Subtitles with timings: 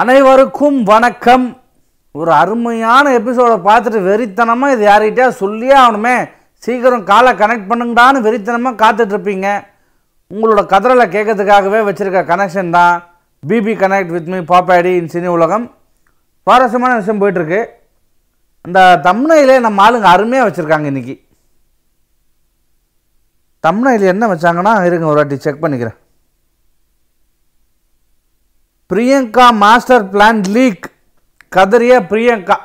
[0.00, 1.44] அனைவருக்கும் வணக்கம்.
[2.20, 6.16] ஒரு அருமையான எபிசோடை பார்த்துட்டு வெறித்தனமாக இது யார்கிட்டயா சொல்லியே ஆகணுமே.
[6.64, 9.46] சீக்கிரம் காலை கனெக்ட் பண்ணுங்கடான்னு வெறித்தனமாக காத்துட்ருப்பீங்க.
[10.34, 12.94] உங்களோட கதறலை கேட்கறதுக்காகவே வச்சுருக்க கனெக்ஷன் தான்.
[13.42, 15.66] பிபி கனெக்ட் வித் மீ பாப்பாடி இன் சினி உலகம்.
[16.46, 17.60] சுவாரஸ்யமான விஷயம் போயிட்டுருக்கு
[18.64, 21.16] அந்த தம்னையிலே நம்ம ஆளுங்க அருமையாக வச்சுருக்காங்க இன்றைக்கி
[23.68, 25.98] தம்னையில் என்ன வச்சாங்கன்னா இருங்க ஒரு வாட்டி செக் பண்ணிக்கிறேன்.
[28.90, 30.86] பிரியங்கா மாஸ்டர் பிளான் லீக்
[31.54, 32.56] கதறிய பிரியங்கா.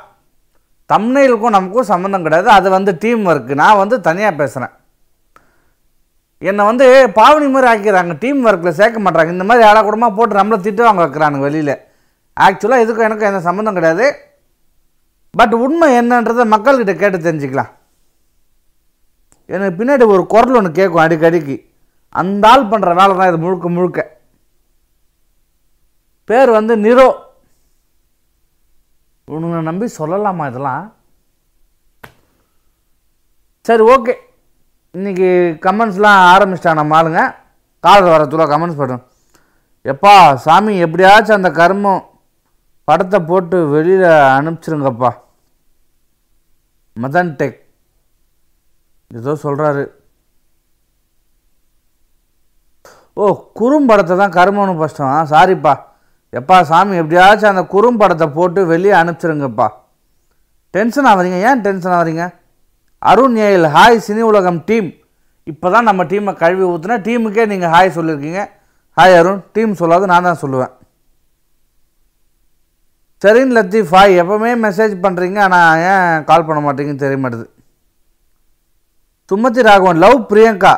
[0.92, 2.48] தம்னையிலுக்கும் நமக்கும் சம்மந்தம் கிடையாது.
[2.56, 4.74] அது வந்து டீம் ஒர்க்கு நான் வந்து தனியாக பேசுகிறேன்
[6.50, 6.86] என்னை வந்து
[7.18, 11.02] பாவனி மாதிரி ஆக்கிறாங்க டீம் ஒர்க்கில் சேர்க்க மாட்டாங்க இந்த மாதிரி ஏழா கூடமாக போட்டு நம்மளை திட்டு வாங்க
[11.04, 11.74] வைக்கிறானுங்க வெளியில்.
[12.46, 14.06] ஆக்சுவலாக இதுக்கும் எனக்கும் எந்த சம்மந்தம் கிடையாது.
[15.34, 17.72] பட் உண்மை என்னன்றதை மக்கள்கிட்ட கேட்டு தெரிஞ்சுக்கலாம்.
[19.54, 21.58] எனக்கு பின்னாடி ஒரு குரல் ஒன்று கேட்கும் அடிக்கடிக்கு.
[22.20, 24.00] அந்த ஆள் பண்ணுற வேலை தான் இது முழுக்க முழுக்க.
[26.30, 27.08] பேர் வந்து நிரோ.
[29.28, 30.84] உன்னை நம்பி சொல்லலாமா இதெல்லாம்?
[33.64, 34.14] சரி ஓகே.
[34.94, 35.28] இன்னைக்கு
[35.66, 37.22] கமெண்ட்ஸ்லாம் ஆரம்பிச்சிட்டான் நம்ம ஆளுங்க.
[37.84, 39.04] காலர் வரத்துல கமெண்ட்ஸ் பண்ணும்
[39.84, 42.02] எப்பா சாமி எப்படியாச்சும் அந்த கர்மம்
[42.88, 45.10] படத்தை போட்டு வெளியில் அனுப்பிச்சிருங்கப்பா.
[46.96, 47.58] மதன் டெக்.
[49.10, 49.84] ஏதோ சொல்கிறாரு
[53.16, 53.24] ஓ
[53.58, 55.24] குறும்படத்தை தான் கருமம்னு கஷ்டம் ஆ?
[55.24, 55.72] சாரிப்பா
[56.38, 59.68] எப்பா சாமி எப்படியாச்சும் அந்த குறும்படத்தை போட்டு வெளியே அனுப்பிச்சிருங்கப்பா.
[60.74, 62.24] டென்ஷன் ஆகிறீங்க ஏன் டென்ஷன் ஆகிறீங்க
[63.10, 64.90] அருண் ஏயில் ஹாய் சினி உலகம் டீம்
[65.50, 68.42] இப்போ தான் நம்ம டீமை கழுவி ஊற்றுனா டீமுக்கே நீங்கள் ஹாய் சொல்லியிருக்கீங்க
[68.98, 69.40] ஹாய் அருண்.
[69.54, 70.72] டீம் சொல்லாது நான் தான் சொல்லுவேன்.
[73.22, 77.46] சரின் லத்தீஃப் ஹாய் எப்போவுமே மெசேஜ் பண்ணுறீங்க ஆனால் ஏன் கால் பண்ண மாட்டீங்கன்னு தெரிய மாட்டுது.
[79.30, 80.74] Sumathi Raghavan love Priyanka.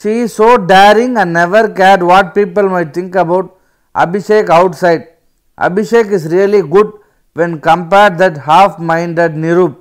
[0.00, 3.50] She so daring and never cared what people may think about
[4.82, 5.04] outside
[5.66, 6.94] Abhishek is really good
[7.40, 9.76] when compared that half minded Niroop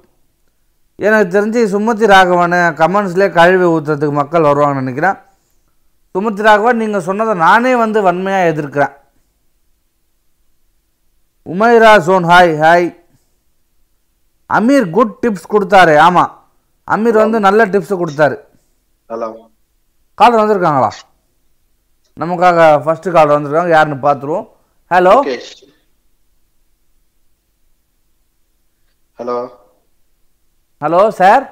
[1.06, 5.18] எனக்கு தெரிஞ்சு சுமதி ராகவனை கமெண்ட்ஸ்லேயே கழுவி ஊற்றுறதுக்கு மக்கள் வருவாங்கன்னு நினைக்கிறேன்.
[6.16, 8.94] சுமதி ராகவன் நீங்கள் சொன்னதை நானே வந்து வன்மையாக எதிர்க்கிறேன்.
[11.54, 12.88] Umaira zone hi hi
[14.58, 16.32] Ameer good tips கொடுத்தாரு ஆமாம்
[16.96, 18.38] அமீர் வந்து நல்ல டிப்ஸ் கொடுத்தாரு.
[19.12, 19.28] ஹலோ
[20.20, 20.90] காலர் வந்திருக்காங்களா?
[22.22, 23.74] நமக்காக ஃபர்ஸ்ட் காலர் வந்திருக்காங்க.
[23.76, 24.46] யாருன்னு பார்த்துருவோம்.
[24.92, 25.14] ஹலோ
[29.20, 29.36] ஹலோ
[30.82, 31.44] ஹலோ சார்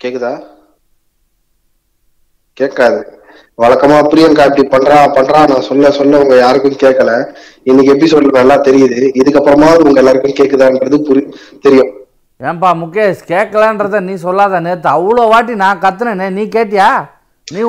[0.00, 0.32] கேக்குதா?
[2.60, 3.00] கேட்காது.
[3.62, 7.12] வழக்கமா பிரியங்கா இப்படி பண்றா பண்றா நான் சொல்ல சொல்ல உங்க யாருக்கும் கேட்கல
[7.68, 9.00] இன்னைக்கு எபிசோட்ல நல்லா தெரியுது.
[9.20, 11.22] இதுக்கப்புறமா உங்க எல்லாருக்கும் கேக்குதான்றது புரி
[11.64, 11.92] தெரியும்.
[12.40, 14.60] ஏன்பா முகேஷ் கேட்கலன்றத நீ சொல்லாத.
[14.66, 16.28] நேற்று அவ்வளோ வாட்டி நான் கத்துனேனே.
[16.38, 16.90] நீ கேட்டியா?
[17.54, 17.60] நீ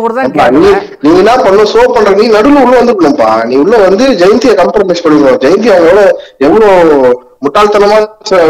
[1.04, 5.40] நீ என்ன பண்ண ஷோ பண்ற நீ நடுவுல உள்ள வந்துக்கணும்ப்பா நீ உள்ள வந்து ஜெயந்தியை கம்ப்ரமைஸ் பண்ணணும்
[5.44, 6.02] ஜெயந்தி அவங்களோட
[6.46, 7.10] எவ்வளவு
[7.46, 7.98] முட்டாள்தனமா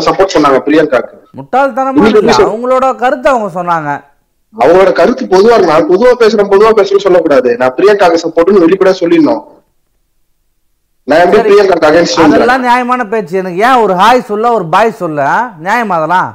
[0.07, 1.13] சப்போர்ட் பண்ணாங்க பிரியங்காக்கு.
[1.39, 2.05] முட்டாள்தனமா
[2.47, 3.89] அவங்களோட கருத்தை அவங்க சொன்னாங்க.
[4.53, 5.57] அவங்களோட கருத்து பொதுவா.
[5.71, 7.49] நான் பொதுவா பேசுறேன் பொதுவா பேசுறேன்னு சொல்லக்கூடாது.
[7.61, 9.43] நான் பிரியங்காக்கு சப்போர்ட்னு வெளிப்பட சொல்லிடணும்.
[11.07, 13.35] நான் எப்படி பிரியங்காக்கு அகைன்ஸ்ட் அதெல்லாம் நியாயமான பேச்சு.
[13.41, 15.21] எனக்கு ஏன் ஒரு ஹாய் சொல்ல ஒரு பாய் சொல்ல?
[15.67, 16.29] நியாயமா அதெல்லாம்?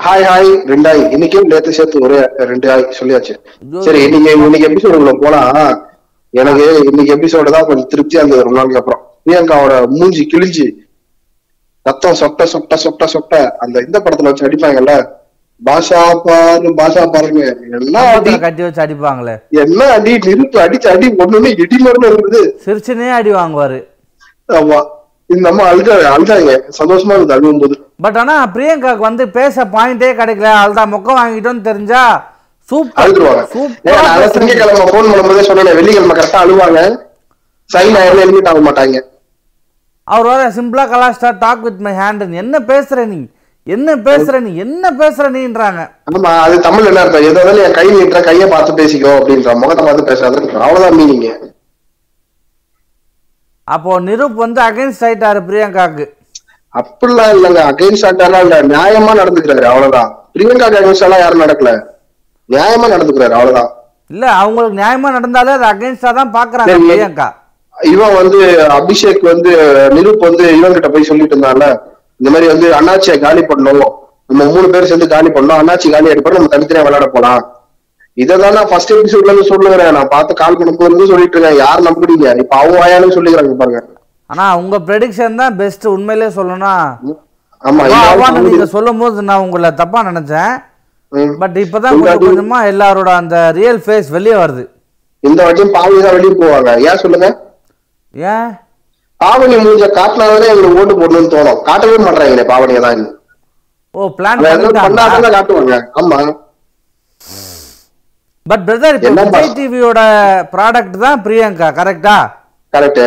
[0.00, 2.18] ஹாய் ஹாய் ரெண்டு ஹாய் இன்னைக்கும் நேத்து சேர்த்து ஒரே
[2.50, 3.34] ரெண்டு ஹாய் சொல்லியாச்சு.
[3.86, 5.40] சரி இன்னைக்கு இன்னைக்கு எபிசோடுக்குள்ள போனா
[6.34, 9.02] எனக்கு இன்னைக்கு எபிசோடு தான் கொஞ்சம் திருப்தியா இருந்தது ரொம்ப நாளைக்கு அப்புறம்.
[9.24, 10.66] பிரியங்காவோட மூஞ்சி கிழிஞ்சு
[11.86, 14.94] ரத்தம் சொட்ட சொட்ட சொட்ட சொட்ட அந்த இந்த படத்துல வச்சு அடிப்பாங்கல்ல
[15.62, 17.42] பாஷா பாரு பாஷா பாருங்க.
[17.78, 19.34] எல்லாம் அடி கட்டி வச்சு அடிப்பாங்களே.
[19.62, 22.42] என்ன அடி நிறுத்து அடிச்சு அடி ஒண்ணுன்னு இடி மருந்து இருக்குது.
[22.64, 23.78] சிரிச்சுனே அடி வாங்குவாரு.
[24.48, 24.78] ஆமா.
[25.34, 26.52] இந்த அம்மா அழுத அழுதாங்க.
[26.78, 27.74] சந்தோஷமா இருக்குது அழுவும் போது.
[28.04, 30.50] பட் ஆனா பிரியங்காக்கு வந்து பேச பாயிண்டே கிடைக்கல.
[30.62, 32.02] அதுதான் மொக்க வாங்கிட்டோம்னு தெரிஞ்சா
[32.68, 36.80] சூப்பர் சூப்பர் திங்கக்கிழமை போன் பண்ணும்போதே சொன்னேன் வெள்ளிக்கிழமை கரெக்டா அழுவாங்க.
[37.70, 38.96] சைன் ஆயிரம் எலிமிட் ஆக மாட்டாங்க.
[40.08, 43.20] அவர் வர சிம்பிளா கலாஸ்டா டாக் வித் மை ஹேண்ட் என்ன பேசுற நீ?
[43.66, 44.52] என்ன பேசுற நீ?
[44.64, 45.80] என்ன பேசுற நீன்றாங்க.
[46.10, 47.26] ஆமா அது தமிழ் என்ன அர்த்தம்?
[47.30, 51.28] எதாவது என் கை நீட்டுற கையை பார்த்து பேசிக்கோ அப்படின்ற முகத்தை பார்த்து பேசாத அவ்வளவுதான் மீனிங்க
[53.74, 56.04] அப்போ நிரூப் வந்து அகைன்ஸ்ட் ஆயிட்டாரு பிரியங்காக்கு.
[56.74, 60.08] அப்படிலாம் இல்லைங்க அகைன்ஸ்ட் ஆட்டாலாம் இல்ல நியாயமா நடந்துக்கிறாரு அவ்வளவுதான்.
[60.34, 61.70] பிரியங்கா அகைன்ஸ்ட் எல்லாம் யாரும் நடக்கல.
[62.48, 63.70] நியாயமா நடந்துக்கிறாரு அவ்வளவுதான்.
[64.14, 66.76] இல்ல அவங்களுக்கு நியாயமா நடந்தாலே அது அகைன்ஸ்டா தான் பாக்குறாங்க.
[66.88, 67.28] பிரியங்கா.
[67.92, 68.38] இவன் வந்து
[68.78, 69.50] அபிஷேக் வந்து
[69.96, 71.66] நிருப் வந்து இவன் கிட்ட போய் சொல்லிட்டு இருந்தான்ல.
[72.20, 73.92] இந்த மாதிரி வந்து அண்ணாச்சியை காலி பண்ணணும்.
[74.30, 77.40] நம்ம மூணு பேர் சேர்ந்து காலி பண்ணோம் அண்ணாச்சி காலி அடிப்போம் நம்ம தனித்தனியா விளையாட போலாம்.
[78.20, 79.92] இததான் நான் ஃபர்ஸ்ட் எபிசோட்ல இருந்து சொல்லுகிறேன்.
[79.92, 81.58] நான் பார்த்து கால் பண்ணும்போது இருந்து சொல்லிட்டு இருக்கேன்.
[81.58, 82.38] யார் நம்புறீங்க?
[82.38, 83.84] இப்ப அவங்க வாயாலும் சொல்லிக்கிறாங்க பாருங்க.
[84.26, 86.96] ஆனா உங்க ப்ரெடிக்ஷன் தான் பெஸ்ட் உண்மையிலேயே சொல்லணும்னா.
[87.64, 87.90] ஆமா
[88.22, 90.62] வந்து- நீங்க சொல்லும் போது நான் உங்களை தப்பா நினைச்சேன்.
[91.38, 94.68] பட் இப்பதான் கொஞ்சம் கொஞ்சமா எல்லாரோட அந்த ரியல் ஃபேஸ் வெளியே வருது.
[95.20, 96.78] இந்த வாட்டியும் பாவனி தான் வெளியே போவாங்க.
[96.78, 97.40] ஏன் சொல்லுங்க?
[98.14, 98.50] ஏன்?
[99.24, 101.62] பாவனி மூஞ்ச காட்டினாலே எங்களுக்கு ஓட்டு போடணும்னு தோணும்.
[101.62, 103.20] காட்டவே மாட்டாங்களே பாவனியை தான்.
[103.90, 105.84] ஓ பிளான் பண்ணாதான் காட்டுவாங்க.
[105.94, 106.36] ஆமா.
[108.50, 110.00] பட் பிரதர் இப்போ விஜய் டிவியோட
[110.54, 112.16] ப்ராடக்ட் தான் பிரியங்கா கரெக்டா
[112.72, 113.02] கரெக்ட்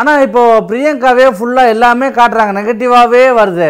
[0.00, 2.52] ஆனா இப்போ பிரியங்காவே ஃபுல்லா எல்லாமே காட்டுறாங்க.
[2.58, 3.68] நெகட்டிவாவே வருது.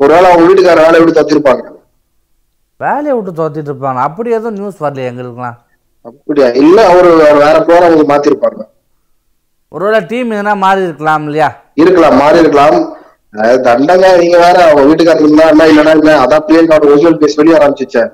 [0.00, 1.62] ஒருவேளை அவங்க வீட்டுக்கார வேலை விட்டு தத்திருப்பாங்க
[2.80, 4.00] வேலையை விட்டு தோத்திட்டு இருப்பாங்க.
[4.08, 5.56] அப்படி எதுவும் நியூஸ் வரலையே எங்களுக்குலாம்
[6.04, 6.48] அப்படியா?
[6.62, 7.08] இல்ல அவரு
[7.42, 8.60] வேற ப்ரோக்ராம் மாத்திருப்பாங்க.
[9.72, 11.48] ஒருவேளை டீம் எதனா மாறி இருக்கலாம் இல்லையா?
[11.82, 12.76] இருக்கலாம் மாறி இருக்கலாம்.
[13.66, 18.10] தண்டங்க நீங்க வேற அவங்க வீட்டுக்காரங்க இருந்தா என்ன இல்லைன்னா அதான் பிரியங்காவோட ஒரிஜினல் பேஸ் வெளியே ஆரம்பிச்சிச்சேன்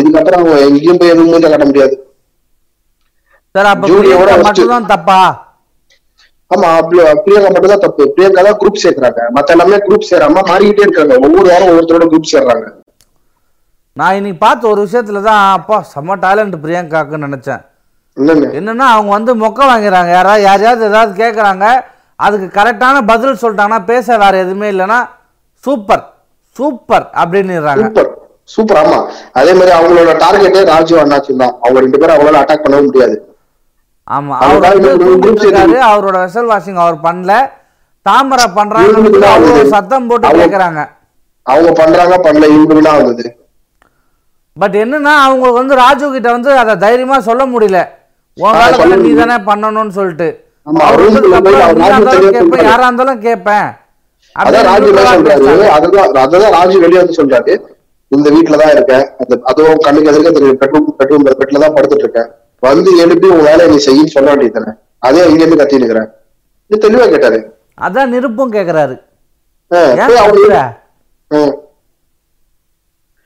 [0.00, 1.94] இதுக்கப்புறம் அவங்க எங்கேயும் போய் எதுவும் மூஞ்ச காட்ட முடியாது.
[3.54, 5.18] சார் அப்ப ஜூலியோட பிரியங்கா first- மட்டும்தான் தப்பா?
[6.50, 8.04] ஆமா பிரியங்கா மட்டும் தான் தப்பு.
[8.14, 9.20] பிரியங்கா தான் குரூப் சேர்க்கறாங்க.
[9.36, 11.14] மத்த எல்லாமே குரூப் சேராம மாறிக்கிட்டே இருக்காங்க.
[11.26, 12.66] ஒவ்வொரு வாரம் ஒவ்வொருத்தரோட குரூப் சேர்றாங்க.
[13.96, 17.62] நான் இன்னைக்கு பார்த்த ஒரு விஷயத்துல தான் அப்பா செம்ம டேலண்ட் பிரியங்காக்குன்னு நினைச்சேன்.
[18.58, 21.64] என்னன்னா அவங்க வந்து மொக்க வாங்கிறாங்க யாராவது யாரையாவது ஏதாவது கேட்குறாங்க
[22.18, 24.98] அதுக்கு கரெக்டான பதில் சொல்லிட்டாங்கன்னா பேச வேற எதுவுமே இல்லைன்னா
[25.64, 26.04] சூப்பர்
[26.56, 27.86] சூப்பர் அப்படின்னுறாங்க.
[28.52, 28.98] சூப்பர் ஆமா.
[29.38, 31.54] அதே மாதிரி அவங்களோட டார்கெட்டே ராஜு அண்ணாச்சி தான்.
[31.62, 33.16] அவங்க ரெண்டு பேரும் அவங்களால அட்டாக் பண்ணவும் முடியாது.
[34.08, 34.34] ஆமா.
[34.40, 34.66] அவர்
[35.88, 37.32] அவரோட வெசல் வாஷிங் அவர் பண்ணல.
[38.06, 39.62] தாமரை வந்தது.
[39.74, 40.80] சத்தம் போட்டு கேட்குறாங்க
[41.46, 42.46] அவங்க பண்றாங்க பண்ணல.
[42.54, 43.30] இவங்களுக்கு தான் வந்தது.
[44.56, 47.78] பட் என்னன்னா அவங்களுக்கு வந்து ராஜு கிட்ட வந்து அதை தைரியமா சொல்ல முடியல.
[48.78, 49.10] சொல்ல நீ.
[49.14, 50.28] தானே பண்ணணும்னு சொல்லிட்டு.
[52.66, 53.68] யாரா இருந்தாலும் கேட்பேன்.
[54.36, 54.88] அதான் ராஜு
[56.84, 57.54] வெளியே வந்து சொல்றாரு.
[58.12, 59.04] இந்த வீட்டுல தான் இருக்கேன்.
[59.22, 62.28] அந்த அதுவும் கண்ணுக்கு எதிர்க்க பெட்ரூம் பெட்ரூம் பெட்ல தான் படுத்துட்டு இருக்கேன்.
[62.62, 64.72] வந்து எழுப்பி உன் வேலையை நீ செய்யின்னு சொல்ல வேண்டியது
[65.06, 66.10] அதே இங்க இருந்து கத்தி நிக்கிறேன்
[66.70, 67.38] இது தெளிவா கேட்டாரு.
[67.86, 68.94] அதான் நிருப்பும் கேக்குறாரு.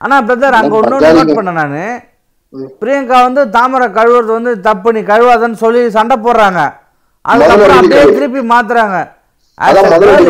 [0.01, 1.13] ஆனா பிரதர் அங்க ஜாலிங்க.
[1.19, 1.83] நோட் பண்ண நானு.
[2.81, 6.59] பிரியங்கா வந்து தாமரை கழுவுறது வந்து தப்பு நீ கழுவாதன்னு சொல்லி சண்டை போடுறாங்க.
[7.25, 8.03] அதுக்கப்புறம் அப்படியே.
[8.17, 8.97] திருப்பி மாத்துறாங்க.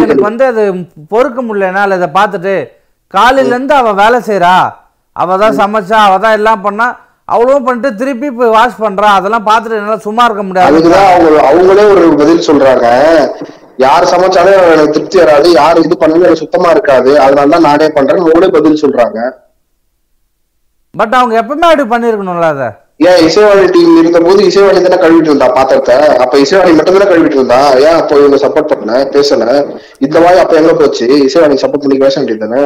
[0.03, 0.63] எனக்கு வந்து அது
[1.13, 2.55] பொறுக்க முடியல என்னால இதை பார்த்துட்டு.
[3.15, 4.55] காலையில இருந்து அவ வேலை செய்றா.
[5.15, 6.87] அவ தான் சமைச்சா அவ தான் எல்லாம் பண்ணா.
[7.33, 9.09] அவ்வளவும் பண்ணிட்டு திருப்பி போய் வாஷ் பண்றா.
[9.19, 10.69] அதெல்லாம் பார்த்துட்டு என்னால சும்மா இருக்க முடியாது.
[10.69, 12.87] அதுக்குதான் அவங்க அவங்களே ஒரு பதில் சொல்றாங்க.
[13.85, 15.47] யார் சமைச்சாலும் எனக்கு திருப்தி வராது.
[15.59, 17.11] யார் இது பண்ணாலும் எனக்கு சுத்தமா இருக்காது.
[17.25, 19.19] அதனால தான் நானே பண்றேன்னு அவங்களே பதில் சொல்றாங்க.
[20.93, 22.69] பட் அவங்க எப்பவுமே அப்படி பண்ணிருக்கணும்ல அதை?
[23.07, 25.97] ஏன் இசைவாணி டீம் இருந்த போது இசைவாணி தானே கழுவிட்டு இருந்தா பாத்திரத்தை?
[26.23, 27.59] அப்ப இசைவாணி மட்டும் தானே கழுவிட்டு இருந்தா?
[27.87, 28.93] ஏன் அப்போ இவங்க சப்போர்ட் பண்ணல?
[29.15, 29.45] பேசல?
[30.05, 31.07] இந்த மாதிரி அப்ப எங்க போச்சு?
[31.27, 32.63] இசைவாணி சப்போர்ட் பண்ணி பேச வேண்டியது தானே?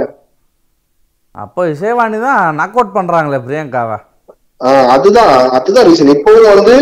[1.35, 3.97] அப்போ இசைவாணி தான் நாக் அவுட் பண்றாங்களே பிரியங்காவை.
[4.95, 6.73] அதுதான் அதுதான் ரீசன் இப்பவும் வந்து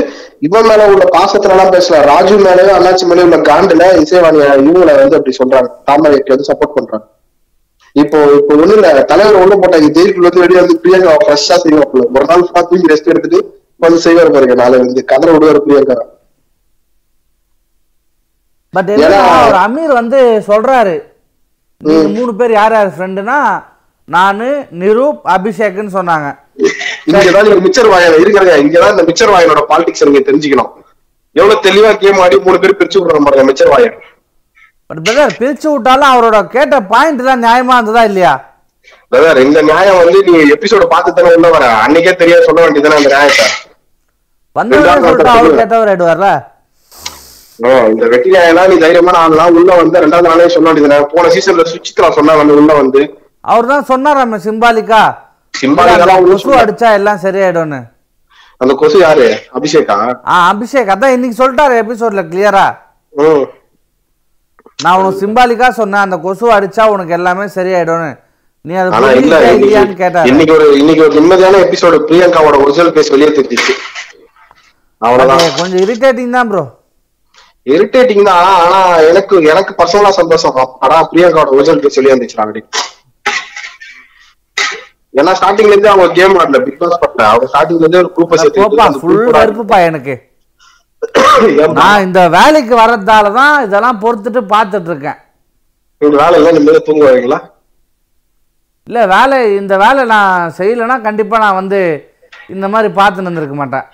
[0.47, 5.17] இவன் மேல உள்ள பாசத்துல எல்லாம் பேசலாம் ராஜு மேலயும் அண்ணாச்சி மேலயும் உள்ள காண்டுல இசைவாணி இவங்களை வந்து
[5.19, 5.69] அப்படி சொல்றாங்க.
[5.87, 7.05] தாமரைக்கு வந்து சப்போர்ட் பண்றாங்க.
[7.95, 8.89] இப்போ இப்போ ஒண்ணு இல்ல.
[9.11, 13.11] தலைவர் ஒண்ணு போட்டாங்க ஜெயிலுக்குள்ள வந்து வெளியே வந்து பிரியங்கா ஃப்ரெஷ்ஷா செய்வாப்புல ஒரு நாள் ஃபுல்லா தூங்கி ரெஸ்ட்
[13.13, 13.39] எடுத்துட்டு
[13.85, 15.97] வந்து செய்வார் பாருங்க நாளை வந்து கதற விடுவார் பிரியங்கா.
[18.73, 18.89] பட்
[19.65, 20.95] அமீர் வந்து சொல்றாரு.
[22.15, 23.37] மூணு பேர் யார் யார் ஃப்ரெண்டுனா
[24.15, 24.47] நானு
[24.81, 26.27] நிரூப் அபிஷேக்னு சொன்னாங்க.
[27.09, 30.71] இங்கதான் நீங்க மிச்சர் வாயன இருக்கிறங்க இங்கதான் இந்த மிச்சர் வாயனோட பாலிடிக்ஸ் நீங்க தெரிஞ்சுக்கணும்.
[31.35, 33.97] எவ்வளவு தெளிவா கேம் ஆடி மூணு பேர் பிரிச்சு விடுற பாருங்க மிச்சர் வாயன்
[34.89, 38.31] பட் பிரதர் பிரிச்சு விட்டாலும் அவரோட கேட்ட பாயிண்ட் தான் நியாயமா இருந்ததா இல்லையா?
[39.11, 41.65] பிரதர் இந்த நியாயம் வந்து நீங்க எபிசோட பார்த்து தானே உள்ள வர?
[41.85, 43.45] அன்னைக்கே தெரிய சொல்ல வேண்டியதானே அந்த நியாயத்தை.
[44.55, 46.29] ஒருத்தர் கேட்டவர் ஆயிடுவார்ல?
[47.93, 51.07] இந்த வெட்டி நியாயம்லாம் நீ தைரியமான ஆள்லாம் உள்ள வந்து ரெண்டாவது நாளே சொல்ல வேண்டியதுதானே.
[51.13, 53.01] போன சீசன்ல சுச்சித்ரா சொன்னா வந்து உள்ள வந்து
[53.43, 55.01] அவர் தான் சொன்னாராமே சிம்பாலிக்கா?
[56.29, 56.49] கொசு.
[56.61, 57.79] அடிச்சா எல்லாம் சரியாயிடும்னு.
[58.61, 59.27] அந்த கொசு யாரு?
[59.57, 59.97] அபிஷேகா?
[60.31, 60.89] ஆ அபிஷேக்.
[60.95, 62.65] அதான் இன்னைக்கு சொல்லிட்டாரு எபிசோட்ல கிளியரா
[64.83, 66.05] நான் உனக்கு சிம்பாலிக்கா சொன்னேன்.
[66.07, 68.11] அந்த கொசு அடிச்சா உனக்கு எல்லாமே சரியாயிடும்னு.
[68.65, 70.27] நீ அதை இல்லையான்னு கேட்டாரு.
[70.31, 73.73] இன்னைக்கு ஒரு இன்னைக்கு ஒரு நிம்மதியான எபிசோடு பிரியங்காவோட ஒரிஜினல் பேஸ் வெளியே தெரிஞ்சிச்சு
[75.01, 75.43] அவ்வளவுதான்.
[75.61, 76.63] கொஞ்சம் இரிட்டேட்டிங் தான் ப்ரோ
[77.75, 78.41] இரிட்டேட்டிங் தான்.
[78.63, 78.79] ஆனா
[79.11, 80.55] எனக்கு எனக்கு பர்சனலா சந்தோஷம்.
[80.85, 82.39] ஆனா பிரியங்காவோட ஒரிஜினல் பேஸ் வெளியே இருந்துச்சு
[85.13, 86.59] ஏன்னா ஸ்டார்டிங்ல இருந்து அவங்க கேம் ஆடல.
[86.65, 90.15] பிக் பாஸ் பட்டல அவங்க ஸ்டார்டிங்ல இருந்தே ஒரு குரூப்பை போப்பா சேர்த்து ஃபுல் வெறுப்புப்பா எனக்கு.
[91.79, 95.19] நான் இந்த வேலைக்கு வர்றதால தான் இதெல்லாம் பொறுத்துட்டு பார்த்துட்டு இருக்கேன்.
[96.01, 97.39] வேலை எல்லாம் நிம்மதியா தூங்க வரீங்களா
[98.87, 101.79] இல்ல வேலை இந்த வேலை நான் செய்யலைன்னா கண்டிப்பா நான் வந்து
[102.55, 103.85] இந்த மாதிரி பார்த்து இருந்திருக்க மாட்டேன்.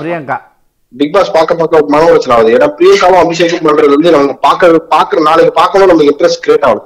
[0.00, 0.36] பிரியங்கா.
[0.94, 2.54] பிக் பாஸ் பார்க்க பார்க்க மன உளைச்சல் ஆகுது.
[2.56, 6.84] ஏன்னா பிரியங்காவும் அபிஷேகம் பண்றது வந்து நம்ம பார்க்க பாக்குற நாளைக்கு பார்க்கணும் நமக்கு இன்ட்ரெஸ்ட் கிரியேட் ஆகுது.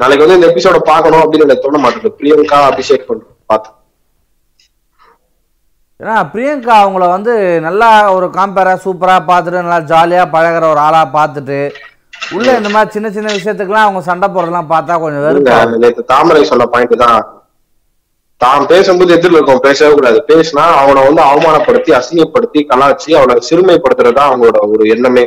[0.00, 2.16] நாளைக்கு வந்து இந்த எபிசோட பார்க்கணும் அப்படின்னு எனக்கு தோண மாட்டேங்குது.
[2.18, 3.70] பிரியங்கா அபிஷேக் பண்றது பார்த்து.
[6.00, 7.32] ஏன்னா பிரியங்கா அவங்கள வந்து
[7.66, 7.86] நல்லா
[8.16, 11.58] ஒரு காம்பேரா சூப்பரா பார்த்துட்டு நல்லா ஜாலியா பழகுற ஒரு ஆளா பார்த்துட்டு
[12.36, 15.56] உள்ள இந்த மாதிரி சின்ன சின்ன விஷயத்துக்குலாம் அவங்க சண்டை போடுறதெல்லாம் பார்த்தா கொஞ்சம் வெறுப்பா
[16.12, 17.20] தாமரை சொன்ன பாயிண்ட் தான்.
[18.40, 20.18] தான் பேசும்போது எதிரில் இருக்கவன் பேசவே கூடாது.
[20.30, 25.24] பேசினா அவனை வந்து அவமானப்படுத்தி அசிங்கப்படுத்தி கலாச்சி அவனை சிறுமைப்படுத்துறது தான் அவங்களோட ஒரு எண்ணமே.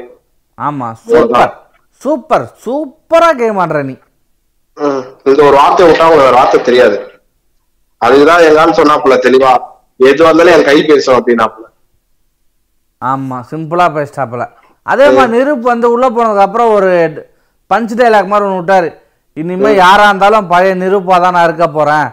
[0.57, 1.51] ஆமா சூப்பர்
[2.01, 3.95] சூப்பர் சூப்பரா கேம் ஆடுற நீ.
[5.29, 6.97] இந்த ஒரு வார்த்தை விட்டா அவங்களுக்கு வேற வார்த்தை தெரியாது.
[8.01, 9.51] அதுக்குதான் எங்கான்னு சொன்னாப்புல தெளிவா.
[10.09, 11.65] எது வந்தாலும் என் கை பேசும் அப்படின்னாப்புல.
[13.01, 14.43] ஆமா சிம்பிளா பேசிட்டாப்புல.
[14.85, 16.89] அதே மாதிரி நிருப் வந்து உள்ள போனதுக்கு அப்புறம் ஒரு
[17.71, 18.89] பஞ்ச் டைலாக் மாதிரி ஒன்று விட்டாரு.
[19.37, 22.07] இனிமே யாரா இருந்தாலும் பழைய நிருப்பா தான் நான் இருக்க போறேன்.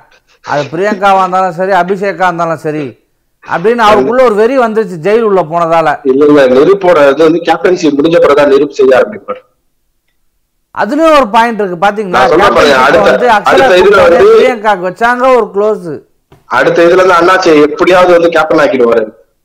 [0.44, 2.86] அது பிரியங்காவா இருந்தாலும் சரி அபிஷேக்கா இருந்தாலும் சரி
[3.44, 5.88] அப்படின்னு அவருக்குள்ள ஒரு வெறி வந்துருச்சு ஜெயில் உள்ள போனதால.
[6.10, 9.40] இல்ல இல்ல நெருப்போட இது வந்து கேப்டன்சி முடிஞ்ச பிறகுதான் நெருப்பு செய்ய ஆரம்பிப்பார்.
[10.74, 11.78] அதுலயும் ஒரு பாயிண்ட் இருக்கு.
[11.84, 12.20] பாத்தீங்களா?
[13.06, 13.66] வந்து அக்ஷரா
[14.22, 15.88] பிரியங்காக்கு வச்சாங்க ஒரு க்ளோஸ்
[16.50, 19.04] அடுத்த இதுல இருந்து அண்ணாச்சி எப்படியாவது வந்து கேப்டன் ஆக்கிடுவாரு.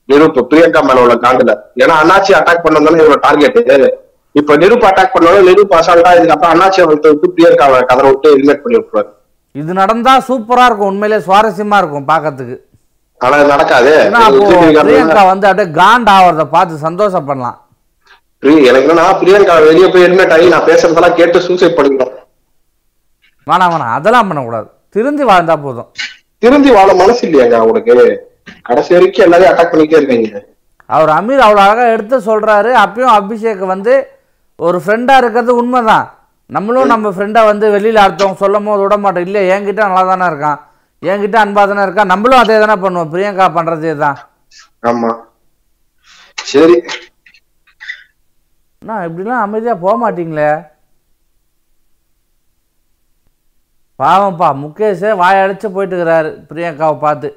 [0.10, 1.52] நிருப் பிரியங்கா மேல உள்ள காண்டுல.
[1.84, 3.60] ஏன்னா அண்ணாச்சி அட்டாக் பண்ணதானே இவரோட டார்கெட்
[4.36, 8.78] இப்ப நிருப் அட்டாக் பண்ணாலும் நிருப் அசால்ட்டா இதுக்கப்புறம் அண்ணாச்சி அவர்கிட்ட விட்டு பிரியங்காவை கதற விட்டு எலிமினேட் பண்ணி
[8.78, 9.12] விட்டுருவாரு
[9.56, 10.90] இது நடந்தா சூப்பரா இருக்கும்.
[10.92, 12.56] உண்மையிலே சுவாரஸ்யமா இருக்கும் பார்க்கிறதுக்கு.
[13.22, 13.92] ஆனா நடக்காது.
[14.80, 17.58] பிரியங்கா வந்து அப்படியே காண்ட் ஆவறத பார்த்து சந்தோஷப்படலாம்.
[18.70, 22.16] எனக்கு என்னன்னா பிரியங்கா வெளியே போய் எலிமினேட் ஆகி நான் பேசுறதெல்லாம் கேட்டு சூசைட் பண்ணிக்கணும்.
[23.48, 23.94] வேணாம் வேணாம்.
[23.98, 24.68] அதெல்லாம் பண்ணக்கூடாது.
[24.96, 25.90] திருந்தி வாழ்ந்தா போதும்.
[26.44, 27.94] திருந்தி வாழ மனசு இல்லையாங்க அவனுக்கு
[28.68, 30.42] கடைசி வரைக்கும் எல்லாரையும் அட்டாக் பண்ணிட்டே இருக்கீங்க
[30.96, 32.72] அவர் அமீர் அவ்வளோ அழகா எடுத்து சொல்றாரு.
[32.84, 33.94] அப்பயும் அபிஷேக் வந்து
[34.66, 36.06] ஒரு ஃப்ரெண்டா இருக்கிறது உண்மைதான்.
[36.56, 39.26] நம்மளும் நம்ம ஃப்ரெண்டை வந்து வெளியில அடுத்தவங்க சொல்லும் போது விட மாட்டோம்.
[39.28, 40.60] இல்லை என்கிட்ட நல்லா தானே இருக்கான்.
[41.12, 42.12] என்கிட்ட அன்பா தானே இருக்கான்.
[42.14, 43.12] நம்மளும் அதே தானே பண்ணுவோம்.
[43.14, 44.20] பிரியங்கா பண்றதே தான்.
[44.92, 45.12] ஆமா.
[46.52, 46.78] சரி.
[48.84, 50.48] அண்ணா இப்படிலாம் அமைதியாக போக மாட்டிங்களே.
[54.02, 57.30] பாவம்ப்பா முகேஷே வாயடைச்சு போயிட்டுருக்கிறாரு பிரியங்காவை பார்த்து.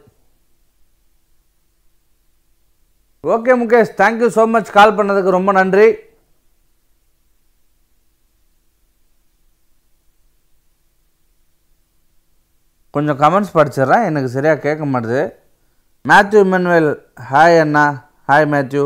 [3.34, 5.86] Okay Mukesh thank you so much call பண்ணதுக்கு ரொம்ப நன்றி.
[12.96, 15.22] கொஞ்சம் கமெண்ட்ஸ் படிச்சிடுறேன் எனக்கு சரியாக கேட்க மாட்டுது.
[16.10, 16.92] மேத்யூ மென்வெல்
[17.32, 17.86] ஹாய் அண்ணா.
[18.30, 18.84] ஹாய் மேத்யூ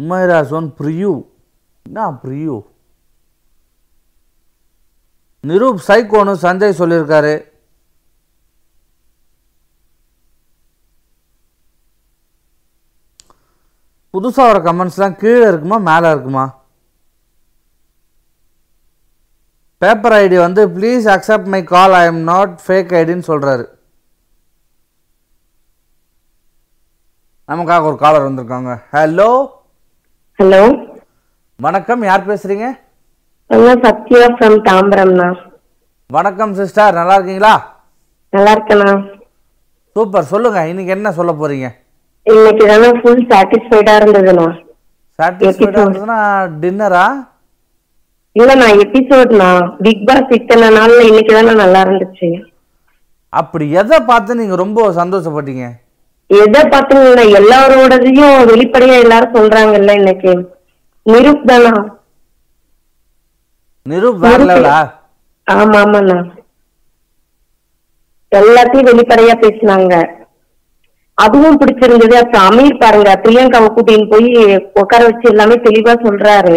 [0.00, 1.26] உமைரா சோன் பிரியூ.
[1.86, 2.56] என்ன பிரியூ?
[5.48, 7.34] நிரூப் சைக்கோனு சஞ்சய் சொல்லியிருக்காரு.
[14.14, 16.44] புதுசாக வர கமெண்ட்ஸ்லாம் கீழே இருக்குமா மேலே இருக்குமா?
[19.78, 23.66] பேப்பர் ஐடி வந்து please accept my call I am not fake ஐடின்னு சொல்கிறாரு
[27.48, 28.72] நமக்காக ஒரு காலர் வந்திருக்காங்க.
[28.92, 29.30] Hello
[30.38, 30.62] hello?
[31.60, 32.66] வணக்கம் யார் பேசுறீங்க?
[33.84, 35.28] சத்யா ஃப்ரம் தாம்பரம்ண்ணா
[36.10, 37.52] வணக்கம் சிஸ்டர் நல்லா இருக்கீங்களா?
[38.32, 38.90] நல்லா இருக்கேண்ணா.
[39.96, 40.28] சூப்பர்.
[40.32, 41.68] சொல்லுங்க இன்னைக்கு என்ன சொல்ல போறீங்க?
[42.26, 44.46] இன்னைக்கு தானே ஃபுல் சாட்டிஸ்ஃபைடா இருந்ததுண்ணா.
[45.18, 46.18] சாட்டிஸ்ஃபைடா இருந்ததுன்னா
[46.64, 47.06] டின்னரா
[48.36, 49.48] இல்லண்ணா எபிசோட்ண்ணா
[49.84, 52.28] பிக் பாஸ் இத்தனை நாள்ல இன்னைக்கு தானே நல்லா இருந்துச்சு.
[53.32, 55.66] அப்படி எதை பார்த்து நீங்க ரொம்ப சந்தோஷப்பட்டீங்க?
[56.30, 60.32] எதை பாத்தீங்கன்னா எல்லாரோடதையும் வெளிப்படையா எல்லாரும் சொல்றாங்கல்ல இன்னைக்கு?
[61.06, 61.72] நிருப் தானா?
[63.86, 64.22] நிரூப்
[65.46, 66.16] ஆமா ஆமாண்ணா.
[68.32, 69.94] எல்லாத்தையும் வெளிப்படையா பேசினாங்க.
[71.18, 72.14] அதுவும் பிடிச்சிருந்தது.
[72.20, 74.28] அப்புறம் அமீர் பாருங்க பிரியங்காவை கூட்டின்னு போய்
[74.80, 76.56] உட்கார வச்சு எல்லாமே தெளிவா சொல்றாரு.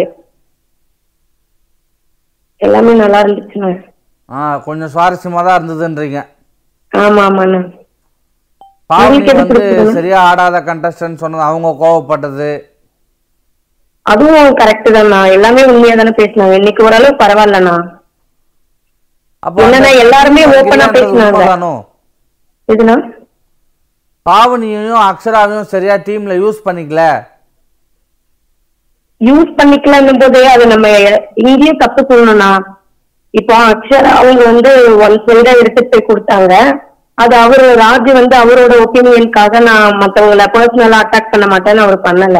[2.60, 3.70] எல்லாமே நல்லா இருந்துச்சுண்ணா.
[4.66, 6.18] கொஞ்சம் சுவாரஸ்யமா தான் இருந்ததுன்றீங்க.
[6.92, 7.60] ஆமா ஆமாண்ணா.
[8.90, 9.62] பாவனி வந்து?
[9.96, 12.50] சரியா ஆடாத கண்டஸ்டன்ட் சொன்னது அவங்க கோவப்பட்டது.
[14.12, 16.54] அதுவும் கரெக்ட் தான்ண்ணா எல்லாமே உண்மையா தானே பேசினாங்க.
[16.60, 17.76] இன்னைக்கு ஓரளவு பரவாயில்லண்ணா.
[19.46, 21.70] அப்போ என்னன்னா எல்லாருமே இல்லைன்றது பேசினாங்க.
[22.72, 22.96] எதுனா
[24.26, 27.02] பாவனியையும் அக்ஷராவையும் சரியா டீம்ல யூஸ் பண்ணிக்கல.
[29.28, 30.88] யூஸ் பண்ணிக்கலாம்னும் போதே அது நம்ம
[31.46, 32.50] இங்கேயும் தப்பு சொல்லணும்னா
[33.34, 34.70] இப்போ அக்ஷரா அவங்க வந்து
[35.06, 36.54] ஒன் சைடா எடுத்துட்டு போய் கொடுத்தாங்க.
[37.18, 42.38] அது அவரு ராஜ் வந்து அவரோட ஒப்பீனியனுக்காக நான் மத்தவங்கள பர்சனலா அட்டாக் பண்ண மாட்டேன்னு அவர் பண்ணல.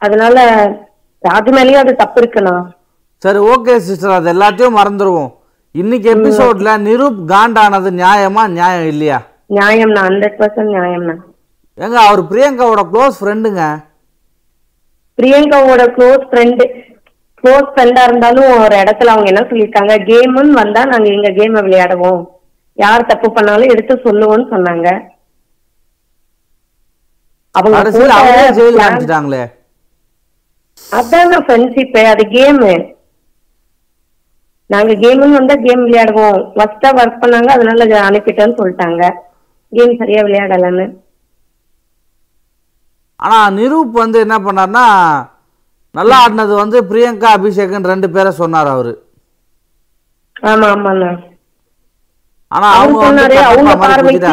[0.00, 0.36] அதனால
[1.22, 2.54] ராஜ் மேலயும் அது தப்பு இருக்குண்ணா.
[3.22, 5.30] சரி ஓகே சிஸ்டர் அது எல்லாத்தையும் மறந்துடுவோம்
[5.74, 9.18] இன்னைக்கு எபிசோட்ல நிரூப் காண்டானது நியாயமா நியாயம் இல்லையா?
[9.56, 11.14] நியாயம்ண்ணா ஹண்ட்ரட் பர்சன்ட் நியாயம்ண்ணா.
[11.78, 13.62] ஏங்க அவர் பிரியங்காவோட க்ளோஸ் ஃப்ரெண்டுங்க
[15.18, 16.64] பிரியங்காவோட க்ளோஸ் ஃப்ரெண்டு
[17.40, 22.22] க்ளோஸ் ஃப்ரெண்டா இருந்தாலும் ஒரு இடத்துல அவங்க என்ன சொல்லியிருக்காங்க கேம்னு வந்தா நாங்க எங்க கேமை விளையாடுவோம்.
[22.78, 24.88] யார் தப்பு பண்ணாலும் எடுத்து சொல்லுவோம்னு சொன்னாங்க.
[27.54, 27.76] அவங்க
[30.92, 32.60] அதாங்க ஃப்ரெண்ட்ஷிப் அது கேம்
[34.70, 36.38] நாங்க கேம்னு வந்தா கேம் விளையாடுவோம்.
[36.54, 39.02] ஃபர்ஸ்டா ஒர்க் பண்ணாங்க அதனால அதை அனுப்பிட்டேன்னு சொல்லிட்டாங்க.
[39.72, 40.86] கேம் சரியா விளையாடலன்னு.
[43.20, 44.86] ஆனா நிரூப் வந்து என்ன பண்ணார்னா
[45.96, 48.92] நல்லா ஆடினது வந்து பிரியங்கா அபிஷேக்னு ரெண்டு பேரை சொன்னார் அவரு.
[50.50, 51.10] ஆமா ஆமாண்ணா
[52.50, 54.28] ஆனா அவங்க சொன்னாரு அவங்க பார்வைக்கு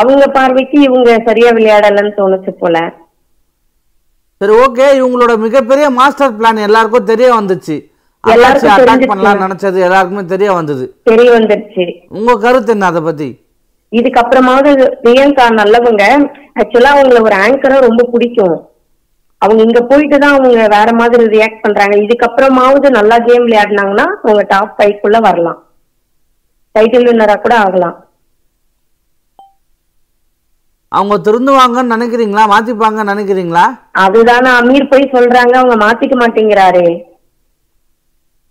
[0.00, 2.76] அவங்க பார்வைக்கு இவங்க சரியா விளையாடலன்னு தோணுச்சு போல.
[4.40, 4.86] சரி ஓகே.
[5.00, 7.76] இவங்களோட மிகப்பெரிய மாஸ்டர் பிளான் எல்லாருக்கும் தெரிய வந்துச்சு.
[8.24, 9.06] அட்டாக்.
[9.10, 10.84] பண்ணலாம் நினைச்சது எல்லாருக்குமே தெரிய வந்தது.
[11.10, 11.84] தெரிய வந்துருச்சு.
[12.18, 13.28] உங்க கருத்து என்ன அதை பத்தி?
[13.92, 14.70] இதுக்கப்புறமாவது
[15.04, 16.04] பிரியங்கா நல்லவங்க.
[16.60, 18.56] ஆக்சுவலா அவங்கள ஒரு ஆங்கரா ரொம்ப பிடிக்கும்.
[19.42, 21.96] அவங்க இங்க போயிட்டு தான் அவங்க வேற மாதிரி ரியாக்ட் பண்றாங்க.
[22.04, 25.58] இதுக்கப்புறமாவது நல்லா கேம் விளையாடினாங்கன்னா அவங்க டாப் ஃபைவ் குள்ள வரலாம்.
[26.74, 27.96] டைட்டில் வின்னரா கூட ஆகலாம்.
[30.92, 32.44] அவங்க திருந்துவாங்கன்னு நினைக்கிறீங்களா?
[32.52, 33.64] மாத்திப்பாங்கன்னு நினைக்கிறீங்களா?
[34.04, 35.54] அதுதானே அமீர் போய் சொல்றாங்க.
[35.60, 36.84] அவங்க மாத்திக்க மாட்டேங்கிறாரு.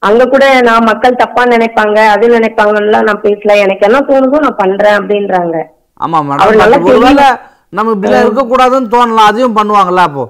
[0.02, 3.56] அங்க கூட நான் மக்கள் தப்பா நினைப்பாங்க அது நினைப்பாங்கன்னு நான் பேசல.
[3.58, 5.56] எனக்கு என்ன தோணுதோ நான் பண்றேன் அப்படின்றாங்க.
[6.00, 7.28] ஆமா மேடம் ஒருவேளை
[7.74, 9.30] நம்ம இப்படிலாம் இருக்கக்கூடாதுன்னு தோணலாம்.
[9.32, 10.26] அதையும் பண்ணுவாங்களா அப்போ.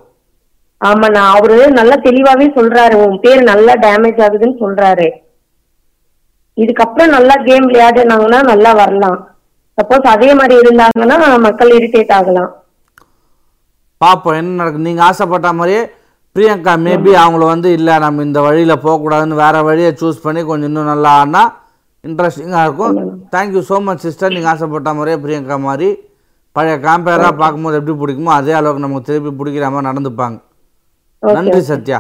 [0.82, 2.96] ஆமா நான் அவரு நல்லா தெளிவாவே சொல்றாரு.
[3.06, 5.08] உன் பேர் நல்லா டேமேஜ் ஆகுதுன்னு சொல்றாரு.
[6.64, 9.20] இதுக்கப்புறம் நல்லா கேம் விளையாடுனாங்கன்னா நல்லா வரலாம்.
[9.78, 11.16] சப்போஸ் அதே மாதிரி இருந்தாங்கன்னா
[11.48, 12.52] மக்கள் இரிட்டேட் ஆகலாம்.
[14.04, 15.82] பார்ப்போம் என்ன நடக்கும் நீங்கள் ஆசைப்பட்ட மாதிரியே
[16.36, 20.92] பிரியங்கா மேபி அவங்கள வந்து இல்லை நம்ம இந்த வழியில் போகக்கூடாதுன்னு வேற வழியை சூஸ் பண்ணி கொஞ்சம் இன்னும்
[20.94, 21.44] நல்லா ஆடினா
[22.04, 22.98] இன்ட்ரெஸ்டிங்காக இருக்கும்.
[23.36, 25.90] தேங்க்யூ ஸோ மச் சிஸ்டர் நீங்கள் ஆசைப்பட்ட மாதிரியே பிரியங்கா மாதிரி
[26.56, 30.38] பழைய காம்பேராக பார்க்கும்போது எப்படி பிடிக்குமோ அதே அளவுக்கு நமக்கு திருப்பி பிடிக்கிற மாதிரி நடந்துப்பாங்க.
[31.20, 32.00] நன்றி சத்யா.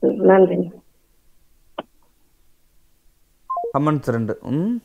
[0.00, 0.70] நன்றி.
[3.78, 4.38] கமெண்ட்ஸ் ரெண்டு.
[4.42, 4.76] ம்?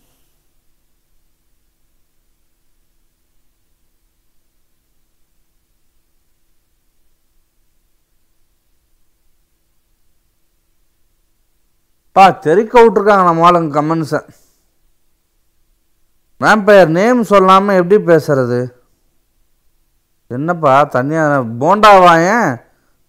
[12.12, 14.22] பா தெறிக்க விட்ருக்காங்க நம்ம ஆளுங்க கமெண்ட்ஸை.
[16.42, 18.74] வேம்பயர் நேம் சொல்லாமல் எப்படி பேசுறது?
[20.28, 21.24] என்னப்பா தண்ணியா
[21.60, 22.62] போண்டாவாயன்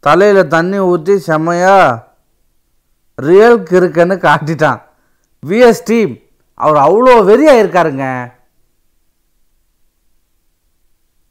[0.05, 2.01] தலையில் தண்ணி ஊற்றி செம்மையாக
[3.19, 4.81] ரியல் கிறுக்கன்னு காட்டிட்டான்.
[5.43, 6.13] விஎஸ் டீம்
[6.61, 8.07] அவர் அவ்வளோ வெறியாக இருக்காருங்க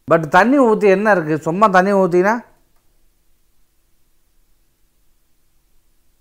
[0.07, 2.33] பட் தண்ணி ஊற்றி என்ன இருக்குது சும்மா தண்ணி ஊற்றினா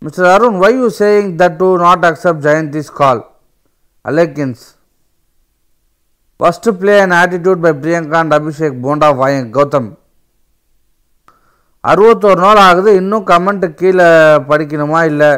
[0.02, 3.22] mister Arun why you saying that to not accept Jayanthi's call
[4.04, 4.62] அலேக்கின்ஸ்
[6.40, 9.90] first play and attitude by Priyanka and Abhishek bonda வாயங் கௌதம்
[11.84, 14.06] அறுபத்தோரு நாள் ஆகுது இன்னும் கமெண்ட் கீழே
[14.50, 15.30] படிக்கணுமா இல்லை?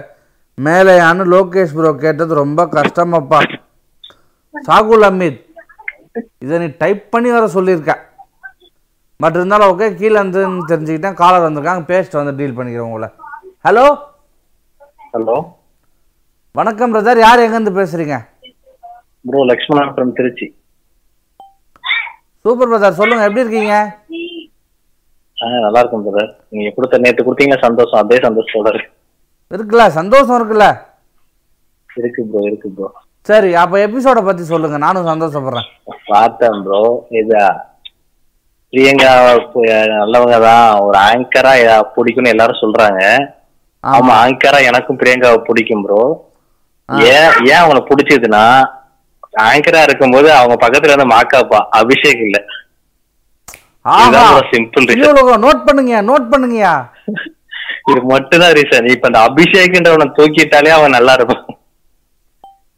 [0.58, 3.40] மேலேயான்னு லோகேஷ் ப்ரோ கேட்டது ரொம்ப கஷ்டமாப்பா.
[4.54, 5.38] சாகுல் அமீத்
[6.44, 7.92] இதை நீ டைப் பண்ணி வர சொல்லியிருக்க.
[9.20, 13.08] பட் இருந்தாலும் ஓகே கீழே இருந்துன்னு தெரிஞ்சுக்கிட்டேன் காலர் வந்திருக்காங்க பேஸ்ட் வந்து டீல் பண்ணிக்கிறேன் உங்களை.
[13.66, 13.86] ஹலோ
[15.14, 15.36] ஹலோ
[16.58, 18.16] வணக்கம் பிரதர் யார் எங்கேருந்து பேசுகிறீங்க
[19.30, 20.46] bro Lakshmana from Trichy.
[22.44, 23.76] Super brother சொல்லுங்கள் எப்படி இருக்கீங்க?
[25.64, 28.00] நல்லா இருக்கும் பிரதர் நீங்க கொடுத்த நேத்து கொடுத்தீங்கன்னா சந்தோஷம்.
[28.02, 28.90] அதே சந்தோஷத்தோட இருக்கு.
[29.50, 30.66] இருக்குல்ல சந்தோஷம் இருக்குல்ல?
[31.90, 32.88] இருக்கு ப்ரோ இருக்கு ப்ரோ
[33.26, 35.68] சரி அப்போ எபிசோட பற்றி சொல்லுங்கள் நானும் சந்தோஷப்படுறேன்.
[36.12, 36.80] பார்த்தேன் ப்ரோ
[37.20, 37.36] இது
[38.72, 39.10] பிரியங்கா
[40.02, 40.68] நல்லவங்க தான்.
[40.86, 41.52] ஒரு ஆங்கரா
[41.96, 43.00] பிடிக்கும்னு எல்லாரும் சொல்றாங்க.
[43.84, 44.12] ஆமா.
[44.24, 46.00] ஆங்கரா எனக்கும் பிரியங்காவை பிடிக்கும் ப்ரோ
[47.10, 48.44] ஏன் ஏன் அவங்களை பிடிச்சதுன்னா
[49.48, 52.38] ஆங்கரா இருக்கும்போது அவங்க பக்கத்துல இருந்து மாக்காப்பா அபிஷேக் இல்ல.
[53.84, 54.24] ஆஹா.
[55.44, 56.74] நோட் பண்ணுங்க நோட் பண்ணுங்கயா
[57.90, 61.42] இது மட்டும்தான் ரீசன் இப்ப இந்த அபிஷேக்ன்றவனை தூக்கிட்டாலே அவன் நல்லா இருப்பான்.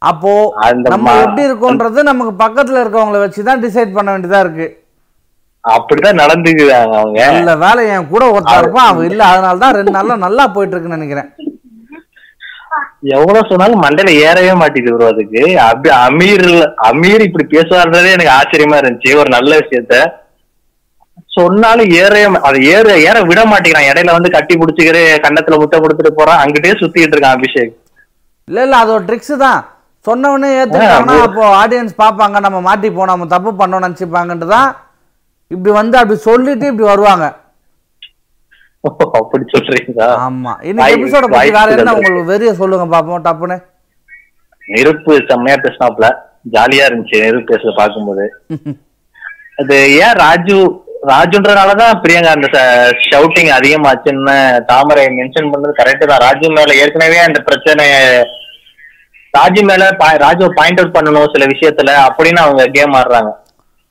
[0.03, 0.31] அப்போ
[0.67, 4.67] அந்த நம்ம எப்படி இருக்கோன்றது நமக்கு பக்கத்துல இருக்கவங்கள வச்சு தான் டிசைட் பண்ண வேண்டியதா இருக்கு.
[5.65, 7.55] அப்படிதான் நடந்துக்குறாங்க அவங்க.
[7.65, 8.89] வேலை என் கூட ஒருத்தன் இருப்பான்.
[8.91, 11.31] அவன் இல்ல அதனால தான் ரெண்டு நாள்ல நல்லா போயிட்டு இருக்குன்னு நினைக்கிறேன்.
[13.17, 15.41] எவ்வளவு சொன்னாலும் மண்டையில ஏறவே மாட்டேங்குது ப்ரோ அதுக்கு.
[15.69, 16.47] அப்படி அமீர்
[16.91, 19.11] அமீர் இப்படி பேசுவாருன்றதே எனக்கு ஆச்சரியமா இருந்துச்சு.
[19.23, 19.97] ஒரு நல்ல விஷயத்த.
[21.35, 23.89] சொன்னாலும் ஏறவே மா- அது ஏற ஏற விட மாட்டேங்கிறான்.
[23.91, 26.41] இடையில வந்து கட்டி பிடிச்சிக்கிற கன்னத்துல முட்டை கொடுத்துட்டு போறான்.
[26.43, 27.73] அங்கிட்டே சுத்திட்டு இருக்கான் அபிஷேக்.
[28.49, 29.61] இல்ல இல்ல அது ஒரு ட்ரிக்ஸ் தான்.
[30.05, 34.69] சொன்னவனே ஏத்துக்கிட்டாங்கன்னா அப்போ ஆடியன்ஸ் பார்ப்பாங்க நம்ம மாட்டிப்போம் நம்ம தப்பு பண்ணோம்னு நினைச்சுப்பாங்கன்ட்டு தான்
[35.51, 37.27] இப்படி வந்து அப்படி சொல்லிட்டு இப்படி வருவாங்க.
[39.19, 40.09] அப்படி சொல்றீங்களா?
[40.25, 40.53] ஆமா.
[40.63, 41.95] இன்னைக்கு எபிசோட பத்தி வேற என்ன.
[41.95, 43.57] உங்களுக்கு வெறிய சொல்லுங்க பாப்போம் டப்புன்னு.
[44.63, 46.07] நெருப்பு செம்மையா பேசினாப்ல
[46.55, 48.25] ஜாலியா இருந்துச்சு நெருப்பு பேசுறத பார்க்கும்போது.
[49.61, 50.57] அது ஏன் ராஜு
[51.11, 52.49] ராஜுன்றனாலதான் பிரியங்கா அந்த
[53.09, 54.37] ஷவுட்டிங் அதிகமாச்சுன்னு
[54.71, 56.23] தாமரை மென்ஷன் பண்ணது கரெக்ட் தான்.
[56.27, 57.87] ராஜு மேல ஏற்கனவே அந்த பிரச்சனை
[59.35, 59.85] ராஜு மேல
[60.25, 63.31] ராஜுவை பாயிண்ட் அவுட் பண்ணணும் சில விஷயத்துல அப்படின்னு அவங்க கேம் ஆடுறாங்க.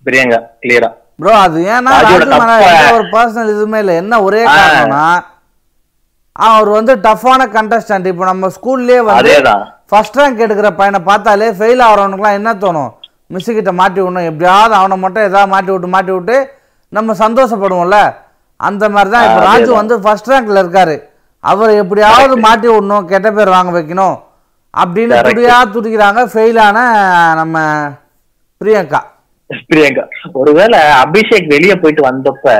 [0.05, 0.89] பிரியங்கா கிளியரா
[1.21, 2.15] ப்ரோ அது ஏன்னா ராஜு
[2.97, 3.95] ஒரு பர்சனல் இதுவுமே இல்லை.
[4.03, 4.41] என்ன ஒரே.
[4.55, 5.03] காரணம்னா
[6.35, 9.33] அவர் வந்து டஃப்பான கண்டஸ்டன்ட் இப்போ நம்ம ஸ்கூல்லேயே வந்து
[9.91, 12.91] ஃபர்ஸ்ட் ரேங்க் எடுக்கிற பையனை பார்த்தாலே ஃபெயில் ஆகிறவனுக்குலாம் என்ன தோணும்?
[13.33, 14.27] மிஸ்ஸு கிட்ட மாட்டி விடணும்.
[14.31, 16.37] எப்படியாவது அவனை மட்டும் ஏதாவது மாட்டி விட்டு மாட்டி விட்டு
[16.93, 17.97] நம்ம சந்தோஷப்படுவோம்ல.
[18.59, 19.71] அந்த மாதிரி தான் இப்போ ராஜு.
[19.79, 20.95] வந்து ஃபர்ஸ்ட் ரேங்க்ல இருக்காரு.
[21.43, 24.15] அவர் எப்படியாவது மாட்டி விடணும் கெட்ட பேர் வாங்க வைக்கணும்
[24.73, 25.15] அப்படின்னு.
[25.29, 26.77] துடியா துடிக்கிறாங்க ஃபெயிலான
[27.41, 27.57] நம்ம
[28.61, 29.01] பிரியங்கா.
[29.69, 30.03] பிரியங்கா
[30.41, 32.53] ஒருவேளை அபிஷேக் வெளியே போயிட்டு வந்தப்ப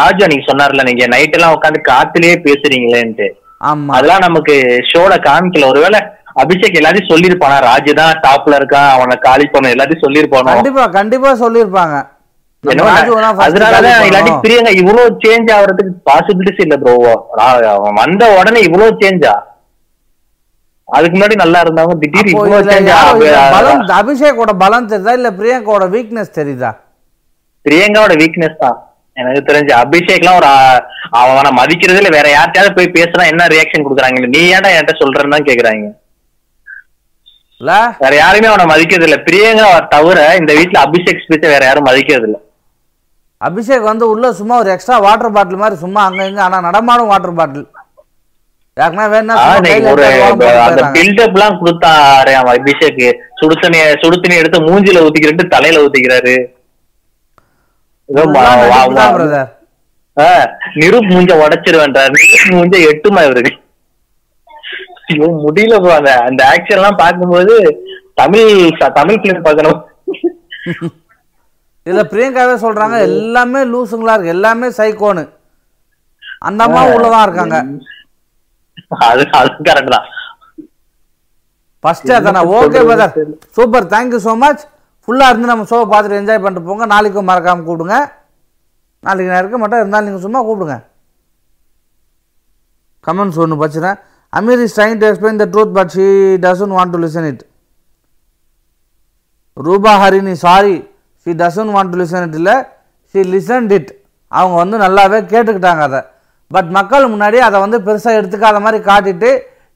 [0.00, 3.28] ராஜா நீங்க சொன்னார்ல நீங்க நைட் எல்லாம் உட்காந்து காத்துலயே பேசுறீங்களேன்ட்டு.
[3.60, 3.92] ஆமா.
[3.96, 4.54] அதெல்லாம் நமக்கு
[4.90, 5.68] ஷோல காமிக்கல.
[5.72, 6.00] ஒருவேளை
[6.42, 11.96] அபிஷேக் எல்லாத்தையும் சொல்லிருப்பானா ராஜு தான் டாப்ல இருக்கான் அவனை காலி பண்ண எல்லாத்தையும் சொல்லிருப்பானோ கண்டிப்பா கண்டிப்பா சொல்லியிருப்பாங்க.
[13.44, 14.32] அதனாலதான் இல்லாட்டி.
[14.44, 16.94] பிரியங்கா இவ்வளவு சேஞ்ச் ஆகுறதுக்கு பாசிபிலிட்டிஸ் இல்ல ப்ரோ
[17.98, 19.34] வந்த உடனே இவ்வளவு சேஞ்சா
[20.88, 21.60] அதுக்கு முன்னாடி நல்லா
[22.32, 26.70] இவ்வளவு சேஞ்ச் இதுல பலம் அபிஷேக்கோட பலம் தெரியுதா இல்ல பிரியங்காவோட வீக்னஸ் தெரியுதா?
[27.66, 28.78] பிரியங்காவோட வீக்னஸ் தான்.
[29.16, 30.48] எனக்கு தெரிஞ்சு அபிஷேக்லாம் ஒரு
[31.18, 32.10] அவனை மதிக்கிறது இல்ல.
[32.16, 35.86] வேற யார்கிட்டயாவது போய் பேசினா என்ன ரியாக்ஷன் கொடுக்குறாங்க நீ ஏன்டா என்கிட்ட சொல்றேன்னு தான் கேக்குறாங்க.
[38.00, 42.38] வேற யாருமே அவனை மதிக்கிறது இல்ல பிரியங்கா தவிர இந்த வீட்ல அபிஷேக் ஸ்பீச்ச வேற யாரும் மதிக்கிறது இல்ல
[43.46, 47.38] அபிஷேக் வந்து உள்ள சும்மா ஒரு எக்ஸ்ட்ரா வாட்டர் பாட்டில் மாதிரி சும்மா அங்க இங்க ஆனா நடமாடும் வாட்டர்
[47.40, 47.66] பாட்டில்
[48.76, 49.34] யாருக்குன்னா வேணா
[50.66, 50.82] அந்த.
[50.94, 53.02] பில்டப் எல்லாம் கொடுத்தாரு அவன் அபிஷேக்
[54.40, 56.34] எடுத்து மூஞ்சில ஊத்திக்கிட்டு தலையில ஊத்திக்கிறாரு.
[60.80, 62.16] நிருப் மூஞ்ச உடைச்சிருவேன்றார்
[62.56, 63.52] மூஞ்ச எட்டுமா இவருக்கு?
[65.08, 65.78] ஐயோ முடியல.
[65.98, 67.54] அந்த அந்த ஆக்ஷன் எல்லாம் பார்க்கும்போது
[68.20, 68.52] தமிழ்
[68.98, 69.80] தமிழ் பிலிம் பார்க்கணும்.
[71.86, 75.24] இதுல பிரியங்காவே சொல்றாங்க எல்லாமே லூசுங்களா இருக்கு எல்லாமே சைக்கோனு
[76.48, 77.56] அந்த அம்மா உள்ளதான் இருக்காங்க.
[79.08, 80.06] அது அது கரெக்ட் தான்.
[81.84, 83.14] ஃபர்ஸ்ட் அதானே okay brother
[83.56, 84.62] super thank you so much
[85.04, 86.84] ஃபுல்லாக இருந்து நம்ம ஷோவை பார்த்துட்டு என்ஜாய் பண்ணிட்டு போங்க.
[86.94, 87.96] நாளைக்கும் மறக்காம கூப்பிடுங்க.
[89.04, 90.76] நாளைக்கு நான் இருக்க மாட்டேன் இருந்தாலும் நீங்கள் சும்மா கூப்பிடுங்க.
[93.04, 93.98] கமெண்ட்ஸ் ஒன்று வச்சுறேன்
[94.32, 96.06] Ameer is trying to explain the truth but she
[96.46, 97.42] doesn't want to listen it
[99.56, 100.74] Rupa Harini sorry
[101.26, 102.56] she doesn't want to listen it இல்லை.
[103.14, 103.90] ஷி லிசன்ட் இட்
[104.32, 106.00] அவங்க வந்து நல்லாவே கேட்டுக்கிட்டாங்க அதை.
[106.50, 109.30] பட் மக்கள் முன்னாடி அதை வந்து பெருசாக எடுத்துக்காத மாதிரி காட்டிட்டு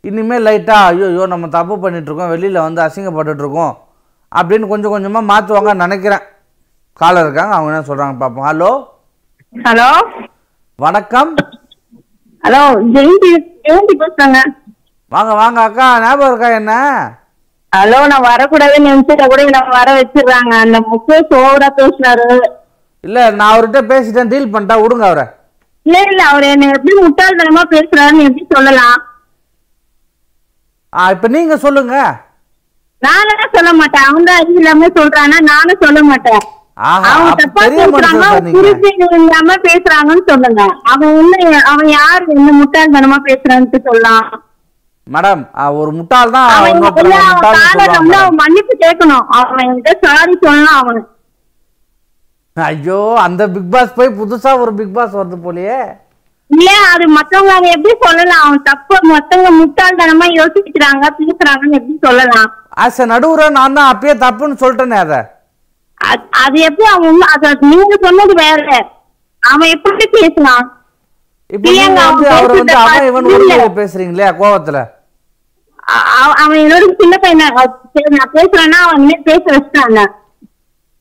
[0.04, 3.72] இனிமேல் லைட்டாக ஐயோ ஐயோ நம்ம தப்பு பண்ணிட்டு இருக்கோம் வெளியில் வந்து அசிங்கப்பட்டுட்டு இருக்கோம்
[4.32, 6.24] அப்படின்னு கொஞ்சம் கொஞ்சமாக மாற்றுவாங்கன்னு நினைக்கிறேன்.
[7.00, 8.70] காலர் இருக்காங்க அவங்க என்ன சொல்கிறாங்க பார்ப்போம் ஹலோ
[9.66, 9.88] ஹலோ
[10.78, 11.30] வணக்கம்.
[12.44, 12.62] ஹலோ
[12.94, 13.30] ஜெயந்தி
[13.66, 14.38] ஜெயந்தி பேசுறாங்க.
[15.12, 15.87] வாங்க வாங்க அக்கா.
[16.04, 16.74] ஞாபகம் இருக்கா என்ன?
[17.72, 20.52] ஹலோ நான் வரக்கூடாதுன்னு நினைச்சிட்ட கூட என்ன வர வச்சிடுறாங்க.
[20.64, 22.28] அந்த முகேஷ் ஓவரா பேசினாரு.
[23.04, 24.31] இல்லை நான் அவர்கிட்ட பேசிட்டேன்.
[24.33, 25.26] டீல் பண்ணிட்டா விடுங்க அவரை.
[25.87, 28.98] இல்ல இல்ல அவர் என்ன எப்படி முட்டாள்தனமா பேசுறாருன்னு எப்படி சொல்லலாம்?
[30.92, 32.14] ஆ இப்போ நீங்கள் சொல்லுங்கள்
[33.02, 34.07] நானும் சொல்ல மாட்டேன்.
[34.28, 36.44] தான் அறிவு இல்லாம சொல்றானா நானும் சொல்ல மாட்டேன்.
[36.87, 38.57] அவங்க தப்பா பேசுறாங்க நீங்க.
[38.57, 40.62] புரிஞ்சு இல்லாம பேசுறாங்கன்னு சொல்லுங்க.
[40.92, 44.26] அவன் என்ன அவன் யாரு என்ன முட்டாள்தனமா பேசுறான்ட்டு சொல்லலாம்.
[45.08, 45.42] மேடம்
[45.72, 46.48] ஒரு முட்டாள் தான்
[48.36, 49.24] மன்னிப்பு கேட்கணும்.
[49.28, 51.02] அவன் என்கிட்ட சாரி சொல்லலாம் அவனு.
[52.56, 55.78] ஐயோ அந்த பிக் பாஸ் போய் புதுசா ஒரு பிக் பாஸ் வருது போலயே.
[56.50, 62.50] இல்ல அது மத்தவங்க அதை எப்படி சொல்லலாம் அவன் தப்பு மத்தவங்க முட்டாள்தனமா யோசிக்கிறாங்க பேசுறாங்கன்னு எப்படி சொல்லலாம்?
[62.78, 65.14] எ நடுவுற நான் தான் அப்பயே தப்புன்னு சொல்லிட்டேனே அத.
[66.00, 66.28] அது-
[66.60, 68.66] எப்படி அவன் அது நீங்க சொன்னது வேற.
[69.42, 70.66] அவன் எப்படி பேசலாம்
[71.50, 71.70] இப்போ
[72.52, 74.78] வந்து அவன் இவன் பேசுறீங்களே கோவத்துல?
[76.42, 77.42] அவன் என்னோட சின்ன பையன்
[78.16, 80.01] நான் பேசுறேன்னா அவன் இனிமே பேச வச்சுட்டாங்க.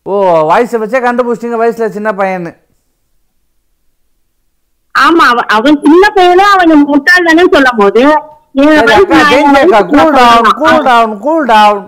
[0.06, 0.14] ஓ
[0.52, 2.52] வயசை வச்சே கண்டுபிடிச்சிங்க வயசுல சின்ன பையன்னு.
[4.96, 8.04] ஆமா அவன் அவன் சின்ன பையனும் அவன் முட்டாள் தானே சொல்லும் போது
[8.58, 10.84] cool down cool.
[10.88, 11.84] Down cool down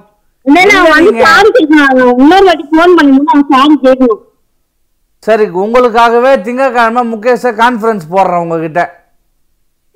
[5.26, 8.82] sorry உங்களுக்காகவே திங்கக்கிழமை முகேஷ கான்ஃபரன்ஸ் போடுறேன் உங்ககிட்ட.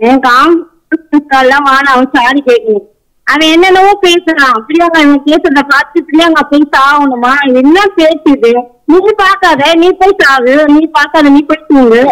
[0.07, 2.87] என் காம்பெல்லாம் வான அவன் சாரி கேட்கணும்.
[3.27, 4.57] அவன் என்னென்னவோ பேசுறான்.
[4.67, 7.33] பிரியாங்கா இவன் பேசுறத பார்த்து பிரியாங்கா போய் சாகணுமா?
[7.61, 8.51] என்ன பேசுது
[8.85, 10.55] நீ பார்க்காத நீ போய் சாகு.
[10.73, 12.03] நீ பார்க்காத நீ போய் தூங்கு.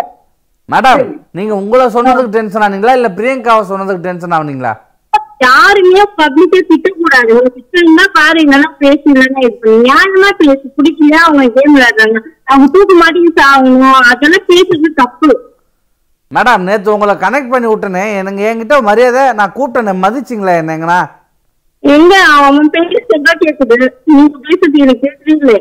[0.69, 1.03] மேடம்
[1.37, 2.95] நீங்க உங்களை சொன்னதுக்கு டென்ஷன் ஆனீங்களா?
[2.99, 4.73] இல்ல பிரியங்காவை சொன்னதுக்கு டென்ஷன் ஆனீங்களா?
[5.45, 7.31] யாருமே பப்ளிக்கா திட்டக்கூடாது.
[7.39, 9.41] ஒரு திட்டம்னா பாரு இதெல்லாம் பேசி இல்லைன்னா
[9.87, 10.65] நியாயமா பேசு.
[10.77, 12.19] பிடிக்கல அவங்க கேம் விளையாடுறாங்க.
[12.49, 14.01] அவங்க தூக்கு மாட்டிக்கு சாகணும்.
[14.11, 15.29] அதெல்லாம் பேசுறது தப்பு.
[16.35, 18.03] மேடம் நேத்து உங்களை கனெக்ட் பண்ணி விட்டனே.
[18.19, 19.93] எனக்கு என்கிட்ட மரியாதை நான் கூப்பிட்டேனே.
[20.03, 20.99] மதிச்சிங்களா என்னங்கண்ணா
[21.83, 22.13] எங்க?
[22.37, 23.77] அவன் பேசுறதா கேக்குது.
[24.13, 25.57] நீங்க பேசுறது எனக்கு கேக்குறீங்களே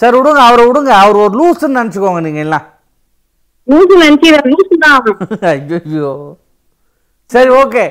[0.00, 0.92] சரி விடுங்க அவரை விடுங்க.
[1.02, 2.66] அவர் ஒரு லூசுன்னு நினச்சிக்கோங்க நீங்கள் எல்லாம்.
[3.68, 4.96] லூசு நினைக்கிற லூசு தான்
[5.50, 6.12] ஐயோ
[7.30, 7.84] சரி ஓகே.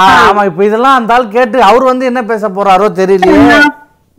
[0.00, 3.56] ஆமா இப்போ இதெல்லாம் அந்த ஆள் கேட்டு அவர் வந்து என்ன பேச போறாரோ தெரியலையே.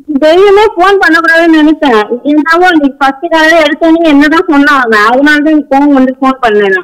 [0.08, 2.02] தைரியமா போன் பண்ணக்கூடாதுன்னு நினைச்சேன்.
[2.32, 6.82] என்னவோ நீ ஃபர்ஸ்ட் காலையில எடுத்தோன்னே என்னதான் அவன் அதனாலதான் நீ போன் வந்து போன் பண்ணேன்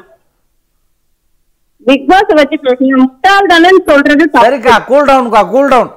[1.86, 2.96] பிக் பாஸ் வச்சு பேசுங்க.
[3.04, 5.92] முட்டாள் தானே சொல்றது சரிக்கா கூல் டவுன்க்கா கூல் டவுன்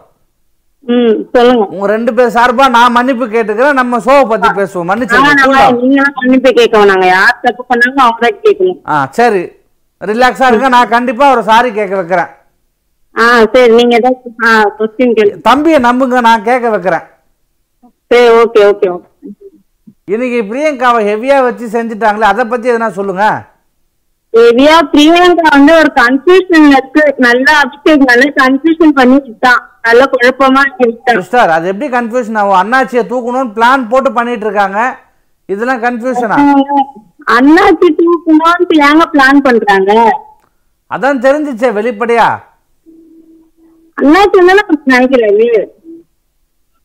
[0.86, 1.66] ம் சொல்லுங்க.
[1.74, 3.78] உங்க ரெண்டு பேர் சார்பா நான் மன்னிப்பு கேட்டுக்கிறேன்.
[3.80, 4.90] நம்ம ஷோவை பத்தி பேசுவோம்.
[5.82, 8.80] நீங்க கண்டிப்பா கேட்கணும் நாங்க யார் தப்பு பண்ணாங்க அவங்க கேட்கணும்.
[8.94, 9.44] ஆ சரி.
[10.02, 10.70] ரிலாக்ஸா இருங்க.
[10.76, 12.32] நான் கண்டிப்பா ஒரு சாரி கேட்க வைக்கிறேன்.
[13.16, 13.72] ஆ சரி.
[13.80, 16.20] நீங்க ஏதாவது தம்பியை நம்புங்க.
[16.30, 17.06] நான் கேட்க வைக்கிறேன்.
[18.14, 19.08] சரி ஓகே ஓகே ஓகே.
[20.14, 23.26] இன்னைக்கு பிரியங்காவை ஹெவியா வச்சு செஞ்சுட்டாங்களே அதை பத்தி எதனா சொல்லுங்க?
[24.34, 27.04] ஹெவியா பிரியங்கா வந்து ஒரு கன்ஃபியூஷன்ல இருக்கு.
[27.26, 30.64] நல்லா அபிஷேக் நல்லா கன்ஃபியூஷன் பண்ணி விட்டான் நல்ல குழப்பமா
[31.18, 32.60] சிஸ்டர் அது எப்படி கன்ஃபியூஷன் ஆகும்?
[32.62, 34.80] அண்ணாச்சியை தூக்கணும்னு பிளான் போட்டு பண்ணிட்டு இருக்காங்க.
[35.50, 36.40] இதெல்லாம் கன்ஃபியூஷனா
[37.38, 39.92] அண்ணாச்சி தூக்கணும்னு ஏங்க பிளான் பண்றாங்க?
[40.92, 42.28] அதான் தெரிஞ்சிச்சே வெளிப்படையா.
[43.98, 45.48] அண்ணாச்சி தானே நினைக்கிறாரு?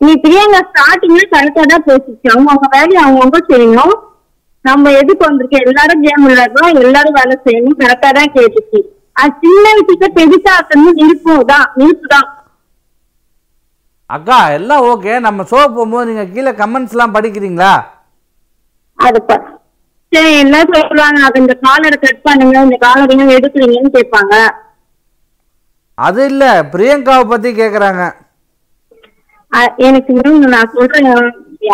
[0.01, 2.27] நீ பிரியங்கா ஸ்டார்டிங்ல கரெக்டா தான் பேசிச்சு.
[2.33, 3.95] அவங்க அவங்க வேலையை அவங்கவுங்க செய்யணும்.
[4.65, 5.65] நம்ம எதுக்கு வந்திருக்கோம்?
[5.69, 6.77] எல்லாரும் கேம் விளையாடுறோம்.
[6.83, 7.79] எல்லாரும் வேலை செய்யணும்.
[7.83, 8.79] கரெக்டா தான் கேட்டுச்சு.
[9.21, 12.27] அது சின்ன விஷயத்த பெருசா ஆக்கணும் நிருப்பு தான் நிருப்பு தான்
[14.09, 17.73] அக்கா எல்லாம் ஓகே நம்ம ஷோ போகும்போது நீங்க கீழே கமெண்ட்ஸ்லாம் படிக்கிறீங்களா?
[18.99, 19.19] அது
[20.11, 21.19] சரி என்ன சொல்லுவாங்க?
[21.27, 22.57] அது இந்த காலரை கட் பண்ணுங்க.
[22.67, 24.35] இந்த காலரை எடுக்கிறீங்கன்னு கேட்பாங்க.
[25.97, 26.45] அது இல்ல.
[26.73, 28.03] பிரியங்காவை பத்தி கேக்குறாங்க.
[29.77, 31.07] எனக்கு இன்னும் நான் சொல்றேன்.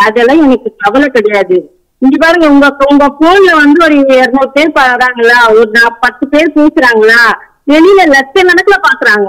[0.05, 1.57] அதெல்லாம் எனக்கு கவலை கிடையாது.
[2.01, 5.39] இங்க பாருங்க உங்க உங்க போன்ல வந்து ஒரு இருநூறு பேர் பாக்குறாங்களா?
[5.49, 5.69] ஒரு
[6.03, 7.21] பத்து பேர் பேசுறாங்களா?
[7.67, 9.27] வெளியில லட்சக்கணக்குல பாக்குறாங்க.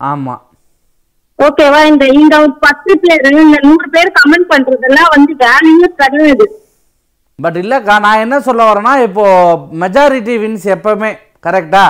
[0.00, 0.34] ஆமா.
[1.38, 6.46] ஓகேவா இந்த இந்த பத்து பேர் இந்த நூறு பேர் கமெண்ட் பண்றதெல்லாம் வந்து வேலையே கிடையாது.
[7.38, 9.24] பட் இல்லக்கா நான் என்ன சொல்ல வரேன்னா இப்போ
[9.82, 11.10] மெஜாரிட்டி வின்ஸ் எப்பவுமே
[11.46, 11.84] கரெக்டா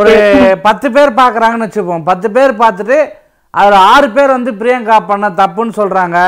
[0.00, 0.14] ஒரு
[0.66, 2.04] பத்து பேர் பார்க்குறாங்கன்னு வச்சுப்போம்.
[2.10, 2.98] பத்து பேர் பார்த்துட்டு
[3.54, 6.18] அதில் ஆறு பேர் வந்து பிரியங்கா பண்ண தப்புன்னு சொல்கிறாங்க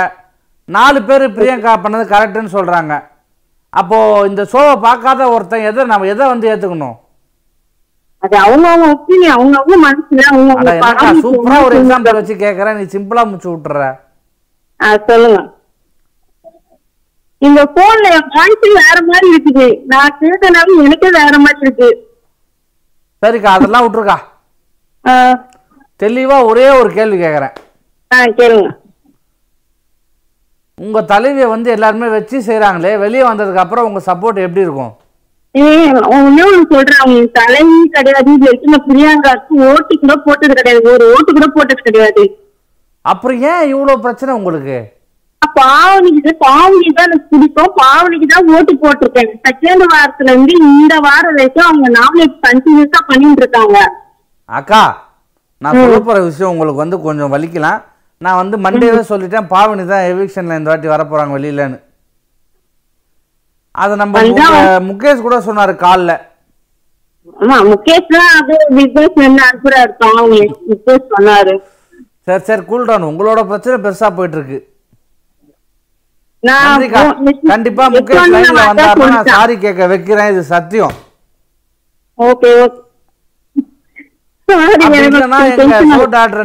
[0.76, 2.92] நாலு பேர் பிரியங்கா பண்ணது கரெக்டுன்னு சொல்கிறாங்க
[3.80, 6.96] அப்போது இந்த ஷோவை பார்க்காத ஒருத்தன் எதை நம்ம எதை வந்து ஏற்றுக்கணும்
[8.22, 11.76] அது அவங்க அவங்க ஒப்பீனியன் அவங்க அவங்க மனசுல அவங்க அட அவங்க எனக்கா பாதி சூப்பராக ஒரு.
[11.80, 13.84] எக்ஸாம்பிள் வச்சு கேட்குறேன் நீ சிம்பிளாக முடிச்சு விட்டுற.
[15.10, 15.40] சொல்லுங்க.
[17.42, 19.68] இந்த போன்ல என் வாய்ஸ் வேற மாதிரி இருக்குது.
[19.92, 21.90] நான் கேட்டனாலும் எனக்கே வேற மாதிரி இருக்கு.
[23.22, 24.16] சரிக்கா அதெல்லாம் விட்டுருக்கா.
[25.08, 25.12] ஆ,
[25.96, 27.54] தெளிவாக ஒரே ஒரு கேள்வி கேட்குறேன்
[28.10, 28.70] கேளுங்க.
[30.78, 34.92] உங்கள் தலைவியை வந்து எல்லாருமே வச்சு செய்கிறாங்களே வெளியே வந்ததுக்கு அப்புறம் உங்கள் சப்போர்ட் எப்படி இருக்கும்?
[37.32, 38.32] தலைவி கிடையாது
[38.88, 42.24] பிரியாங்காக்கு ஓட்டு கூட போட்டது கிடையாது ஒரு ஓட்டு கூட போட்டது கிடையாது.
[43.02, 44.99] அப்புறம் ஏன் இவ்வளோ பிரச்சனை உங்களுக்கு?
[45.58, 47.72] பாவனிக்கு பாவனிக்கு தான் எனக்கு பிடிக்கும்.
[47.82, 49.30] பாவனிக்கு தான் ஓட்டு போட்டிருக்கேன்.
[49.46, 53.78] செகண்ட் வாரத்துல இருந்து இந்த வாரம் வரைக்கும் அவங்க நாமினேட் கண்டினியூஸா பண்ணிட்டு இருக்காங்க.
[54.48, 54.82] அக்கா
[55.62, 57.80] நான் சொல்ல போகிற விஷயம் உங்களுக்கு வந்து கொஞ்சம் வலிக்கலாம்.
[58.24, 59.50] நான் வந்து மண்டேவே சொல்லிட்டேன்.
[59.54, 61.78] பாவனி தான் எவிக்ஷனில் இந்த வாட்டி வர போகிறாங்க வெளியிலன்னு.
[63.82, 64.22] அதை நம்ம
[64.88, 66.16] முகேஷ் கூட சொன்னார் காலில்.
[67.72, 70.16] முகேஷ் தான் அது பிசினஸ் என்ன அனுப்புறா இருக்கான்.
[70.20, 71.54] அவங்க சொன்னாரு.
[72.26, 74.58] சரி சரி கூல் டவுன் உங்களோட பிரச்சனை பெருசாக போயிட்டு இருக்கு.
[77.50, 79.28] கண்டிப்பா முகேஷ் வந்து லைன்ல வந்தாருன்னா நான்.
[79.32, 80.94] சாரி கேட்க வைக்கிறேன் இது சத்தியம்.
[82.18, 82.78] Okay okay.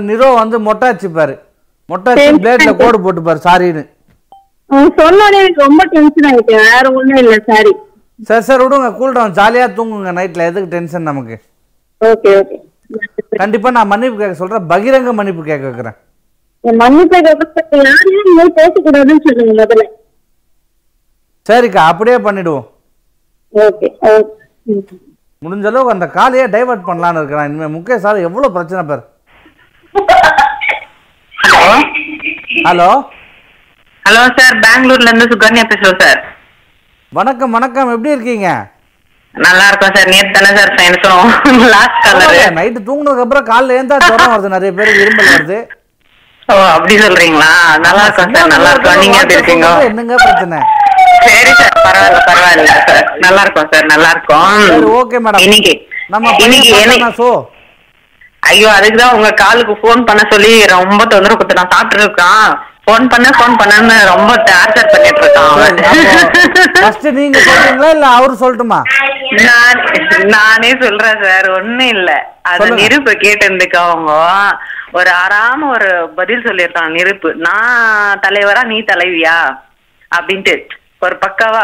[0.09, 1.35] நிரோ வந்து மொட்டை அடிச்சுப்பாரு.
[1.89, 2.73] மொட்டை சரி, அடிச்சு பிளேட்ல.
[2.81, 3.83] கோடு போட்டுப்பாரு சாரின்னு.
[4.69, 7.71] அவன் சொன்னோடனே எனக்கு ரொம்ப டென்ஷன் ஆயிட்டேன் வேற ஒண்ணும் இல்ல சாரி.
[8.29, 11.35] சரி சரி விடுங்க கூல் டவுன் ஜாலியா தூங்குங்க நைட்ல எதுக்கு டென்ஷன் நமக்கு?
[12.01, 12.57] Okay okay.
[13.41, 14.67] கண்டிப்பா நான் மன்னிப்பு கேட்க சொல்றேன்.
[14.71, 15.97] பகிரங்க மன்னிப்பு கேட்க வைக்கிறேன்.
[16.69, 19.83] என் மன்னிப்பை யாரையும் நீங்க பேசக்கூடாதுன்னு சொல்லுங்க முதல்ல.
[21.49, 22.65] சரிக்கா அப்படியே பண்ணிடுவோம்.
[23.53, 23.87] ஓகே
[25.41, 27.47] முடிஞ்ச அளவுக்கு அந்த காலையே டைவர்ட் பண்ணலான்னு இருக்கிறேன்.
[27.49, 29.03] இனிமே முகேஷ் சார் எவ்வளவு பிரச்சனை பேர்.
[31.41, 31.61] ஹலோ?
[32.67, 32.89] ஹலோ?
[34.05, 34.55] Hello sir.
[34.65, 36.21] பெங்களூர்ல இருந்து சுகன்யா பேசுறோம் சார்.
[37.11, 37.93] வணக்கம் வணக்கம்.
[37.95, 38.49] எப்படி இருக்கீங்க?
[39.35, 40.11] நல்லா இருக்கோம் சார்.
[40.13, 44.55] நேத்து தானே சார் ஃப்ரெண்ட்ஸும் லாஸ்ட் கலரு நைட்டு தூங்குனதுக்கு அப்புறம் காலைல ஏந்தா ஜுரம் வருது?
[44.57, 45.59] நிறைய பேருக்கு இருமல் வருது.
[46.49, 47.51] ஓ அப்படி சொல்றீங்களா?
[47.85, 48.99] நல்லா இருக்கோம் சார் நல்லா இருக்கோம்.
[49.03, 49.67] நீங்க எப்படி இருக்கீங்க?
[49.87, 50.59] என்னங்க பிரச்சனை?
[51.25, 53.07] சரி சார் பரவாயில்ல பரவாயில்ல சார்.
[53.23, 54.51] நல்லா இருக்கோம் சார் நல்லா இருக்கோம்.
[54.99, 55.73] ஓகே மேடம் இன்னைக்கு
[56.13, 57.29] நம்ம இன்னைக்கு எனக்கு
[58.43, 62.49] ஐயோ அதுக்கு தான் உங்க காலுக்கு ஃபோன் பண்ண சொல்லி ரொம்ப தொந்தரவு கொடுத்து நான் சாப்பிட்டு இருக்கான்.
[62.83, 65.79] ஃபோன் பண்ண ஃபோன் பண்ணன்னு ரொம்ப டார்ச்சர் பண்ணிட்டு இருக்கான் அவன்.
[66.75, 68.79] ஃபர்ஸ்ட் நீங்க சொல்றீங்களா இல்ல அவரு சொல்லட்டுமா?
[69.41, 69.81] நான்
[70.35, 72.09] நானே சொல்றேன் சார் ஒண்ணும் இல்ல.
[72.49, 72.67] அது.
[72.79, 74.11] நெருப்பு கேட்டிருந்துக்கு அவங்க.
[74.99, 77.29] ஒரு ஆறாம ஒரு பதில் சொல்லியிருக்காங்க நெருப்பு.
[77.47, 79.37] நான் தலைவரா நீ தலைவியா?
[80.11, 80.55] அப்படின்ட்டு.
[81.05, 81.63] ஒரு பக்காவா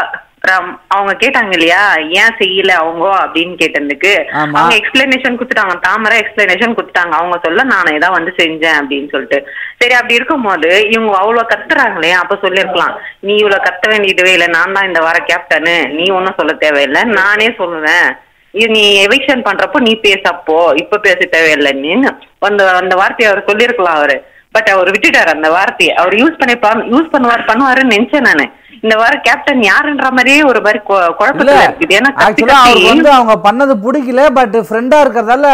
[0.94, 1.82] அவங்க கேட்டாங்க இல்லையா
[2.20, 3.04] ஏன் செய்யல அவங்க?
[3.24, 4.12] அப்படின்னு கேட்டதுக்கு.
[4.38, 5.74] அவங்க எக்ஸ்பிளனேஷன் கொடுத்துட்டாங்க.
[5.84, 7.14] தாமரை எக்ஸ்பிளனேஷன் கொடுத்துட்டாங்க.
[7.18, 9.38] அவங்க சொல்ல நானே தான் வந்து செஞ்சேன் அப்படின்னு சொல்லிட்டு.
[9.80, 12.96] சரி அப்படி இருக்கும்போது இவங்க அவ்வளவு கத்துறாங்களே அப்ப சொல்லிருக்கலாம்
[13.28, 14.48] நீ இவ்வளவு கத்த வேண்டியதுவே இல்லை.
[14.56, 17.04] நான் தான் இந்த வார கேப்டனு நீ ஒன்னும் சொல்ல தேவையில்லை.
[17.20, 18.08] நானே சொல்லுவேன்
[18.54, 22.10] இது நீ எவிக்ஷன் பண்றப்போ நீ பேசப்போ இப்ப பேச தேவையில்லைன்னு
[22.50, 24.16] அந்த அந்த வார்த்தையை அவர் சொல்லியிருக்கலாம் அவரு.
[24.54, 25.92] பட் அவர் விட்டுட்டாரு அந்த வார்த்தையை.
[26.00, 28.44] அவர் யூஸ் பண்ணிப்பா யூஸ் பண்ணுவார் பண்ணுவாருன்னு நினைச்சேன் நானு.
[28.84, 31.96] இந்த வாரம் கேப்டன் யாருன்ற மாதிரியே ஒரு மாதிரி குழப்பத்துல இருக்குது.
[31.98, 35.46] ஏன்னா அவங்க பண்ணது பிடிக்கல பட் ஃப்ரெண்டா இருக்கிறதால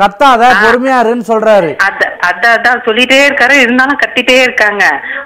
[0.00, 1.70] கத்தாத பொறுமையா இருன்னு சொல்றாரு.
[1.86, 3.54] அத அத அதான் சொல்லிட்டே இருக்காரு.
[3.64, 4.84] இருந்தாலும் கத்திட்டே இருக்காங்க.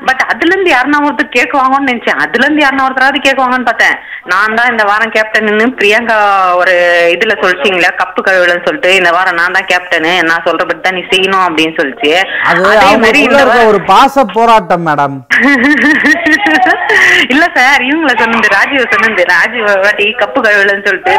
[0.08, 2.20] பட் அதுல இருந்து யாருன்னா ஒருத்தர் கேக்குவாங்கன்னு நினைச்சேன்.
[2.24, 3.96] அதுல இருந்து யாருன்னா ஒருத்தராவது கேக்குவாங்கன்னு பார்த்தேன்.
[4.32, 6.16] நான் தான் இந்த வாரம் கேப்டன்னு பிரியங்கா
[6.60, 6.74] ஒரு
[7.14, 11.44] இதுல சொல்லிட்டீங்களா கப்பு கழுவுலன்னு சொல்லிட்டு இந்த வாரம் நான் தான் கேப்டனு நான் சொல்றபடி தான் நீ செய்யணும்
[11.46, 12.12] அப்படின்னு சொல்லிச்சு.
[12.48, 12.62] அது
[13.04, 13.22] மாதிரி
[13.72, 15.16] ஒரு பாச போராட்டம் மேடம்.
[17.32, 21.14] இல்ல சார் இவங்கள சொன்னது ராஜீவ சொன்னது ராஜீவ வாட்டி கப்பு கழுவலன்னு சொல்லிட்டு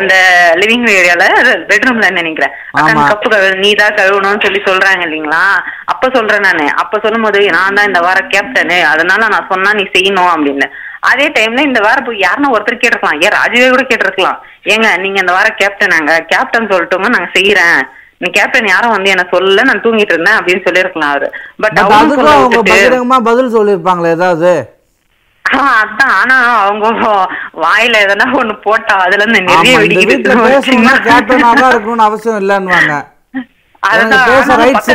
[0.00, 0.14] அந்த
[0.60, 1.24] லிவிங் ஏரியால
[1.70, 2.54] பெட்ரூம்ல நினைக்கிறேன்.
[3.10, 3.28] கப்பு
[3.64, 5.42] நீ தான் கழுவணும்னு சொல்லி சொல்றாங்க இல்லைங்களா?
[5.92, 6.66] அப்ப சொல்றேன் நானு.
[6.82, 10.68] அப்ப சொல்லும்போது நான் தான் இந்த வாரம் கேப்டனு அதனால நான் சொன்னா நீ செய்யணும் அப்படின்னு.
[11.10, 13.20] அதே டைம்ல இந்த வாரம் போய் யாருன்னா ஒருத்தர் கேட்டிருக்கலாம்.
[13.26, 14.38] ஏன் ராஜீவே கூட கேட்டிருக்கலாம்.
[14.72, 17.80] ஏங்க நீங்க இந்த வாரம் கேப்டனாங்க கேப்டன் சொல்லட்டுங்க நாங்க செய்யறேன்
[18.22, 21.28] நீ கேப்டன் யாரும் வந்து என்ன சொல்லல நான் தூங்கிட்டு இருந்தேன் அப்படின்னு சொல்லியிருக்கலாம் அவரு.
[21.62, 24.52] பட் அவங்க பதில் சொல்லியிருப்பாங்களே ஏதாவது?
[25.44, 26.12] அதான்.
[26.14, 26.86] ஆனா அவங்க
[27.62, 30.16] வாயில எதனா ஒண்ணு போட்டா அதுல இருந்து நிறைய வெடிக்குது.
[31.70, 32.94] இருக்கணும்னு அவசியம் இல்லைன்னுவாங்க.
[33.82, 34.90] அதுதான் பேச ரைட்ஸ்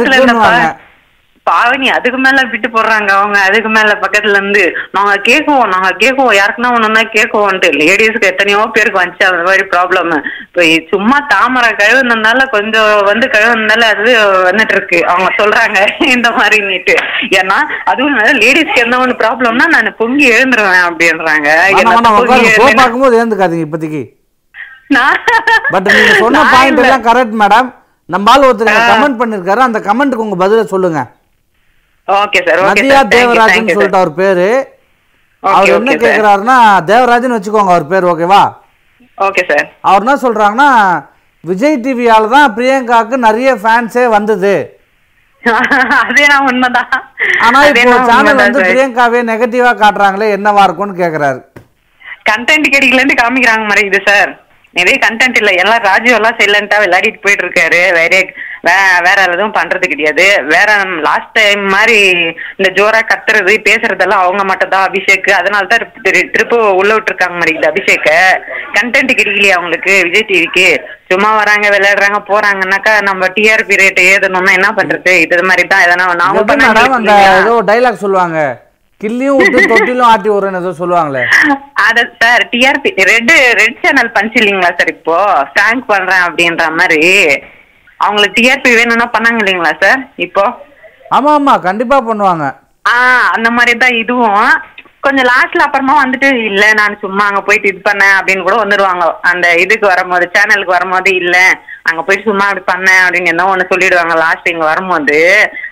[1.49, 3.37] பாவனி அதுக்கு மேல விட்டு போடுறாங்க அவங்க.
[3.47, 4.63] அதுக்கு மேல பக்கத்துல இருந்து
[4.95, 6.35] நாங்க கேக்குவோம் நாங்க கேக்குவோம்.
[6.39, 10.11] யாருக்குன்னா ஒண்ணுன்னா கேக்குவோம்ட்டு லேடிஸ்க்கு எத்தனையோ பேருக்கு வந்துச்சு அந்த மாதிரி ப்ராப்ளம்
[10.45, 14.11] இப்ப சும்மா தாமரை கழுவுனதுனால கொஞ்சம் வந்து கழுவுனதுனால அது
[14.49, 15.79] வந்துட்டு இருக்கு அவங்க சொல்றாங்க
[16.15, 16.95] இந்த மாதிரி நீட்டு.
[17.39, 17.57] ஏன்னா
[17.91, 21.49] அதுவும் லேடிஸ்க்கு எந்த ஒண்ணு ப்ராப்ளம்னா நான் பொங்கி எழுந்துருவேன் அப்படின்றாங்க.
[22.81, 24.03] பார்க்கும்போது ஏந்துக்காதீங்க இப்போதைக்கு.
[24.95, 25.19] நான்
[25.73, 26.81] பட் நீங்க சொன்ன பாயிண்ட்.
[26.85, 27.69] எல்லாம் கரெக்ட் மேடம்
[28.09, 29.61] நம்ம ஆள் ஒருத்தர் கமெண்ட் பண்ணிருக்காரு.
[29.67, 30.99] அந்த கமெண்ட்டுக்கு உங்க பதில சொல்லுங்க.
[32.07, 34.49] ஓகே சார் நதியா தேவராஜன் சொல்லிட்டு அவர் பேரு.
[35.43, 36.57] அவர் என்ன கேக்குறாருன்னா
[36.91, 38.43] தேவராஜன் வச்சுக்கோங்க அவர் பேர் ஓகேவா
[39.17, 40.69] ஓகே சார் அவர் என்ன சொல்றாங்கன்னா
[41.43, 44.53] விஜய் டிவியால தான் பிரியங்காக்கு நிறைய ஃபேன்ஸே வந்தது.
[47.45, 48.61] ஆனா இப்போ சேனல் வந்து.
[48.69, 51.39] பிரியங்காவே நெகட்டிவா காட்டுறாங்களே என்னவா இருக்கும்னு கேக்குறாரு.
[52.29, 54.31] கண்டென்ட் கிடைக்கலன்னு காமிக்கிறாங்க மாதிரி இது சார்
[54.73, 55.51] நிறைய கண்டென்ட் இல்ல.
[55.63, 57.81] எல்லாம் ராஜு எல்லாம் சைலண்டா விளையாடிட்டு போயிட்டு இருக்காரு.
[57.99, 58.13] வேற
[59.07, 60.25] வேற எதுவும் பண்றது கிடையாது.
[60.53, 60.69] வேற
[61.07, 61.97] லாஸ்ட் டைம் மாதிரி
[62.57, 65.29] இந்த ஜோரா கத்துறது பேசுறதெல்லாம் அவங்க மட்டும் தான் அபிஷேக்.
[65.39, 65.85] அதனால தான்
[66.33, 68.09] திரும்ப உள்ள விட்டுருக்காங்க மாதிரி அபிஷேக்க.
[68.77, 70.67] கண்டென்ட் கிடைக்கலையா அவங்களுக்கு விஜய் டிவிக்கு
[71.11, 75.13] சும்மா வராங்க விளையாடுறாங்க போறாங்கன்னாக்கா நம்ம டிஆர்பி ரேட் ஏதணும்னா என்ன பண்றது?
[75.25, 77.33] இது மாதிரி தான் எதனா நாம எப்படி பண்ண மேடம் அந்த இல்லையா?
[77.41, 78.39] ஏதோ டைலாக் சொல்லுவாங்க.
[79.01, 81.23] கிள்ளியும் விட்டு தொட்டிலும் ஆட்டி விடுறேன்னு ஏதோ சொல்லுவாங்களே.
[81.85, 85.17] அத sir TRP red red channel punch இல்லைங்களா சார் இப்போ?
[85.51, 87.01] ஸ்டாங்க் பண்றேன் அப்படின்ற மாதிரி.
[87.99, 90.45] அவங்களுக்கு டிஆர்பி வேணும்னா பண்ணாங்க இல்லைங்களா சார் இப்போ?
[91.11, 92.45] ஆமா ஆமா கண்டிப்பா பண்ணுவாங்க.
[92.85, 92.95] ஆ
[93.35, 94.47] அந்த மாதிரி தான் இதுவும்.
[95.05, 99.47] கொஞ்சம் லாஸ்ட்ல அப்புறமா வந்துட்டு இல்ல நான் சும்மா அங்க போயிட்டு இது பண்ணேன் அப்படின்னு கூட வந்துடுவாங்க அந்த
[99.63, 101.35] இதுக்கு வரும்போது சேனலுக்கு வரும்போது இல்ல
[101.89, 105.17] அங்க போயிட்டு சும்மா அப்படி பண்ணேன் அப்படின்னு என்ன ஒண்ணு சொல்லிடுவாங்க லாஸ்ட் இங்க வரும்போது.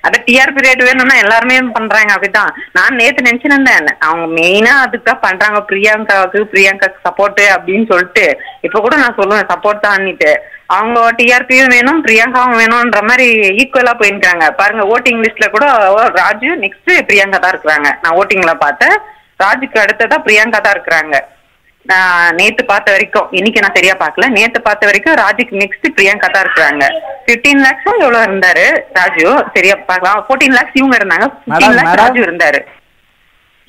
[0.05, 5.59] அத டிஆர்பி ரேட் வேணும்னா எல்லாருமே பண்றாங்க அப்படிதான் நான் நேத்து நினைச்சிருந்தேன் அவங்க மெயினா அதுக்கு தான் பண்றாங்க.
[5.71, 8.26] பிரியங்காவுக்கு பிரியங்காக்கு சப்போர்ட் அப்படின்னு சொல்லிட்டு.
[8.67, 10.32] இப்ப கூட நான் சொல்லுவேன் சப்போர்ட் தான்னுட்டு
[10.76, 13.28] அவங்க டிஆர்பியும் வேணும் பிரியங்காவும் வேணும்ன்ற மாதிரி
[13.61, 15.65] ஈக்குவலா போயிருக்காங்க பாருங்க ஓட்டிங் லிஸ்ட்ல கூட
[16.21, 17.89] ராஜு நெக்ஸ்ட் பிரியங்கா தான் இருக்கிறாங்க.
[18.03, 18.95] நான் ஓட்டிங்ல பார்த்தேன்.
[19.43, 21.15] ராஜுக்கு அடுத்ததா பிரியங்கா தான் இருக்கிறாங்க.
[21.86, 24.28] நான் நேத்து பார்த்த வரைக்கும் இன்னைக்கு நான் சரியா பார்க்கல.
[24.38, 26.84] நேத்து பார்த்த வரைக்கும் ராஜுக்கு நெக்ஸ்ட் பிரியங்கா தான் இருக்கிறாங்க.
[27.28, 28.65] பிப்டீன் லேக்ஸும் எவ்வளவு இருந்தாரு
[28.99, 29.26] ராஜு?
[29.55, 30.21] சரியா பார்க்கலாம்.
[30.28, 31.28] ஃபோர்டீன் லேக்ஸ் இவங்க இருந்தாங்க.
[31.80, 31.99] லேக்ஸ்.
[32.03, 32.61] ராஜு இருந்தாரு.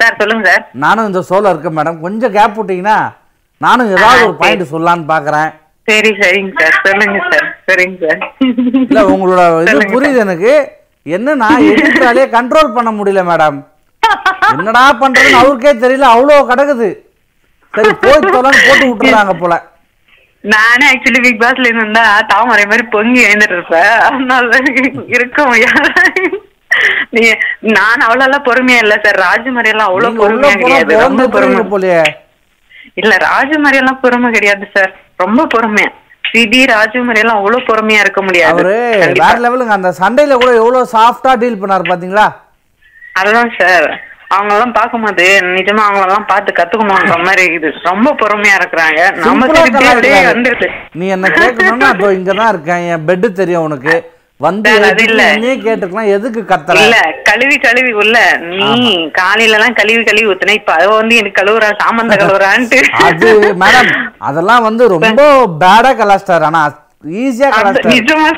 [0.00, 2.96] சார் சொல்லுங்க சார் நானும் இந்த சோல இருக்கேன் மேடம் கொஞ்சம் கேப் விட்டீங்கன்னா
[3.60, 5.50] நானும் ஏதாவது ஒரு பாயிண்ட் சொல்லலான்னு பாக்குறேன்
[5.88, 6.76] சரி சரிங்க சார்.
[6.86, 7.48] சொல்லுங்க சார்.
[7.68, 8.20] சரிங்க சார்.
[8.90, 10.52] இல்ல உங்களோட இது புரியுது எனக்கு.
[11.06, 13.58] என்னன்னா எதிர்த்தாலே கண்ட்ரோல் பண்ண முடியல மேடம்
[14.52, 16.06] என்னடா பண்றதுன்னு அவருக்கே தெரியல.
[16.14, 16.88] அவ்வளோ கிடக்குது.
[17.74, 19.54] சரி போய் தொலைன்னு போட்டு விட்டுறாங்க போல.
[20.44, 24.58] நானே ஆக்சுவலி பிக் பாஸ்ல இருந்தா தாமரை மாதிரி பொங்கி எழுந்துட்டு இருப்பேன் அதனால
[25.18, 26.24] இருக்க முடியாது.
[27.14, 27.22] நீ
[27.76, 29.18] நான் அவ்வளவு பொறுமையா இல்ல சார்.
[29.26, 31.00] ராஜு மாதிரி எல்லாம் அவ்வளவு பொறுமையா கிடையாது.
[31.06, 32.02] ரொம்ப பொறுமை போலயே.
[33.02, 34.92] இல்ல ராஜு மாதிரி எல்லாம் பொறுமை கிடையாது சார்.
[35.16, 35.90] ரொம்ப பொறுமையா
[36.34, 38.52] சிபி ராஜு மாதிரி எல்லாம் அவ்வளவு பொறுமையா இருக்க முடியாது.
[38.52, 38.74] அவரு.
[39.18, 39.68] வேற லெவலுங்க.
[39.68, 42.32] அந்த சண்டையில கூட எவ்வளவு சாஃப்டா டீல் பண்ணாரு பாத்தீங்களா?
[43.12, 44.00] அதுதான் சார்.
[44.28, 47.74] அவங்க எல்லாம் பாக்கும்போது நிஜமா அவங்க எல்லாம் பார்த்து கத்துக்கணும்ன்ற மாதிரி இது.
[47.82, 49.16] ரொம்ப பொறுமையா இருக்கிறாங்க.
[49.16, 49.46] நம்ம.
[50.30, 50.68] வந்துருது.
[50.92, 52.86] நீ என்ன கேட்கணும்னா அதோ இங்கதான் இருக்கேன்.
[52.86, 54.13] என் பெட் தெரியும் உனக்கு.
[54.46, 54.70] வந்து.
[55.26, 56.76] என்னையே கேட்டுக்கலாம் எதுக்கு கத்துற?
[56.84, 56.96] இல்ல
[57.28, 58.16] கழுவி கழுவி உள்ள.
[58.50, 58.70] நீ
[59.20, 60.56] காலையில எல்லாம் கழுவி கழுவி ஊத்துன.
[60.60, 62.80] இப்ப அவ வந்து எனக்கு கழுவுறா சாமந்த கழுவுறான்ட்டு.
[63.08, 63.30] அது
[63.62, 63.90] மேடம்
[64.30, 65.22] அதெல்லாம் வந்து ரொம்ப
[65.64, 66.62] பேடா கலாச்சிட்டாரு ஆனா
[67.22, 68.28] ஈஸியா கலாச்சிட்டாரு நிஜமா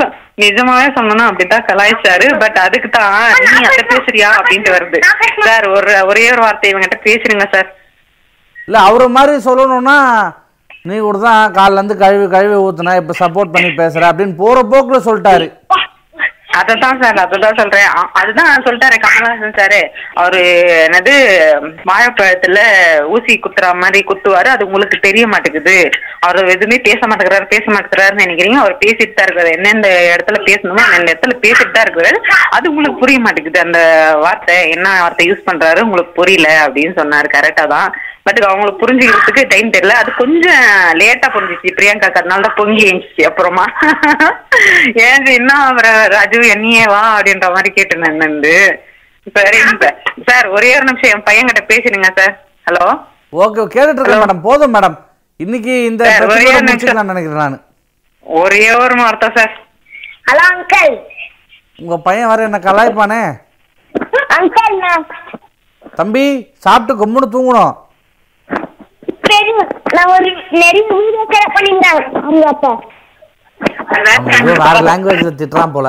[0.43, 3.13] நிஜமாவே சொன்னா அப்படித்தான் கலாய்ச்சாரு பட் அதுக்கு தான்
[3.45, 4.31] நீ அத பேசுறியா?
[4.39, 4.99] அப்படின்ட்டு வருது.
[5.47, 7.69] சார் ஒரு ஒரே ஒரு வார்த்தை இவங்கிட்ட பேசுறீங்க சார்.
[8.69, 9.99] இல்ல அவரை மாதிரி சொல்லணும்னா
[10.89, 12.93] நீ கூட தான் காலைல இருந்து கழுவி கழுவி ஊத்துனா.
[13.01, 14.03] இப்ப சப்போர்ட் பண்ணி பேசுற.
[14.11, 15.47] அப்படின்னு போற போக்குல சொல்லிட்டாரு.
[16.57, 17.87] அததான் சார் அததான் சொல்றேன்.
[17.97, 19.81] அ- அதுதான் சொல்லிட்டாரு கமல்ஹாசன் சாரு.
[20.15, 20.41] அவரு
[20.91, 21.15] என்னது
[21.85, 22.59] வாழைப்பழத்துல
[23.05, 25.91] ஊசி குத்துற மாதிரி குத்துவாரு அது உங்களுக்கு தெரிய மாட்டேங்குது.
[26.21, 29.57] அவர் எதுவுமே பேச மாட்டேங்கிறாரு பேச மாட்டேங்கிறாருன்னு நினைக்கிறீங்க அவர் பேசிட்டு தான் இருக்காரு.
[29.57, 33.81] எந்தெந்த இடத்துல பேசணுமோ அந்தந்த இடத்துல பேசிட்டு தான் இருக்கிறாரு அது உங்களுக்கு புரிய மாட்டேங்குது அந்த
[34.17, 34.71] வார்த்தை.
[34.71, 37.25] என்ன வார்த்தை யூஸ் பண்றாரு உங்களுக்கு புரியல அப்படின்னு சொன்னாரு.
[37.37, 37.97] கரெக்டா தான்.
[38.27, 39.97] பட் அவங்களுக்கு புரிஞ்சுக்கிறதுக்கு டைம் தெரியல.
[40.03, 40.63] அது கொஞ்சம்
[41.01, 41.75] லேட்டா புரிஞ்சிச்சு.
[41.77, 43.65] பிரியங்காக்கு அதனால தான் பொங்கி எழுந்துச்சு அப்புறமா.
[45.07, 48.57] ஏன் என்ன அப்புறம் ராஜு என்னையே வா அப்படின்ற மாதிரி கேட்டு நின்று
[49.37, 49.97] சரிங்க சார்
[50.29, 52.35] சார் ஒரே ஒரு நிமிஷம் என் பையன்கிட்ட பேசிடுங்க சார்
[52.67, 52.85] ஹலோ
[53.43, 54.97] ஓகே கேட்டுட்டு இருக்கேன் மேடம் போதும் மேடம்
[55.41, 57.09] இன்னைக்கு இந்த ஒரே நிமிஷம்.
[57.09, 57.57] நினைக்கிறேன் நான்.
[58.27, 59.53] ஒரே ஒரு வார்த்தை சார்
[60.29, 60.95] ஹலோ அங்கிள்
[61.79, 63.21] உங்க பையன் வர என்ன கலாய்ப்பானே?
[64.37, 65.05] அங்கிள் நான்
[65.97, 66.25] தம்பி
[66.65, 67.75] சாப்பிட்டு கும்முன்னு தூங்கணும்.
[69.87, 72.73] நான் ஒரு நிறைய வீடியோ சேர் பண்ணியிருந்தேன் அவங்க அப்பா
[73.91, 75.89] அவன் ஏதோ வேற லாங்குவேஜ்ல திட்டுறான் போல.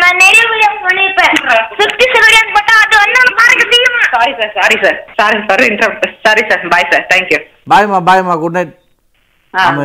[0.00, 1.34] நான் நிறைய வீடியோ பண்ணியிருப்பேன்
[1.76, 4.00] ஃபிஃப்டி செவன் போட்டா அது வந்து நம்ம பாருங்க தெரியுமா?
[4.14, 7.38] Sorry sir sorry sir sorry sir interrupt sorry sir bye sir thank you
[7.72, 8.74] பாய்மா பாய்மா குட் நைட்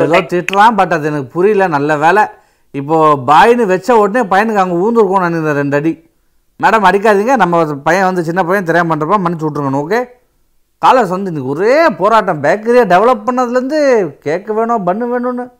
[0.05, 1.67] ஏதோ திட்டுறான் பட் அது எனக்கு புரியல.
[1.75, 2.23] நல்ல வேலை.
[2.73, 2.97] இப்போ
[3.29, 5.91] பாய்னு வச்ச உடனே பையனுக்கு அங்கே ஊந்துருக்கும் நான் இந்த ரெண்டு அடி.
[6.59, 7.35] மேடம் அடிக்காதீங்க.
[7.41, 7.55] நம்ம
[7.87, 9.99] பையன் வந்து சின்ன பையன் தெரியாம பண்ணுறப்ப மன்னிச்சு விட்ருங்கணும் ஓகே
[10.85, 12.43] காலர்ஸ் வந்து இன்னைக்கு ஒரே போராட்டம்.
[12.43, 13.79] பேக்கரியை டெவலப் பண்ணதுலேருந்து
[14.25, 15.51] கேக்கு வேணும் பண்ணு வேணும்னு.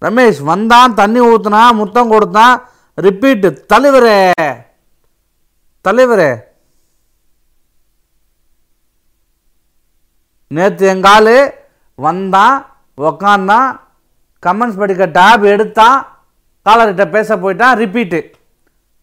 [0.00, 2.68] ரமேஷ் வந்தான் தண்ணி ஊற்றுனான் முத்தம் கொடுத்தான்.
[2.94, 4.30] ரிப்பீட்டு தலைவரே.
[5.88, 6.40] தலைவரே.
[10.48, 11.54] நேற்று எங்கால்
[11.94, 13.80] வந்தான் உக்காந்தான்
[14.46, 16.18] கமெண்ட்ஸ் படிக்க டேப் எடுத்தான்
[16.64, 18.30] காலர்கிட்ட பேச போயிட்டான் ரிப்பீட்டு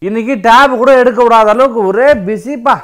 [0.02, 2.74] இன்னைக்கு டேப் கூட எடுக்க விடாத அளவுக்கு ஒரே பிஸிப்பா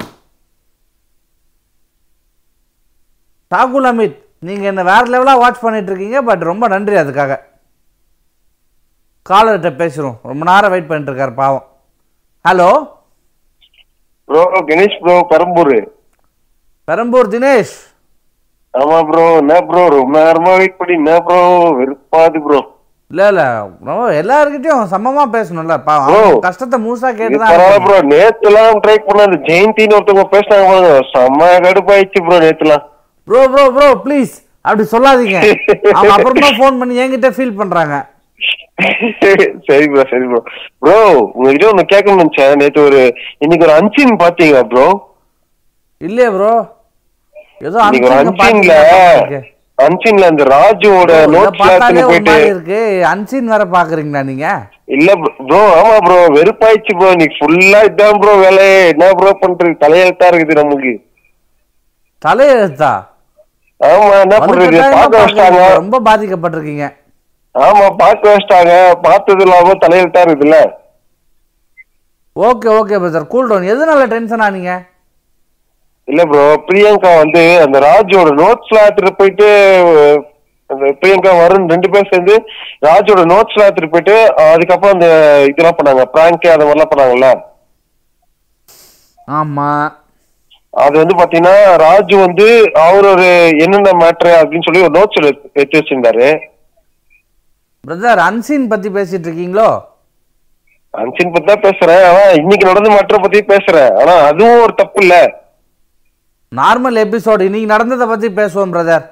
[3.51, 7.33] டாகுல் அமித் நீங்கள் என்ன வேற லெவலாக வாட்ச் பண்ணிட்டு இருக்கீங்க பட் ரொம்ப நன்றி அதுக்காக.
[9.29, 11.65] காலர்கிட்ட பேசுகிறோம் ரொம்ப நேரம் வெயிட் பண்ணிட்டு இருக்காரு பாவம்.
[12.45, 12.69] Hello
[14.29, 15.73] bro Ganesh bro Perambur.
[16.87, 17.75] Perambur Dinesh.
[18.73, 21.39] ஆமா ப்ரோ என்ன ப்ரோ ரொம்ப நேரமா வெயிட் பண்ணி என்ன ப்ரோ
[21.79, 22.59] வெறுப்பாது ப்ரோ
[23.11, 23.41] இல்ல இல்ல.
[23.87, 25.75] நம்ம எல்லார்கிட்டயும் சமமா பேசணும்ல.
[26.45, 27.83] கஷ்டத்தை முழுசா இது கேட்டுதான்.
[27.85, 27.97] ப்ரோ.
[28.13, 32.83] நேத்துலாம் ட்ரை பண்ணாரு ஜெயந்தின்னு ஒருத்தவங்க பேசினாங்க பாருங்க செம்ம கடுப்பாயிடுச்சு bro நேத்துலாம்.
[33.27, 34.33] Bro bro bro please.
[34.67, 35.39] அப்படி சொல்லாதீங்க.
[35.95, 37.95] அவங்க அப்புறமா ஃபோன் பண்ணி என்கிட்ட ஃபீல் பண்றாங்க.
[39.67, 40.39] சரி ப்ரோ சரி ப்ரோ.
[40.83, 40.95] ப்ரோ
[41.35, 42.55] உங்ககிட்ட ஒண்ணு கேட்கணும்னு நினைச்சேன்.
[42.61, 43.01] நேத்து ஒரு
[43.43, 44.87] இன்னைக்கு ஒரு அன்சின் பாத்தீங்களா ப்ரோ?
[46.01, 46.53] இல்லையே ப்ரோ.
[47.61, 48.73] ஏதோ அன்சின்ல பாத்தீங்க
[49.77, 51.69] அன்சின்ல அந்த ராஜுவோட நோட்ஸ்ல
[52.09, 52.79] போயிட்டு இருக்கு.
[53.11, 54.45] அன்சீன் வேற பாக்குறீங்களா நீங்க?
[54.95, 55.09] இல்ல
[55.47, 59.73] ப்ரோ ஆமா ப்ரோ வெறுப்பாயிடுச்சு ப்ரோ இன்னைக்கு ஃபுல்லா இதான் ப்ரோ வேலையே என்ன ப்ரோ பண்றது?
[59.83, 60.93] தலையெழுத்தா இருக்குது நமக்கு
[62.21, 62.93] தலையெழுத்தா?
[63.81, 64.77] ஆமா என்ன பண்றது?
[64.95, 65.61] பார்க்க வச்சிட்டாங்க.
[65.79, 66.85] ரொம்ப பாதிக்கப்பட்டிருக்கீங்க.
[67.55, 68.73] ஆமா பார்க்க வச்சிட்டாங்க.
[69.05, 70.59] பார்த்தது இல்லாம தலையெழுத்தா இருக்குதுல்ல.
[72.35, 74.71] Okay okay brother cool down எதனால டென்ஷன் ஆனீங்க?
[76.07, 79.47] இல்ல ப்ரோ பிரியங்கா வந்து அந்த ராஜோட நோட்ஸ்ல எடுத்துட்டு போயிட்டு
[80.99, 82.35] பிரியங்கா வருண் ரெண்டு பேரும் சேர்ந்து
[82.83, 85.07] ராஜோட நோட்ஸ்ல எடுத்துட்டு போயிட்டு அதுக்கப்புறம் அந்த
[85.49, 87.29] இதெல்லாம் பண்ணாங்க பிராங்க் அந்த மாதிரிலாம் பண்ணாங்கல்ல?
[89.37, 89.69] ஆமா.
[90.73, 92.47] அது வந்து பாத்தீங்கன்னா ராஜு வந்து
[92.83, 93.27] அவர் ஒரு
[93.63, 96.27] என்னென்ன மேட்ரு அப்படின்னு சொல்லி ஒரு நோட்ஸ் எடுத்து வச்சிருந்தாரு.
[97.83, 99.69] பிரதர் அன்சீன் பத்தி பேசிட்டு இருக்கீங்களோ?
[100.93, 105.15] அன்சின் பத்தி தான் பேசுறேன் ஆனா இன்னைக்கு நடந்த மேட்ரை பத்தி பேசுறேன் ஆனா அதுவும் ஒரு தப்பு இல்ல.
[106.55, 109.05] நார்மல் எபிசோடு இன்னைக்கு நடந்ததை பத்தி பேசுவோம் பிரதர்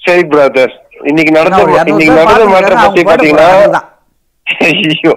[0.00, 0.72] சரி பிரதர்
[1.10, 3.80] இன்னைக்கு நடந்த இன்னைக்கு நடந்த மேட்டரை பத்தி பாத்தீங்கன்னா.
[4.64, 5.12] ஐயோ.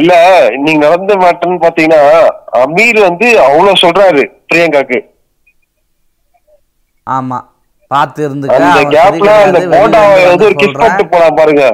[0.00, 0.12] இல்ல
[0.56, 2.00] இன்னைக்கு நடந்த மேட்டர்னு பாத்தீங்கன்னா
[2.60, 4.98] அமீர் வந்து அவ்வளவு சொல்றாரு பிரியங்காக்கு.
[7.06, 7.38] ஆமா.
[7.90, 9.78] பார்த்து இருந்துக்க அந்த கேப்ல அந்த இருந்து
[10.26, 10.76] வந்து ஒரு கிஸ்.
[10.76, 11.64] பண்ணிட்டு போலாம் பாருங்க.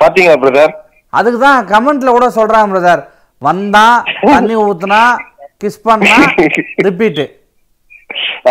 [0.00, 0.72] பாத்தீங்களா பிரதர்
[1.12, 3.02] அதுக்கு தான் கமெண்ட்ல கூட சொல்றான் பிரதர்
[3.44, 5.00] வந்தான் தண்ணி ஊத்துனா
[5.62, 6.18] கிஸ் பண்ணா
[6.86, 7.24] ரிப்பீட்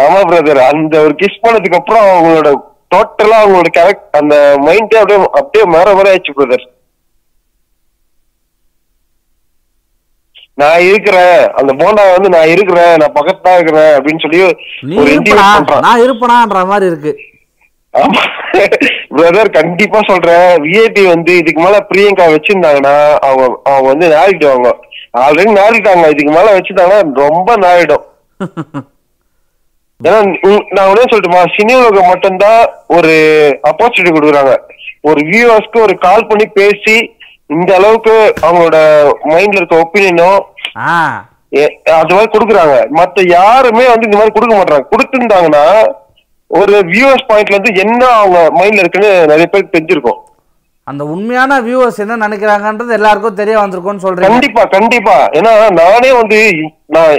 [0.01, 2.51] ஆமா பிரதர் அந்த ஒரு கிஸ் பண்ணதுக்கு அப்புறம் அவங்களோட
[2.91, 4.35] டோட்டலா அவங்களோட கேரக்ட் அந்த
[4.65, 6.65] மைண்டே அப்படியே அப்படியே மாற மாதிரி ஆயிடுச்சு பிரதர்
[10.57, 11.39] நான் இருக்கிறேன்.
[11.59, 12.91] அந்த போண்டா வந்து நான் இருக்கிறேன்.
[13.01, 14.39] நான் பக்கத்துல இருக்கிறேன் அப்படின்னு சொல்லி
[15.85, 17.11] நான் இருப்பனான்ற மாதிரி இருக்கு.
[19.15, 20.49] பிரதர் கண்டிப்பா சொல்றேன்.
[20.63, 22.95] விஐபி வந்து இதுக்கு மேல பிரியங்கா வச்சிருந்தாங்கன்னா
[23.27, 24.69] அவங்க அவங்க வந்து நாரிடுவாங்க
[25.23, 28.05] ஆல்ரெடி நாரிட்டாங்க இதுக்கு மேல வச்சிருந்தாங்கன்னா ரொம்ப நாரிடும்
[29.99, 30.19] ஏன்னா
[30.75, 31.41] நான் உடனே சொல்லட்டுமா?
[31.55, 32.61] சினி உலகம் மட்டும்தான்
[32.95, 33.13] ஒரு
[33.69, 34.53] ஆப்பர்ச்சுனிட்டி கொடுக்குறாங்க.
[35.09, 36.95] ஒரு வியூவர்ஸ்க்கு ஒரு கால் பண்ணி பேசி
[37.55, 38.15] இந்த அளவுக்கு
[38.45, 38.77] அவங்களோட
[39.31, 40.31] மைண்ட்ல இருக்க ஒப்பீனியனோ
[41.97, 42.75] அது மாதிரி கொடுக்குறாங்க.
[42.99, 45.65] மத்த யாருமே வந்து இந்த மாதிரி கொடுக்க மாட்டாங்க கொடுத்துருந்தாங்கன்னா
[46.60, 50.32] ஒரு வியூவர்ஸ் பாயிண்ட்ல இருந்து என்ன அவங்க மைண்ட்ல இருக்குன்னு நிறைய பேருக்கு தெரிஞ்சிருக்கும்.
[50.84, 54.28] அந்த உண்மையான வியூவர்ஸ் என்ன நினைக்கிறாங்கன்றது எல்லாருக்கும் தெரிய வந்திருக்கும்னு சொல்றீங்க.
[54.28, 55.28] கண்டிப்பா கண்டிப்பா.
[55.28, 56.51] ஏன்னா நானே வந்து
[56.86, 57.16] நான்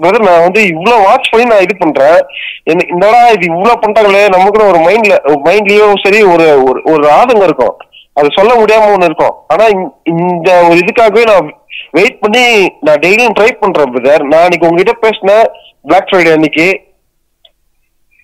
[0.00, 2.20] brother, நான் வந்து இவ்வளவு வாட்ச் பண்ணி நான் இது பண்றேன்.
[2.62, 4.28] என்ன என்னடா இது இவ்வளவு பண்றாங்களே?
[4.28, 7.76] நமக்கு ஒரு மைண்ட்ல மைண்ட்லயும் சரி ஒரு ஒரு- ஆதங்கம் இருக்கும்.
[8.12, 9.34] அது சொல்ல முடியாம ஒண்ணு இருக்கும்.
[9.48, 11.54] ஆனா இந்த- இந்த ஒரு இதுக்காகவே நான்
[11.90, 15.44] வெயிட் பண்ணி நான் டெய்லியும் ட்ரை பண்றேன் பிரதர் நான் அன்னைக்கு உங்ககிட்ட பேசினேன்
[15.82, 16.80] பிளாக் ஃப்ரைடே அன்னைக்கு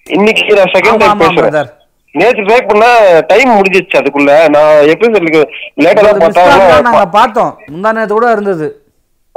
[0.07, 1.73] இன்னைக்கு நான் செகண்ட் டைம் பேசுறேன்.
[2.13, 2.85] நேற்று ட்ரை பண்ண
[3.27, 4.49] டைம் முடிஞ்சிச்சு அதுக்குள்ள.
[4.49, 5.29] நான் எப்படி
[5.77, 7.59] லேட்டா தான் நாங்க பார்த்தா பார்த்தோம்.
[7.73, 8.87] முந்தா நேத்து கூட இருந்தது.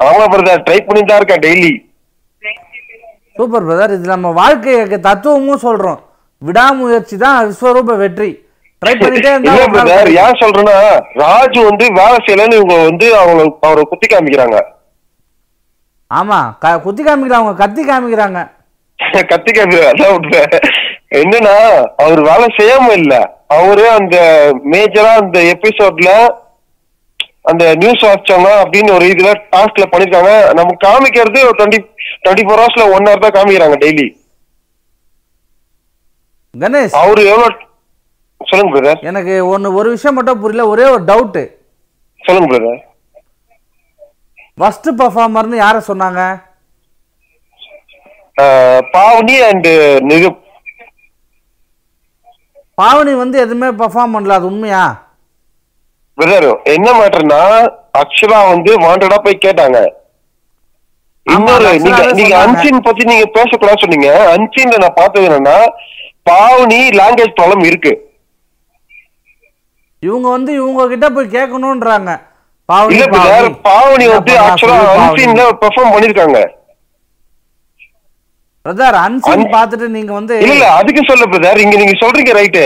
[0.02, 1.88] ஆமா பிரதர் ட்ரை பண்ணிட்டு தான் இருக்கேன் டெய்லி
[3.36, 6.00] சூப்பர் பிரதர் இது நம்ம வாழ்க்கை தத்துவமும் சொல்றோம்.
[6.38, 8.48] விடாமுயற்சி தான் விஸ்வரூப வெற்றி.
[8.86, 9.54] ட்ரை பண்ணிட்டே இருந்தா.
[9.96, 14.62] ஏன் சொல்றேன்னா ராஜு வந்து வேலை செய்யலன்னு இவங்க வந்து அவங்க அவரை குத்தி காமிக்கிறாங்க.
[16.14, 17.40] ஆமா க- குத்தி காமிக்கிறாங்க.
[17.40, 18.50] அவங்க கத்தி காமிக்கிறாங்க.
[19.32, 20.54] கத்தி காமிக்கிறாங்க அதான்.
[21.20, 21.56] என்னன்னா
[22.04, 23.14] அவர் வேலை செய்யாம இல்ல.
[23.56, 24.16] அவரு அந்த
[24.74, 26.10] மேஜரா அந்த எபிசோட்ல
[27.50, 30.32] அந்த நியூஸ் வாட்சவங்க அப்படின்னு ஒரு இதுல டாஸ்க்ல பண்ணிருக்காங்க.
[30.52, 31.80] நமக்கு காமிக்கிறது ஒரு டுவெண்ட்டி
[32.24, 34.08] டுவெண்ட்டி ஃபோர் ஹவர்ஸ்ல ஒன் ஹவர் தான் காமிக்கிறாங்க டெய்லி
[36.54, 36.96] கணேஷ்.
[37.02, 37.68] அவரு எவ்வளவு
[38.42, 40.66] சொல்லுங்க பிரதர் எனக்கு ஒன்னு ஒரு விஷயம் மட்டும் புரியல.
[40.74, 41.44] ஒரே ஒரு டவுட்டு
[42.22, 42.80] சொல்லுங்க பிரதர்
[44.58, 46.22] ஃபர்ஸ்ட் பர்ஃபார்மர்னு யாரை சொன்னாங்க?
[48.96, 49.70] பாவனி அண்ட்
[50.10, 50.40] நிருப்.
[52.82, 54.84] பாவனி வந்து எதுவுமே பெர்ஃபார்ம் பண்ணல அது உண்மையா?
[56.18, 57.42] பிரதர் என்ன மேட்டர்னா
[58.02, 59.80] ஆக்சுவலா வந்து வாண்டடா போய் கேட்டாங்க.
[61.28, 62.36] இன்னொரு நீங்க நீங்க.
[62.44, 64.12] அன்சின் பத்தி நீங்க பேசக்கூடாது சொன்னீங்க.
[64.36, 65.58] அன்சின்ல நான் பார்த்தது என்னன்னா
[66.30, 67.94] பாவனி லாங்குவேஜ் ப்ராப்ளம் இருக்கு.
[70.04, 72.12] இவங்க வந்து இவங்க கிட்ட போய் கேட்கணும்ன்றாங்க.
[72.70, 76.40] பாவனி வந்து ஆக்சுவலா அன்சின்ல பெர்ஃபார்ம் பண்ணிருக்காங்க.
[78.70, 82.64] பிரதர் அன்சீன் அன்- பார்த்துட்டு நீங்க வந்து இல்ல அதுக்கு சொல்ல பிரதர் இங்க நீங்க சொல்றீங்க ரைட்டு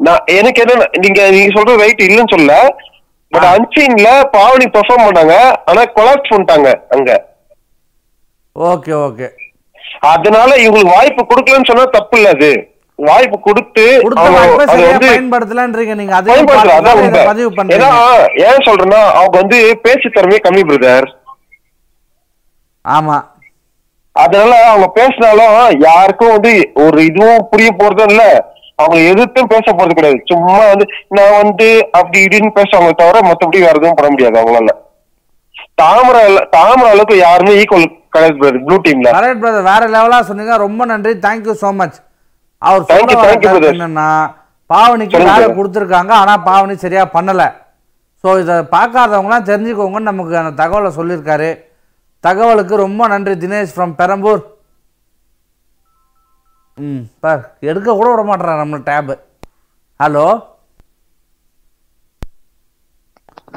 [0.00, 2.52] நான் எனக்கு என்ன நீங்க நீங்க சொல்றது ரைட் இல்லைன்னு சொல்ல
[3.32, 5.34] பட் அன்சீன்ல பாவனி பெர்ஃபார்ம் பண்ணாங்க.
[5.68, 7.10] ஆனா கொலாப்ஸ் பண்ணிட்டாங்க அங்க.
[8.56, 9.28] ஓகே ஓகே
[10.08, 12.50] அதனால இவங்களுக்கு வாய்ப்பு கொடுக்கலன்னு சொன்னா தப்பு இல்ல அது.
[12.98, 13.84] வாய்ப்பு கொடுத்து
[15.02, 16.12] பயன்படுத்தலன்றீங்க நீங்க.
[17.24, 17.88] பதிவு பண்றீங்க.
[18.44, 21.08] ஏன் சொல்றேன்னா அவங்க வந்து பேச்சு திறமையே கம்மி பிரதர்
[22.84, 23.16] ஆமா.
[24.16, 25.54] அதனால அவங்க பேசினாலும்
[25.88, 26.52] யாருக்கும் வந்து
[26.84, 28.24] ஒரு இதுவும் புரிய போறதும் இல்ல.
[28.80, 30.20] அவங்க எதிர்த்தும் பேச போறது கிடையாது.
[30.30, 30.84] சும்மா வந்து
[31.16, 31.66] நான் வந்து
[31.98, 34.72] அப்படி இப்படின்னு பேசுவாங்க தவிர மத்தபடி வேற எதுவும் பண்ண முடியாது அவங்களால.
[35.80, 36.22] தாமரை
[36.56, 40.56] தாமரை அளவுக்கு யாருமே ஈக்குவல் கிடையாது பிரதர் ப்ளூ டீம்ல கரெக்ட் பிரதர் வேற லெவலா சொன்னீங்க.
[40.66, 41.12] ரொம்ப நன்றி.
[41.26, 41.98] தேங்க்யூ so மச்
[42.62, 43.72] அவர் brother.
[43.74, 44.08] என்னன்னா
[44.70, 45.46] பாவனிக்கு வேலை.
[45.58, 46.12] கொடுத்துருக்காங்க.
[46.22, 47.42] ஆனா பாவனி சரியா பண்ணல.
[48.24, 51.48] ஸோ இதை பார்க்காதவங்களாம் தெரிஞ்சுக்கோங்கன்னு நமக்கு அந்த தகவலை சொல்லியிருக்காரு.
[52.24, 54.42] தகவலுக்கு ரொம்ப நன்றி தினேஷ் ஃப்ரம் பெரம்பூர்.
[56.78, 59.14] ம் பார் எடுக்க கூட விட மாட்டேறான் நம்ம tab
[60.00, 60.26] hello?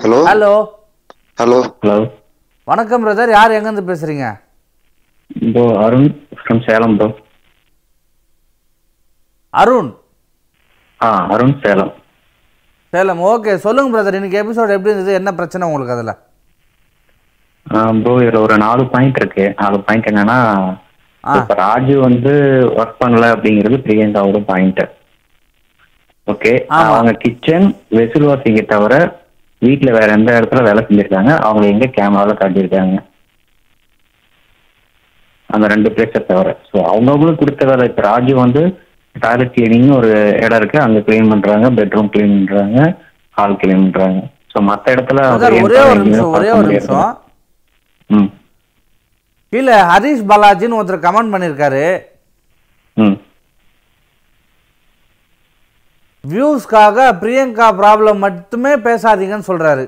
[0.04, 0.20] Hello?
[0.30, 0.54] Hello?
[1.42, 1.60] Hello?
[1.84, 1.98] Hello?
[2.72, 4.26] வணக்கம் பிரதர் யார் எங்கேருந்து பேசுறீங்க?
[5.54, 6.10] Bro Arun
[6.40, 7.10] from Salem bro
[9.62, 9.92] Arun?
[11.06, 11.94] Ah Arun Salem.
[12.94, 13.22] Salem.
[13.32, 15.20] Okay சொல்லுங்க பிரதர் இன்னைக்கு எபிசோட் எப்படி இருந்தது?
[15.20, 16.16] என்ன பிரச்சனை உங்களுக்கு அதில்?
[17.66, 19.46] ப்ரோ இதுல ஒரு நாலு பாயிண்ட் இருக்கு.
[19.62, 20.40] நாலு பாயிண்ட் என்னன்னா.
[21.24, 22.34] இப்ப ராஜு வந்து
[22.80, 24.82] ஒர்க் பண்ணல அப்படிங்கிறது பிரியங்காவோட பாயிண்ட்
[26.28, 26.52] ஓகே.
[26.92, 27.66] அவங்க கிச்சன்
[27.98, 28.94] வெசில் வாஷிங்க தவிர
[29.62, 32.96] வீட்ல வேற எந்த இடத்துல வேலை செஞ்சிருக்காங்க அவங்க எங்க கேமரால காட்டியிருக்காங்க.
[35.50, 36.50] அந்த ரெண்டு பிளேஸை தவிர.
[36.70, 38.62] ஸோ அவங்கவுங்களுக்கு கொடுத்த வேலை இப்போ ராஜு வந்து
[39.16, 40.10] டாய்லெட் கிளீனிங் ஒரு
[40.46, 40.78] இடம் இருக்கு.
[40.86, 42.80] அங்க க்ளீன் பண்றாங்க பெட்ரூம் க்ளீன் பண்றாங்க
[43.38, 44.22] ஹால் க்ளீன் பண்றாங்க.
[44.54, 45.22] ஸோ மற்ற இடத்துல
[45.68, 46.68] ஒரே ஒரு நிமிஷம் ஒரே ஒரு.
[46.72, 47.14] நிமிஷம்.
[48.10, 48.30] ம்.
[49.54, 51.84] கீழே ஹரிஷ் பாலாஜின்னு ஒருத்தர் கமெண்ட் பண்ணியிருக்காரு
[52.98, 53.16] ம்.
[56.24, 59.86] வியூஸ்க்காக பிரியங்கா ப்ராப்ளம் மட்டுமே பேசாதீங்கன்னு சொல்றாரு.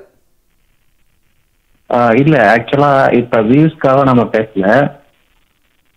[2.21, 4.65] இல்ல ஆக்சுவலா இப்ப வியூஸ்க்காக நம்ம பேசல.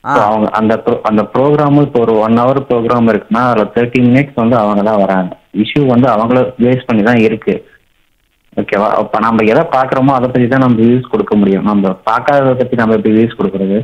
[0.04, 4.82] அவங்க அந்த அந்த ப்ரோக்ராம் இப்போ ஒரு ஒன் ஹவர் ப்ரோக்ராம் இருக்குன்னா அதுல தேர்ட்டி மினிட்ஸ் வந்து அவங்க
[4.82, 5.32] தான் வராங்க.
[5.54, 7.54] இஷ்யூ வந்து அவங்கள பேஸ் பண்ணி தான் இருக்கு.
[8.60, 8.88] ஓகேவா?
[9.00, 11.66] அப்ப நம்ம எதை பாக்குறோமோ அதை பத்தி தான் நம்ம வியூஸ் கொடுக்க முடியும்.
[11.70, 13.78] நம்ம பார்க்காததை பத்தி நம்ம எப்படி வியூஸ் கொடுக்கறது?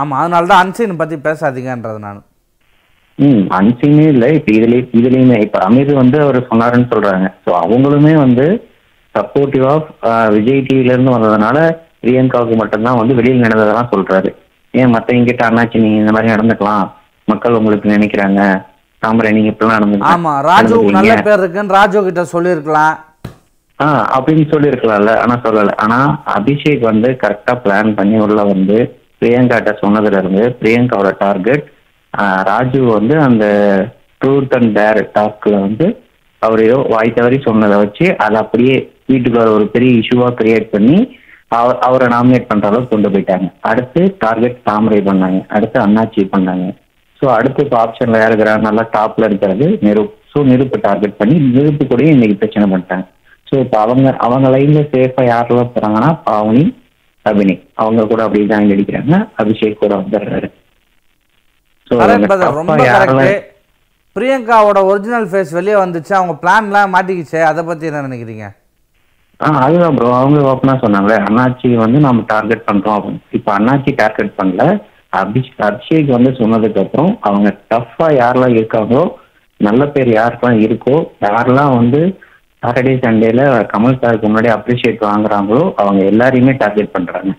[0.00, 2.20] ஆமா அதனால தான் அன்சீன் பத்தி பேசாதீங்கன்றது நான்.
[3.18, 4.28] ம் அன்சீனே இல்லை.
[4.38, 7.26] இப்போ இதுலயே இதுலயுமே இப்போ அமீர் வந்து அவர் சொன்னாருன்னு சொல்றாங்க.
[7.44, 8.46] ஸோ அவங்களுமே வந்து
[9.14, 9.88] சப்போர்ட்டிவ் ஆஃப்
[10.36, 11.58] விஜய் டிவில இருந்து வந்ததுனால
[12.04, 14.30] பிரியங்காவுக்கு மட்டும்தான் வந்து வெளியில் நடந்ததெல்லாம் சொல்றாரு.
[14.74, 16.86] ஏன் மற்றவங்க கிட்ட அண்ணாச்சி நீங்க இந்த மாதிரி நடந்துக்கலாம்.
[17.30, 18.40] மக்கள் உங்களுக்கு நினைக்கிறாங்க.
[19.02, 22.94] தாமரை நீங்க இப்படிலாம் நடந்து ஆமா ராஜுவுக்கு நல்ல பேர் இருக்குன்னு ராஜு கிட்ட சொல்லியிருக்கலாம்.
[23.82, 25.12] ஆ அப்படின்னு சொல்லியிருக்கலாம்ல.
[25.22, 25.74] ஆனா சொல்லல.
[25.84, 25.98] ஆனா
[26.36, 28.78] அபிஷேக் வந்து கரெக்டா பிளான் பண்ணி உள்ள வந்து
[29.20, 31.64] பிரியங்காட்ட சொன்னதுல இருந்து பிரியங்காவோட டார்கெட்
[32.50, 33.44] ராஜு வந்து அந்த
[34.20, 35.86] ட்ரூத் அண்ட் டேர் டாக்ல வந்து
[36.42, 38.76] அவரையோ வாய் தவறி சொன்னதை வச்சு அதை அப்படியே
[39.10, 40.98] வீட்டுக்குள்ள ஒரு பெரிய இஷ்யூவா கிரியேட் பண்ணி
[41.58, 43.46] அவர் அவரை நாமினேட் பண்ற அளவுக்கு கொண்டு போயிட்டாங்க.
[43.70, 45.40] அடுத்து டார்கெட் தாமரை பண்ணாங்க.
[45.56, 46.66] அடுத்து அண்ணாச்சி பண்ணாங்க.
[47.20, 52.02] ஸோ அடுத்து இப்போ ஆப்ஷன்ல யாருக்கிறாங்க நல்லா டாப்ல இருக்கிறது நெருப் ஸோ நெருப்பு டார்கெட் பண்ணி நெருப்பு கூட
[52.14, 53.04] இன்னைக்கு பிரச்சனை பண்ணிட்டாங்க.
[53.52, 56.64] ஸோ இப்போ அவங்க அவங்க லைன்ல சேஃபா யாரெல்லாம் போறாங்கன்னா பாவனி
[57.26, 57.54] அபினி.
[57.82, 59.14] அவங்க கூட அப்படி ஜாயின் அடிக்கிறாங்க.
[59.40, 60.48] அபிஷேக் கூட வந்துடுறாரு.
[64.16, 66.12] பிரியங்காவோட ஒரிஜினல் ஃபேஸ் வெளியே வந்துச்சு.
[66.18, 67.38] அவங்க பிளான்லாம் மாட்டிக்கிச்சு.
[67.50, 68.46] அதை பத்தி என்ன நினைக்கிறீங்க?
[69.40, 73.22] ஆ அதுதான் ப்ரோ அவங்க ஓப்பனா சொன்னாங்களே அண்ணாச்சி வந்து நம்ம டார்கெட் பண்றோம் அப்படின்னு.
[73.38, 74.64] இப்போ அண்ணாச்சி டார்கெட் பண்ணல.
[75.20, 79.02] அபிஷ் அபிஷேக் வந்து சொன்னதுக்கு அப்புறம் அவங்க டஃப்பா யாரெல்லாம் இருக்காங்களோ
[79.60, 80.96] நல்ல பேர் யாருக்கெல்லாம் இருக்கோ
[81.26, 82.00] யாரெல்லாம் வந்து
[82.62, 83.42] சாட்டர்டே சண்டேல
[83.72, 87.32] கமல் சாருக்கு முன்னாடி அப்ரிஷியேட் வாங்குறாங்களோ அவங்க எல்லாரையுமே டார்கெட் பண்றாங்க.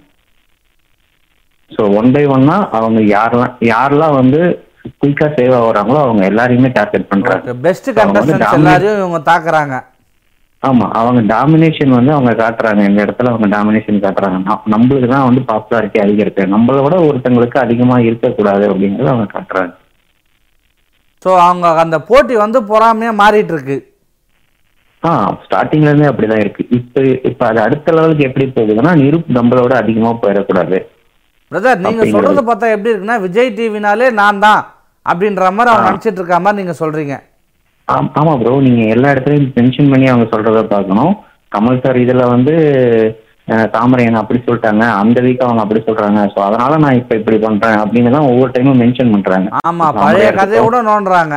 [1.72, 4.40] ஸோ ஒன் பை ஒன்னா அவங்க யாரெல்லாம் யாரெல்லாம் வந்து
[5.02, 7.54] குயிக்கா சேவ் ஆகுறாங்களோ அவங்க எல்லாரையுமே டார்கெட் பண்றாங்க.
[7.62, 9.76] பெஸ்ட் கண்டஸ்டன்ஸ் எல்லாரையும் இவங்க தாக்குறாங்க.
[10.64, 12.82] ஆமா அவங்க டாமினேஷன் வந்து அவங்க காட்டுறாங்க.
[12.90, 14.38] இந்த இடத்துல அவங்க டாமினேஷன் காட்டுறாங்க.
[14.44, 19.74] நம்- நம்மளுக்கு தான் வந்து பாப்புலாரிட்டி அதிகரிக்கு நம்மளை விட ஒருத்தங்களுக்கு அதிகமா இருக்கக்கூடாது அப்படிங்கறத அவங்க காட்டுறாங்க.
[21.26, 23.78] ஸோ அவங்க அந்த போட்டி வந்து பொறாமையா மாறிட்டு இருக்கு.
[25.04, 25.12] ஆ
[25.46, 26.64] ஸ்டார்டிங்ல இருந்தே அப்படிதான் இருக்கு.
[26.72, 27.00] இப்ப
[27.30, 30.78] இப்ப அது அடுத்த லெவலுக்கு எப்படி போகுதுன்னா நிருப் நம்மளோட அதிகமா போயிடக்கூடாது.
[31.52, 32.04] பிரதர் நீங்க.
[32.14, 34.62] சொல்றத பார்த்தா எப்படி இருக்குன்னா விஜய் டிவினாலே நான் தான்
[35.06, 37.16] அப்படின்ற மாதிரி அவங்க நினைச்சிட்டு இருக்க மாதிரி நீங்க சொல்றீங்க.
[37.88, 41.14] ஆம்- ப்ரோ நீங்க எல்லா இடத்துலயும் மென்ஷன் பண்ணி அவங்க சொல்றத பார்க்கணும்.
[41.52, 42.54] கமல் சார் இதுல வந்து
[43.72, 44.84] தாமரை என்ன அப்படி சொல்லிட்டாங்க.
[45.00, 46.20] அந்த வீக் அவங்க அப்படி சொல்றாங்க.
[46.34, 49.50] ஸோ அதனால நான் இப்ப இப்படி பண்றேன் அப்படின்னு தான் ஒவ்வொரு டைமும் மென்ஷன் பண்றாங்க.
[49.68, 50.40] ஆமா பழைய இருக்கட்டும்.
[50.42, 51.36] கதையை கூட நோண்டுறாங்க.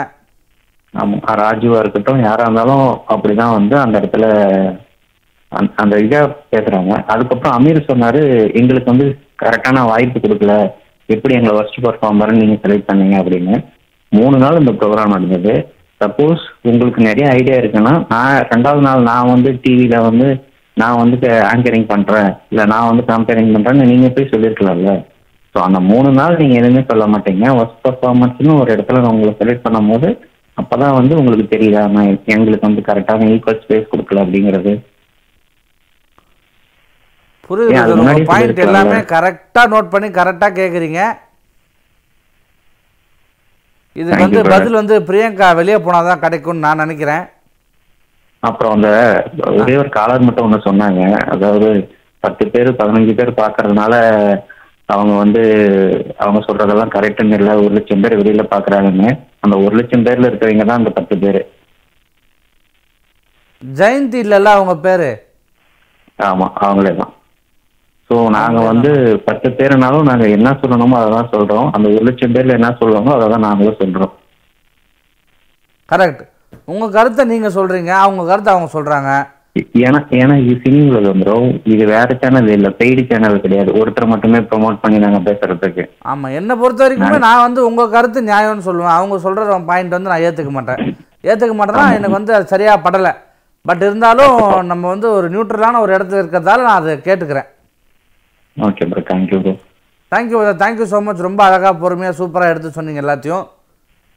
[0.97, 4.24] ஆமாம் ராஜுவா இருக்கட்டும் யாரா இருந்தாலும் அப்படிதான் வந்து அந்த இடத்துல
[5.49, 6.88] அந்த- அந்த இதா பேசுறாங்க.
[6.88, 10.72] அதுக்கப்புறம் அமீர் சொன்னாரு எங்களுக்கு வந்து கரெக்டான வாய்ப்பு கொடுக்கல.
[11.07, 13.24] எப்படி எங்களை ஃபர்ஸ்ட் பர்ஃபார்மர் நீங்க செலக்ட் பண்ணீங்க?
[13.24, 13.64] அப்படின்னு.
[14.11, 15.74] மூணு நாள் இந்த ப்ரோக்ராம் நடந்தது.
[16.05, 20.44] சப்போஸ் உங்களுக்கு நிறைய ஐடியா இருக்குன்னா நான் ரெண்டாவது நாள் நான் வந்து டிவியில வந்து
[20.74, 22.34] நான் வந்து ஆங்கரிங் பண்றேன்.
[22.49, 25.05] இல்ல நான் வந்து கம்பேரிங் பண்றேன்னு நீங்க போய் சொல்லியிருக்கலாம்ல
[25.55, 27.57] ஸோ அந்த மூணு நாள் நீங்க எதுவுமே சொல்ல மாட்டீங்க.
[27.57, 30.18] ஒர்க் பர்ஃபார்மன்ஸ்னு ஒரு இடத்துல நான் உங்களை செலக்ட் பண்ணும்போது
[30.59, 34.72] அப்பதான் வந்து உங்களுக்கு தெரியுதா நான் எங்களுக்கு வந்து கரெக்டான ஈக்குவல் ஸ்பேஸ் கொடுக்கல அப்படிங்கிறது.
[37.50, 38.24] புரியுது.
[38.30, 38.59] பாயிண்ட்.
[38.59, 41.00] எல்லாமே கரெக்டா நோட் பண்ணி கரெக்டா கேக்குறீங்க.
[43.96, 44.50] இதுக்கு Thank வந்து.
[44.54, 47.24] பதில் வந்து பிரியங்கா வெளியே போனாதான் கிடைக்கும்னு நான் நினைக்கிறேன்.
[48.42, 48.88] அப்புறம் அந்த
[49.61, 51.02] ஒரே ஒரு காலர் மட்டும் ஒன்று சொன்னாங்க.
[51.34, 51.68] அதாவது
[52.24, 53.94] பத்து பேர் பதினஞ்சு பேர் பார்க்கறதுனால
[54.88, 55.42] அவங்க வந்து
[56.18, 59.09] அவங்க சொல்றதெல்லாம் கரெக்டுன்னு இல்லை ஒரு லட்சம் பேர் வெளியில பாக்குறாங்கன்னு
[59.47, 61.40] அந்த ஒரு லட்சம் பேர்ல இருக்கிறவங்க தான் அந்த பத்து பேர்.
[63.62, 65.11] ஜெயந்தி இல்லல்ல அவங்க பேரு?
[66.30, 67.12] ஆமா அவங்களே தான்.
[68.11, 68.90] ஸோ நாங்க வந்து
[69.28, 71.68] பத்து பேருனாலும் நாங்க என்ன சொல்லணுமோ அதை தான் சொல்றோம்.
[71.76, 74.12] அந்த ஒரு லட்சம் பேர்ல என்ன சொல்றோமோ அதை தான் நாங்களும் சொல்றோம்.
[75.92, 76.22] கரெக்ட்
[76.72, 79.11] உங்க கருத்தை நீங்க சொல்றீங்க அவங்க கருத்தை அவங்க சொல்றாங்க.
[79.86, 81.36] ஏன்னா ஏன்னா இது சினி உலகம் bro.
[81.72, 83.70] இது வேற சேனல் இல்ல பெய்டு சேனல் கிடையாது.
[83.80, 85.84] ஒருத்தர் மட்டுமே ப்ரோமோட் பண்ணி நாங்க பேசுறதுக்கு.
[86.12, 88.96] ஆமா என்னை பொறுத்த வரைக்குமே நான் வந்து உங்க கருத்து நியாயம்னு சொல்லுவேன்.
[88.96, 90.80] அவங்க சொல்ற பாயிண்ட் வந்து நான் ஏத்துக்க மாட்டேன்.
[91.30, 93.12] ஏத்துக்க மாட்டேன்னா எனக்கு வந்து அது சரியா படலை.
[93.68, 94.34] பட் இருந்தாலும்
[94.72, 97.48] நம்ம வந்து ஒரு நியூட்ரலான ஒரு இடத்துல இருக்கிறதால நான் அதை கேட்டுக்கிறேன்.
[98.57, 99.54] Okay bro thank you bro
[100.12, 103.46] thank you thank you so much ரொம்ப அழகாக பொறுமையாக சூப்பராக எடுத்து சொன்னீங்க எல்லாத்தையும்.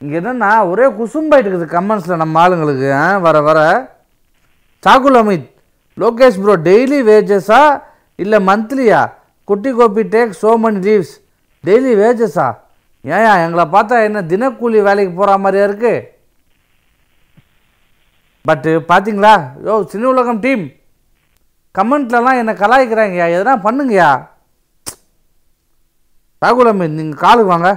[0.01, 2.89] இங்கே என்னன்னா ஒரே குசும்பாயிட்டு இருக்குது கமெண்ட்ஸில் நம்ம ஆளுங்களுக்கு
[3.27, 3.61] வர வர.
[4.85, 5.47] சாகுல் அமித்
[5.97, 7.61] லோகேஷ் ப்ரோ டெய்லி வேஜஸா
[8.23, 9.01] இல்லை மந்த்லியா
[9.49, 11.13] Kutty Gopi take so many leaves
[11.63, 12.47] daily வேஜஸா
[13.05, 15.93] ஏயா எங்களை பார்த்தா என்ன தினக்கூலி வேலைக்கு போகிற மாதிரியா இருக்குது
[18.45, 19.33] பட்டு பார்த்தீங்களா
[19.67, 20.65] யோ சின்ன உலகம் டீம்
[21.75, 24.09] கமெண்ட்லலாம் என்னை கலாய்க்கிறாங்கய்யா எதனா பண்ணுங்கய்யா?
[26.41, 27.69] ராகுல் அமீத் நீங்கள் காலுக்கு வாங்க.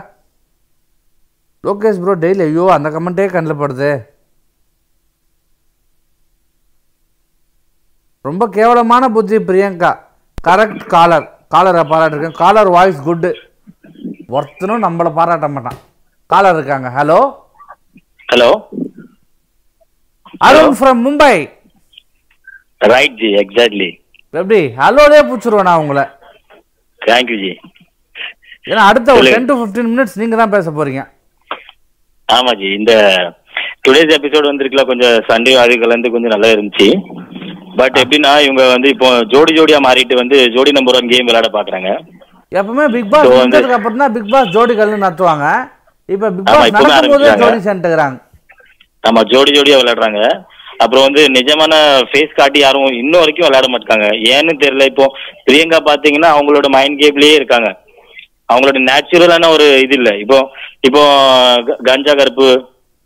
[1.64, 3.90] லோகேஷ் ப்ரோ டெய்லி ஐயோ அந்த கமெண்ட்டே கண்ணில் படுது.
[8.26, 9.90] ரொம்ப கேவலமான புத்தி பிரியங்கா.
[10.48, 12.38] கரெக்ட் காலர் காலரை பாராட்டிருக்கேன்.
[12.42, 13.30] காலர் வாய்ஸ் குட்டு
[14.34, 15.80] ஒருத்தனும் நம்மளை பாராட்ட மாட்டான்.
[16.32, 16.88] காலர் இருக்காங்க.
[16.98, 17.18] Hello
[18.32, 18.50] hello
[20.46, 21.34] Arun from Mumbai
[22.92, 23.90] right ji exactly
[24.40, 24.60] எப்படி?
[24.82, 26.04] ஹலோலே பிடிச்சிருவேன் நான் உங்களை.
[27.02, 27.52] தேங்க்யூ ஜி
[28.70, 31.02] ஏன்னா அடுத்த ஒரு டென் டு ஃபிஃப்டீன் மினிட்ஸ் நீங்கள் தான் பேச போறீங்க.
[32.28, 32.92] ஆமாம் ஜி இந்த
[33.84, 36.88] டுடேஸ் எபிசோடு வந்திருக்கல கொஞ்சம் சண்டே அது கலந்து கொஞ்சம் நல்லா இருந்துச்சு.
[37.78, 41.90] பட் எப்படின்னா இவங்க வந்து இப்போ ஜோடி ஜோடியா மாறிட்டு வந்து ஜோடி நம்பர் ஒன் கேம் விளையாட பாக்குறாங்க.
[42.52, 45.46] எப்பவுமே பிக் பாஸ் வந்ததுக்கு அப்புறம் தான் பிக் பாஸ் ஜோடிகள்னு நடத்துவாங்க
[46.08, 47.44] இப்ப பிக் ஆமா, பாஸ் இப்பதான் நடக்கும் போதே ஆரம்பிச்சாங்க.
[47.44, 48.18] ஜோடி சென்ட்டுக்கிறாங்க
[49.04, 50.20] ஆமா ஜோடி ஜோடியா விளையாடுறாங்க.
[50.82, 51.72] அப்புறம் வந்து நிஜமான
[52.10, 54.06] ஃபேஸ் காட்டி யாரும் இன்னும் வரைக்கும் விளையாட மாட்டாங்க.
[54.34, 55.06] ஏன்னு தெரியல இப்போ
[55.46, 57.68] பிரியங்கா பாத்தீங்கன்னா அவங்களோட மைண்ட் கேம்லயே இருக்காங்க.
[58.50, 60.10] அவங்களோட நேச்சுரலான ஒரு இது இல்ல.
[60.24, 60.38] இப்போ
[60.88, 61.02] இப்போ
[61.88, 62.48] கஞ்சா கருப்பு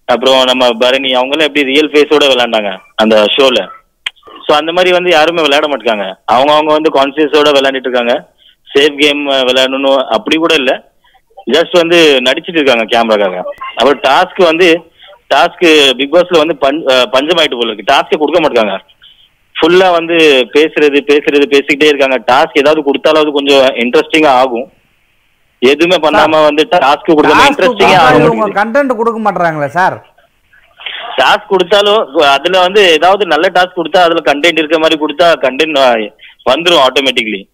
[0.09, 2.71] அப்புறம் நம்ம பரணி அவங்கெல்லாம் எப்படி ரியல் ஃபேஸோட விளையாண்டாங்க
[3.03, 3.61] அந்த ஷோல
[4.47, 8.15] ஸோ அந்த மாதிரி வந்து யாருமே விளையாட மாட்டாங்க அவங்க அவங்க வந்து கான்சியஸோட விளையாண்டுட்டு இருக்காங்க.
[8.69, 10.75] சேஃப் கேம் விளையாடணும் அப்படி கூட இல்லை.
[11.55, 13.41] ஜஸ்ட் வந்து நடிச்சிட்டு இருக்காங்க கேமராக்காக.
[13.79, 14.69] அப்புறம் டாஸ்க் வந்து
[15.31, 15.65] டாஸ்க்
[15.99, 17.91] பிக் பாஸ்ல வந்து பஞ் அஹ் பஞ்சமாயிட்டு போல இருக்கு.
[17.93, 18.75] டாஸ்க் கொடுக்க மாட்டாங்க
[19.57, 20.17] ஃபுல்லா வந்து
[20.55, 22.17] பேசுறது பேசுறது பேசிக்கிட்டே இருக்காங்க.
[22.31, 24.67] டாஸ்க் ஏதாவது கொடுத்தாலாவது கொஞ்சம் இன்ட்ரெஸ்டிங்கா ஆகும்.
[25.63, 29.97] எதுவுமே பண்ணாம வந்து டாஸ்க் கொடுக்காம இன்ட்ரெஸ்டிங்கா ஆகும் கண்டென்ட் கொடுக்க மாட்டாங்களே சார்?
[31.19, 36.11] டாஸ்க் கொடுத்தாலும் அதுல வந்து ஏதாவது நல்ல டாஸ்க் கொடுத்தா அதுல கண்டென்ட் இருக்க மாதிரி கொடுத்தா கண்டென்ட்
[36.51, 37.49] வந்துடும் ஆட்டோமேட்டிக்லி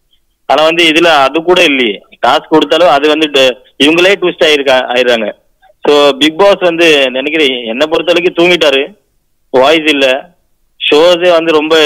[0.47, 2.03] ஆனா வந்து இதுல அது கூட இல்லையே.
[2.27, 5.29] டாஸ்க் கொடுத்தாலும் அது வந்து ட- இவங்களே ட்விஸ்ட் ஆயிருக்கா ஆயிடுறாங்க.
[5.89, 8.83] ஸோ பிக் பாஸ் வந்து நினைக்கிறேன் என்னை பொறுத்த வரைக்கும் தூங்கிட்டாரு.
[9.51, 10.31] வாய்ஸ் இல்ல.
[10.91, 11.77] ஷோஸே வந்து ரொம்ப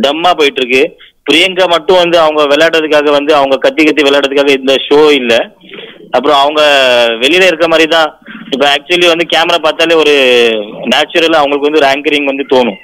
[0.00, 0.96] டம்மா போயிட்டு இருக்கு
[1.30, 5.38] பிரியங்கா மட்டும் வந்து அவங்க விளையாடுறதுக்காக வந்து அவங்க கத்தி கத்தி விளையாடுறதுக்காக இந்த ஷோ இல்லை.
[6.12, 6.62] அப்புறம் அவங்க
[7.22, 8.08] வெளியில இருக்க மாதிரி தான்
[8.52, 10.14] இப்ப ஆக்சுவலி வந்து கேமரா பார்த்தாலே ஒரு
[10.92, 12.80] நேச்சுரலா அவங்களுக்கு வந்து ரேங்கரிங் வந்து தோணும்.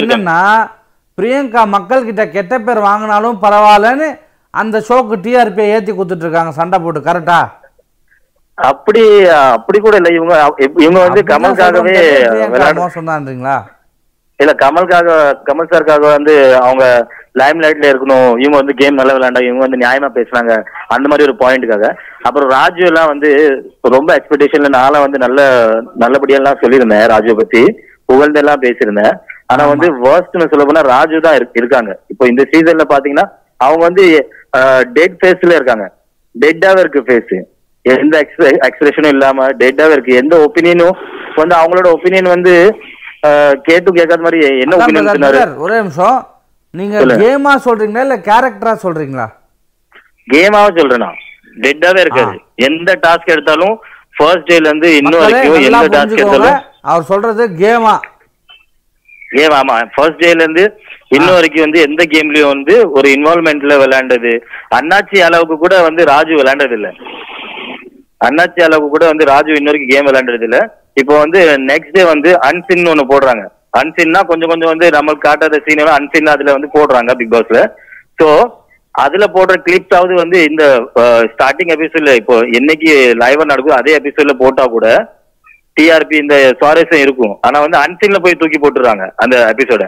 [0.00, 0.38] என்னன்னா
[1.18, 4.08] பிரியங்கா மக்கள் கிட்ட கெட்ட பேர் வாங்கினாலும் பரவாயில்லன்னு
[4.54, 7.00] அந்த ஷோக்கு டிஆர்பியை ஏத்தி கொடுத்துட்டு இருக்காங்க சண்டை போட்டு.
[7.02, 7.40] கரெக்டா
[8.58, 9.02] அப்படி
[9.52, 10.10] அப்படி கூட இல்ல.
[10.18, 10.34] இவங்க
[10.84, 11.94] இவங்க வந்து கமலுக்காகவே
[12.46, 13.56] விளையாடு மோசம் தான்றீங்களா
[14.40, 15.10] இல்ல கமலுக்காக
[15.46, 16.84] கமல் சாருக்காக வந்து அவங்க
[17.34, 18.30] லைம் லைட்ல இருக்கணும்.
[18.38, 20.52] இவங்க வந்து கேம் நல்லா விளையாண்டா இவங்க வந்து நியாயமா பேசுனாங்க
[20.88, 21.86] அந்த மாதிரி ஒரு பாயிண்ட்டுக்காக
[22.22, 23.30] அப்புறம் ராஜு எல்லாம் வந்து
[23.94, 25.40] ரொம்ப எக்ஸ்பெக்டேஷன்ல நான்லாம் வந்து நல்ல
[25.96, 27.62] நல்லபடியா எல்லாம் சொல்லியிருந்தேன் ராஜுவை பத்தி.
[28.08, 29.14] புகழ்ந்து எல்லாம் பேசியிருந்தேன்.
[29.46, 31.90] ஆனா வந்து வேர்ஸ்ட்னு சொல்ல போனா ராஜு தான் இருக்கு- இருக்காங்க.
[32.08, 33.26] இப்போ இந்த சீசன்ல பாத்தீங்கன்னா
[33.60, 34.04] அவங்க வந்து
[34.92, 35.86] டெட் ஃபேஸ்ல இருக்காங்க.
[36.34, 37.34] டெட்டாவே இருக்கு ஃபேஸ்
[37.84, 38.14] எந்த
[38.66, 40.12] எக்ஸ்பிரஷனும் இல்லாம டெட்டாவே இருக்கு.
[40.14, 40.98] எந்த ஒப்பீனியனும்
[41.36, 42.54] வந்து அவங்களோட ஒப்பீனியன் வந்து
[43.26, 45.08] அஹ், கேட்டும் கேட்காத மாதிரி என்ன ஒப்பீனியன்
[45.58, 46.16] ஒரே நிமிஷம்.
[46.74, 46.98] நீங்க.
[47.20, 49.26] கேமா சொல்றீங்களா இல்ல கேரக்டரா சொல்றீங்களா?
[50.28, 51.18] கேமாவே சொல்றேன்
[51.56, 52.34] டெட்டாவே இருக்காது
[52.66, 53.74] எந்த டாஸ்க் எடுத்தாலும்
[54.16, 56.60] ஃபர்ஸ்ட் டேல இருந்து இன்னும் வரைக்கும் எந்த டாஸ்க் எடுத்தாலும்
[56.90, 57.94] அவர் சொல்றது கேமா
[59.30, 59.74] கேம் ஆமா.
[59.94, 60.64] ஃபர்ஸ்ட் டேல இருந்து
[61.16, 64.32] இன்னும் வரைக்கும் வந்து எந்த கேம்லயும் வந்து ஒரு இன்வால்மெண்ட்ல விளையாண்டது.
[64.78, 66.88] அண்ணாச்சி அளவுக்கு கூட வந்து ராஜு விளையாண்டது இல்ல
[68.20, 70.58] அண்ணாச்சி அளவுக்கு கூட வந்து ராஜு இன்ன வரைக்கும் கேம் விளையாண்டது இல்ல
[71.00, 73.44] இப்போ வந்து நெக்ஸ்ட் டே வந்து அன்சின் ஒன்னு போடுறாங்க.
[73.72, 77.60] அன்சின்னா கொஞ்சம் கொஞ்சம் வந்து நம்மளுக்கு காட்டாத சீன் எல்லாம் அன்சின் அதுல வந்து போடுறாங்க பிக் பாஸ்ல
[78.20, 78.28] சோ
[78.94, 80.64] அதுல போடுற கிளிப்ஸ் ஆவது வந்து இந்த
[81.32, 82.90] ஸ்டார்டிங் எபிசோட்ல இப்போ என்னைக்கு
[83.22, 84.86] லைவா நடக்குதோ அதே எபிசோட்ல போட்டா கூட
[85.76, 87.34] டிஆர்பி இந்த சுவாரஸ்யம் இருக்கும்.
[87.46, 89.84] ஆனா வந்து அன்சீன்ல போய் தூக்கி போட்டுறாங்க அந்த எபிசோட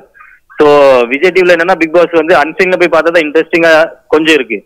[0.59, 0.67] சோ
[1.11, 3.73] விஜய் டிவில என்னன்னா பிக் பாஸ் வந்து அன்சீன்ல போய் பார்த்தா தான் இன்ட்ரெஸ்டிங்கா
[4.15, 4.59] கொஞ்சம் இருக்கு.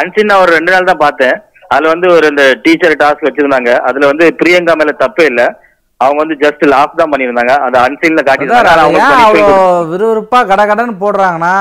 [0.00, 1.36] அன்சீன் நான் ஒரு ரெண்டு நாள் தான் பார்த்தேன்.
[1.72, 3.70] அதுல வந்து ஒரு இந்த டீச்சர் டாஸ்க் வச்சிருந்தாங்க.
[3.88, 5.42] அதுல வந்து பிரியங்கா மேல தப்பே இல்ல.
[6.00, 7.12] அவங்க வந்து ஜஸ்ட் லாஃப் தான்
[7.86, 8.72] அன்சீன்ல காட்டியிருந்தாங்க.
[8.72, 9.58] ஆனா அதை punishment அவ்வளோ
[9.92, 11.54] விறுவிறுப்பா கட கடன்னு போடுறாங்கன்னா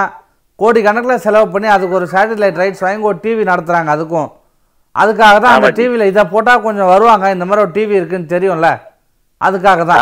[0.60, 4.30] கோடி கணக்கில் செலவு பண்ணி அதுக்கு ஒரு சேட்டலைட் ரைட்ஸ் வாங்கி ஒரு டிவி நடத்துறாங்க அதுக்கும்.
[4.96, 5.70] அதுக்காக தான் அந்த.
[5.80, 7.26] டிவியில் இதை போட்டா கொஞ்சம் வருவாங்க.
[7.36, 8.70] இந்த மாதிரி ஒரு டிவி இருக்குன்னு தெரியும்ல.
[9.42, 10.02] அதுக்காக தான்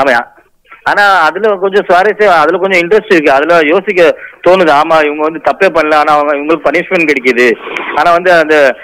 [0.90, 3.32] ஆனா அதுல கொஞ்சம் சுவாரஸ்யம் அதுல கொஞ்சம் இன்ட்ரெஸ்ட் இருக்கு.
[3.32, 4.18] அதுல யோசிக்க
[4.48, 4.74] தோணுது.
[4.82, 5.96] ஆமா இவங்க வந்து தப்பே பண்ணல.
[5.96, 7.52] ஆனா அவங்க இவங்களுக்கு பனிஷ்மெண்ட் கிடைக்குது.
[7.96, 8.76] ஆனா வந்து அந்த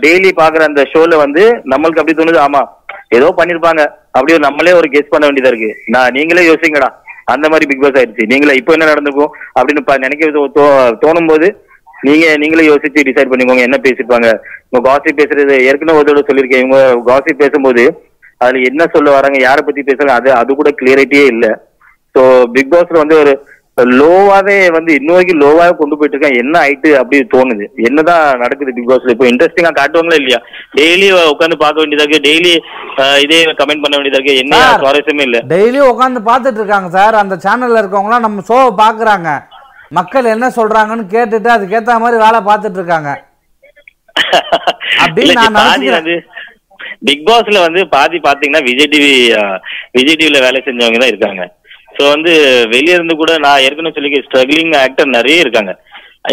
[0.00, 2.46] டெய்லி பாக்குற அந்த ஷோல வந்து நம்மளுக்கு அப்படி தோணுது.
[2.48, 2.68] ஆமா
[3.08, 3.86] ஏதோ பண்ணிருப்பாங்க.
[3.86, 5.76] அப்படியே நம்மளே ஒரு கெஸ் பண்ண வேண்டியதா இருக்கு.
[5.86, 6.88] நான் நீங்களே யோசிங்கடா.
[7.24, 8.26] அந்த மாதிரி பிக் பாஸ் ஆயிடுச்சு.
[8.26, 11.66] நீங்களே இப்போ என்ன நடந்திருக்கும் அப்படின்னு நினைக்க தோ- தோணும் போது
[12.00, 13.60] நீங்க நீங்களே யோசிச்சு டிசைட் பண்ணிக்கோங்க.
[13.60, 14.38] என்ன பேசிருப்பாங்க?
[14.68, 16.66] உங்க காசி பேசுறது ஏற்கனவே ஒரு தடவை சொல்லியிருக்கேன்.
[16.66, 18.04] இவங்க காசி பேசும்போது
[18.40, 21.46] அதுல என்ன சொல்ல வராங்க யாரை பத்தி பேசுறாங்க அது அது கூட கிளியரிட்டியே இல்ல.
[22.14, 22.22] சோ
[22.54, 23.32] பிக் பாஸ்ல வந்து ஒரு
[23.92, 26.42] லோவாவே வந்து இன்னும் வரைக்கும் லோவாவே கொண்டு போயிட்டு இருக்காங்க.
[26.42, 27.64] என்ன ஆயிட்டு அப்படி தோணுது?
[27.88, 30.38] என்னதான் நடக்குது பிக் பாஸ்ல இப்போ இன்ட்ரெஸ்டிங்கா காட்டுவாங்களா இல்லையா?
[30.78, 32.26] டெய்லி உட்காந்து பார்க்க வேண்டியதா இருக்கு.
[32.28, 32.52] டெய்லி
[33.24, 34.36] இதே கமெண்ட் பண்ண வேண்டியதா இருக்கு.
[34.36, 34.60] என்ன.
[34.82, 35.40] சுவாரஸ்யமே இல்ல.
[35.52, 37.14] டெய்லி உட்காந்து பார்த்துட்டு இருக்காங்க சார்.
[37.14, 39.28] அந்த சேனல்ல இருக்கவங்களாம் நம்ம ஷோவை பார்க்குறாங்க.
[39.92, 43.10] மக்கள் என்ன சொல்றாங்கன்னு கேட்டுட்டு அதுக்கேற்ற மாதிரி வேலை பார்த்துட்டு இருக்காங்க.
[45.04, 45.58] அப்படின்னு நான்.
[45.90, 46.14] வந்து
[47.08, 49.12] பிக் பாஸ்ல வந்து பாதி பாத்தீங்கன்னா விஜய் டிவி
[49.96, 51.44] விஜய் டிவில வேலை செஞ்சவங்க தான் இருக்காங்க.
[51.96, 52.32] சோ வந்து
[52.74, 55.72] வெளிய இருந்து கூட நான் ஏற்கனவே சொல்லி ஸ்ட்ரகிளிங் ஆக்டர் நிறைய இருக்காங்க.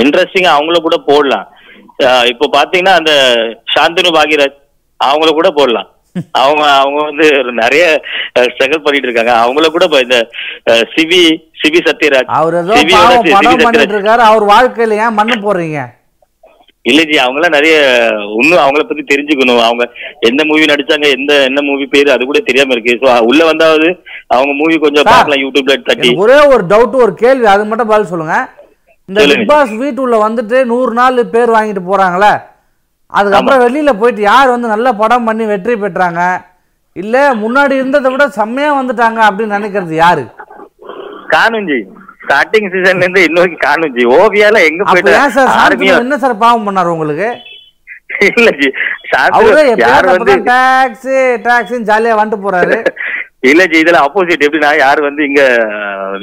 [0.03, 1.47] இன்ட்ரெஸ்டிங்கா அவங்கள கூட போடலாம்.
[2.33, 3.13] இப்போ பாத்தீங்கன்னா அந்த
[3.73, 4.57] சாந்தனு பாகிராஜ்
[4.99, 5.89] அவங்கள கூட போடலாம்.
[6.41, 7.25] அவங்க அவங்க வந்து
[7.59, 7.83] நிறைய
[8.53, 9.33] ஸ்ட்ரகிள் பண்ணிட்டு இருக்காங்க.
[9.43, 10.17] அவங்கள கூட இந்த
[10.93, 11.21] சிவி
[11.61, 12.75] சிவி சத்யராஜ் அவர் ஏதோ
[13.35, 14.23] படம் பண்ணிட்டு இருக்காரு.
[14.29, 15.81] அவர் வாழ்க்கையில ஏன் மண்ணு போடுறீங்க?
[16.85, 17.75] இல்ல ஜி அவங்களாம் நிறைய
[18.41, 19.59] இன்னும் அவங்கள பத்தி தெரிஞ்சுக்கணும்.
[19.67, 19.83] அவங்க
[20.29, 22.93] எந்த மூவி நடிச்சாங்க எந்த என்ன மூவி பேரு அது கூட தெரியாம இருக்கு.
[23.01, 23.87] சோ உள்ள வந்தாவது
[24.27, 26.09] அவங்க மூவி கொஞ்சம் பார்க்கலாம் யூடியூப்ல தட்டி.
[26.23, 28.37] ஒரே ஒரு டவுட் ஒரு கேள்வி அது மட்டும் பதில் சொல்லுங்க.
[29.09, 29.19] இந்த.
[29.31, 32.33] பிக் பாஸ் வீட்டுள்ள வந்துட்டு நூறு நாள் பேர் வாங்கிட்டு போறாங்களே
[33.11, 36.21] அதுக்கப்புறம் வெளியில போயிட்டு யார் வந்து நல்ல படம் பண்ணி வெற்றி பெற்றாங்க?
[36.95, 40.23] இல்ல முன்னாடி இருந்ததை விட செம்மையா வந்துட்டாங்க அப்படின்னு நினைக்கிறது யாரு?
[41.33, 41.77] காணும் ஜி.
[42.21, 44.03] ஸ்டார்டிங் சீசன்ல இருந்து இன்னும் காணும் ஜி.
[44.17, 45.13] ஓவியால எங்க போயிட்டு
[45.59, 47.29] ஆர்மியா என்ன சார் பாவம் பண்ணாரு உங்களுக்கு?
[48.31, 48.69] இல்ல ஜி.
[49.85, 52.77] யார் வந்து டாக்ஸி டாக்ஸின்னு ஜாலியா வந்துட்டு போறாரு.
[53.43, 55.43] இல்ல ஜி இதுல ஆப்போசிட் எப்படின்னா யார் வந்து இங்க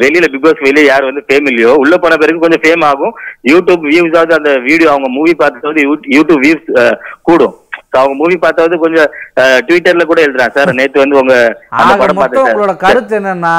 [0.01, 3.15] வெளியில பிக் பாஸ் வெளியே யார் வந்து ஃபேம் இல்லையோ உள்ள போன பிறகு கொஞ்சம் ஃபேம் ஆகும்.
[3.51, 5.83] யூடியூப் வியூஸ் ஆகுது அந்த வீடியோ அவங்க மூவி பார்த்தது
[6.15, 6.69] யூடியூப் வியூஸ்
[7.29, 7.57] கூடும்.
[7.95, 9.09] அவங்க மூவி பார்த்தாவது கொஞ்சம்
[9.67, 11.35] ட்விட்டர்ல கூட எழுதுறான் சார் நேத்து வந்து உங்க
[11.79, 13.55] அந்த படம் மொத்தம் உங்களோட கருத்து என்னன்னா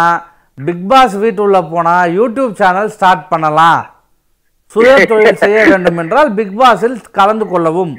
[0.68, 3.82] பிக் பாஸ் வீட்டுள்ள போனா யூடியூப் சேனல் ஸ்டார்ட் பண்ணலாம்.
[4.74, 7.94] சுய தொழில் செய்ய வேண்டும் என்றால் பிக் பாஸில் கலந்து கொள்ளவும்.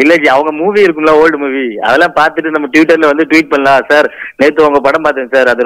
[0.00, 3.86] இல்ல ஜி அவங்க மூவி இருக்கும்ல ஓல்டு மூவி அதெல்லாம் பார்த்துட்டு நம்ம ட்விட்டர்ல வந்து ட்வீட் பண்ணலாம்.
[3.90, 4.06] சார்
[4.40, 5.64] நேத்து உங்க படம் பார்த்தேன் சார் அது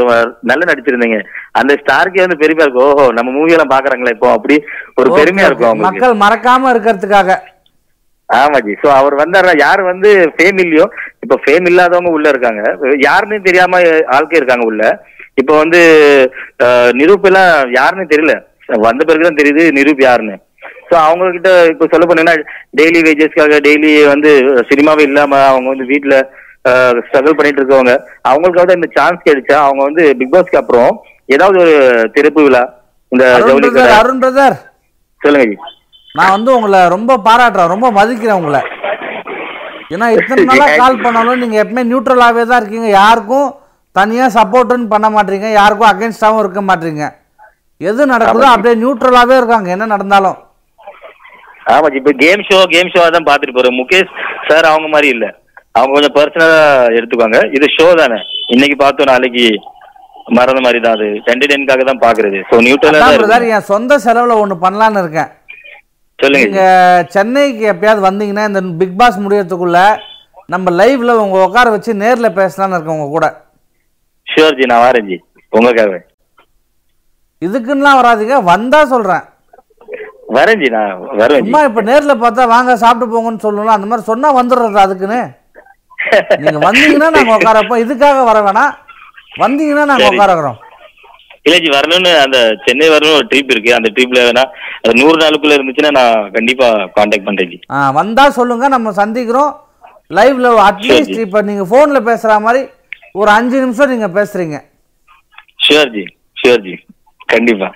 [0.51, 1.19] நல்லா நடிச்சிருந்தீங்க.
[1.61, 2.91] அந்த ஸ்டார்க்கே வந்து பெருமையா இருக்கும்.
[2.91, 4.57] ஓஹோ நம்ம மூவி எல்லாம் பாக்குறாங்களா இப்போ அப்படி
[5.01, 7.39] ஒரு பெருமையா இருக்கும் மக்கள் மறக்காம இருக்கிறதுக்காக.
[8.29, 8.75] ஆமா ஜி.
[8.83, 10.87] சோ அவர் வந்தாரா யார் வந்து ஃபேம் இல்லையோ
[11.25, 12.63] இப்ப ஃபேம் இல்லாதவங்க உள்ள இருக்காங்க.
[13.09, 13.83] யாருன்னு தெரியாம
[14.17, 14.85] ஆட்கள் இருக்காங்க உள்ள.
[15.39, 15.81] இப்ப வந்து
[16.99, 18.35] நிரூப் எல்லாம் யாருன்னு தெரியல.
[18.87, 20.37] வந்த பிறகுதான் தெரியுது நிரூப் யாருன்னு.
[20.89, 22.37] சோ அவங்க கிட்ட இப்ப சொல்ல போனீங்கன்னா
[22.79, 24.31] டெய்லி வேஜஸ்க்காக டெய்லி வந்து
[24.71, 26.17] சினிமாவே இல்லாம அவங்க வந்து வீட்டுல
[27.07, 27.95] ஸ்ட்ரகிள் பண்ணிட்டு இருக்கவங்க
[28.31, 30.93] அவங்களுக்காவது இந்த சான்ஸ் கிடைச்சா அவங்க வந்து பிக் பாஸ்க்கு அப்புறம்
[31.35, 31.75] ஏதாவது ஒரு
[32.17, 32.63] திறப்பு விழா
[33.13, 33.97] இந்த அருண் பிரதர் கடை.
[34.01, 34.57] அருண் பிரதர்.
[35.21, 35.57] சொல்லுங்க
[36.11, 38.63] நான் வந்து உங்களை ரொம்ப பாராட்டுறேன் ரொம்ப மதிக்கிறேன் உங்களை.
[39.95, 42.89] ஏன்னா இத்தனை நாளா கால் பண்ணாலும் நீங்க எப்பவுமே நியூட்ரலாவே தான் இருக்கீங்க.
[43.01, 43.49] யாருக்கும்
[43.97, 45.49] தனியா சப்போர்ட்னு பண்ண மாட்டீங்க.
[45.59, 47.05] யாருக்கும் அகேன்ஸ்டாவும் இருக்க மாட்டீங்க.
[47.81, 49.69] எது நடக்குதோ அப்படியே நியூட்ரலாவே இருக்காங்க.
[49.75, 50.39] என்ன நடந்தாலும்.
[51.75, 53.79] ஆமா இப்ப கேம் ஷோ கேம் ஷோ தான் பாத்துட்டு போறோம்.
[53.81, 54.11] முகேஷ்
[54.49, 55.27] சார் அவங்க மாதிரி இல்ல.
[55.79, 56.59] அவங்க கொஞ்சம் பர்சனலா
[56.97, 58.19] எடுத்துக்குவாங்க இது ஷோ தானே.
[58.55, 59.47] இன்னைக்கு பார்த்தோம் நாளைக்கு
[60.37, 61.09] மறந்த மாதிரி தான் அது.
[61.33, 63.39] என்டர்டெயின்காக தான் பாக்குறது சோ நியூட்ரலா.
[63.57, 65.31] என் சொந்த செலவுல ஒண்ணு பண்ணலான்னு இருக்கேன்.
[66.19, 66.47] சொல்லுங்க.
[66.47, 66.65] நீங்க
[67.15, 69.81] சென்னைக்கு எப்பயாவது வந்தீங்கன்னா இந்த பிக் பாஸ் முடியறதுக்குள்ள
[70.53, 73.27] நம்ம லைவ்ல உங்க உட்கார வச்சு நேர்ல பேசலாம்னு இருக்கேன் உங்க கூட.
[74.35, 75.17] ஷியோர் ஜி நான் வரேன் ஜி.
[75.53, 75.97] உங்களுக்காக
[77.43, 78.37] இதுக்குன்னுலாம் வராதீங்க.
[78.51, 79.25] வந்தா சொல்றேன்.
[80.37, 84.29] வரேன் ஜி நான் வரேன் சும்மா இப்ப நேர்ல பார்த்தா வாங்க சாப்பிட்டு போங்கன்னு சொல்லலாம் அந்த மாதிரி சொன்னா
[84.39, 85.21] வந்துடுறது அதுக்குன்னு.
[86.41, 87.83] நீங்க வந்தீங்கன்னா நாங்க உட்காரப்போம்.
[87.85, 88.73] இதுக்காக வர வேணாம்.
[89.39, 90.09] வந்தீங்கன்னா நாங்க.
[90.13, 90.59] உட்காரக்கிறோம்.
[91.47, 93.71] இல்ல ஜி வரணும்னு அந்த சென்னை வரணும்னு ஒரு ட்ரிப் இருக்கு.
[93.75, 94.45] அந்த ட்ரிப்ல வேணா
[94.83, 96.67] அது நூறு நாளுக்குள்ள இருந்துச்சுன்னா நான் கண்டிப்பா
[96.97, 97.59] காண்டாக்ட் பண்றேன் ஜி.
[97.71, 98.69] ஆ வந்தா சொல்லுங்க.
[98.69, 99.53] நம்ம சந்திக்கிறோம்.
[100.11, 102.63] லைவ்ல அட்லீஸ்ட் இப்ப நீங்க போன்ல பேசுற மாதிரி
[103.15, 104.57] ஒரு அஞ்சு நிமிஷம் நீங்க பேசுறீங்க.
[105.65, 106.03] Sure ji
[106.41, 106.75] sure ji.
[107.33, 107.69] கண்டிப்பா.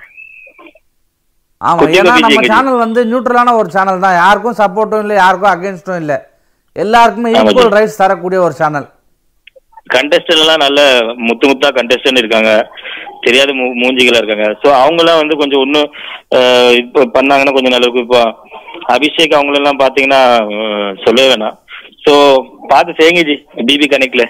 [1.61, 4.19] ஆமா ஏன்னா நம்ம சேனல் வந்து நியூட்ரலான ஒரு சேனல் தான்.
[4.23, 6.19] யாருக்கும் சப்போர்ட்டும் இல்லை யாருக்கும் அகேன்ஸ்டும் இல்லை.
[6.77, 7.75] எல்லாருக்குமே ஈக்குவல்.
[7.77, 8.87] ரைட்ஸ் தரக்கூடிய ஒரு சேனல்
[9.95, 10.81] கண்டஸ்டன் எல்லாம் நல்ல
[11.27, 12.51] முத்து முத்தா கண்டஸ்டன் இருக்காங்க.
[13.25, 14.49] தெரியாத மூஞ்சிகளா இருக்காங்க.
[14.63, 15.87] ஸோ அவங்களாம் வந்து கொஞ்சம்
[16.37, 18.07] அஹ், இப்போ பண்ணாங்கன்னா கொஞ்சம் நல்லா இருக்கும்.
[18.07, 18.21] இப்போ
[18.95, 20.21] அபிஷேக் அவங்களெல்லாம் பார்த்தீங்கன்னா
[21.05, 21.57] சொல்லவே வேணாம்.
[22.05, 22.13] ஸோ
[22.71, 23.37] பார்த்து செய்யுங்க ji
[23.69, 24.25] BB கனெக்ட்ல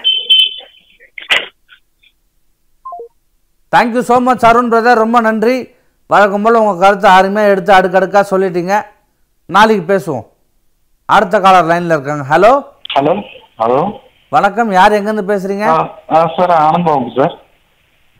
[3.73, 5.55] thank you so much Arun brother ரொம்ப நன்றி.
[6.09, 8.75] வழக்கம் போல் உங்கள் கருத்தை அருமையாக எடுத்து அடுக்கடுக்காக சொல்லிட்டீங்க.
[9.55, 10.25] நாளைக்கு பேசுவோம்.
[11.09, 12.23] அடுத்த காலர் லைனில் இருக்காங்க.
[12.31, 12.51] ஹலோ
[12.95, 13.13] ஹலோ
[13.61, 13.81] ஹலோ
[14.35, 14.71] வணக்கம்.
[14.77, 15.65] யார் எங்கேருந்து பேசுகிறீங்க
[16.37, 17.35] sir Anandababu sir.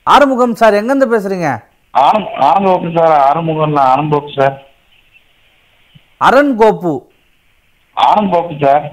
[0.07, 1.49] Arumugam sir எங்கேருந்து பேசுகிறீங்க
[1.93, 4.55] ஆனந்த் ஆனந்தபாபு சார் ஆறுமுகம் ஆனந்தபாபு சார்.
[6.27, 6.93] அரண் கோப்பு
[7.97, 8.85] ஆனந்தபாபு சார்.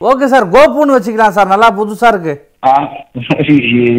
[0.00, 1.52] ஓகே சார் கோப்புன்னு வச்சுக்கலாம் சார்.
[1.54, 2.34] நல்லா புதுசாக இருக்கு.
[2.68, 2.70] ஆ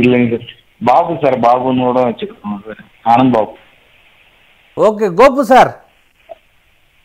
[0.04, 0.56] இல்லைங்க சார்.
[0.82, 3.54] பாபு சார் பாபுன்னு கூட வச்சுக்கோங்க sir Anand Babu.
[4.78, 5.72] Okay Koppu sir.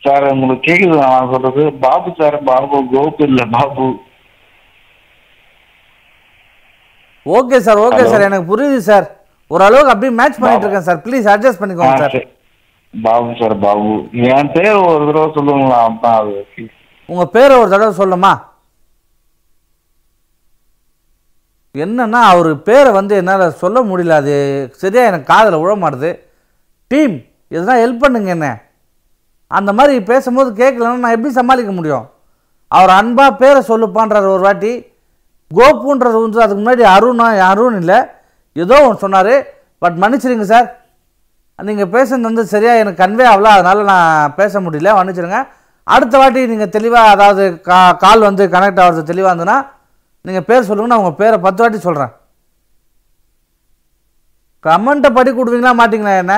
[0.03, 1.63] Sir உங்களுக்கு கேக்குது நான் சொல்றது.
[1.85, 3.87] பாபு சார் பாபு கோபு இல்ல Babu.
[7.25, 8.03] Okay sir okay.
[8.11, 9.05] Sir எனக்கு புரியுது சார்.
[9.51, 11.01] ஓரளவுக்கு அப்படியே மேட்ச் பண்ணிட்டு இருக்கேன் சார்.
[11.05, 12.17] ப்ளீஸ் அட்ஜஸ்ட் பண்ணிக்கோங்க சார்.
[12.93, 13.93] பாபு சார் பாபு.
[14.35, 16.35] என் பேர் ஒரு தடவை சொல்லுங்களா அதான் அது.
[17.09, 18.33] உங்கள் பேரை ஒரு தடவை சொல்லுமா?
[21.83, 24.17] என்னன்னா அவர் பேரை வந்து என்னால் சொல்ல முடியல.
[24.21, 24.33] அது
[24.81, 26.11] சரியாக எனக்கு காதில் விழ மாட்டுது
[26.91, 27.15] டீம்
[27.55, 28.47] எதுனா ஹெல்ப் பண்ணுங்க என்ன?
[29.51, 32.05] அந்த மாதிரி பேசும்போது கேட்கலன்னா நான் எப்படி சமாளிக்க முடியும்?
[32.71, 34.71] அவர் அன்பாக பேரை சொல்லுப்பான்றார் ஒரு வாட்டி.
[35.51, 37.99] கோப்புன்றது வந்து அதுக்கு முன்னாடி அருணா அருண் இல்லை.
[38.55, 39.33] ஏதோ ஒன்று சொன்னார்.
[39.83, 40.67] பட் மன்னிச்சிடுங்க சார்.
[41.59, 43.51] நீங்கள் பேசுனது வந்து சரியாக எனக்கு கன்வே ஆகல.
[43.57, 44.91] அதனால் நான் பேச முடியல.
[44.99, 45.41] மன்னிச்சிடுங்க
[45.87, 49.57] அடுத்த வாட்டி நீங்கள் தெளிவாக அதாவது கா கால் வந்து கனெக்ட் ஆகிறது தெளிவாக இருந்ததுன்னா
[50.25, 52.13] நீங்கள் பேர் சொல்லுங்க நான் உங்கள் பேரை பத்து வாட்டி சொல்கிறேன்
[54.65, 56.35] கமெண்ட்டை படி கொடுவீங்களா மாட்டிங்களா என்ன?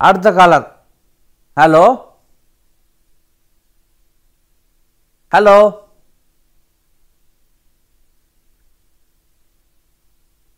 [0.00, 0.66] அடுத்த caller
[1.56, 1.84] hello
[5.32, 5.56] hello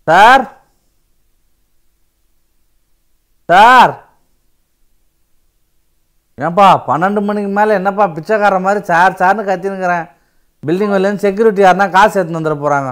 [0.08, 0.44] sir
[3.48, 3.92] sir
[6.38, 10.06] ஏன்பா பன்னெண்டு மணிக்கு மேலே என்னப்பா பிச்சைக்கார மாதிரி சார் சார்னு கத்தினுங்கிறேன்
[10.66, 12.90] பில்டிங் வெளிலேருந்து செக்யூரிட்டி யாருன்னா காசு எடுத்துன்னு வந்துட போகிறாங்க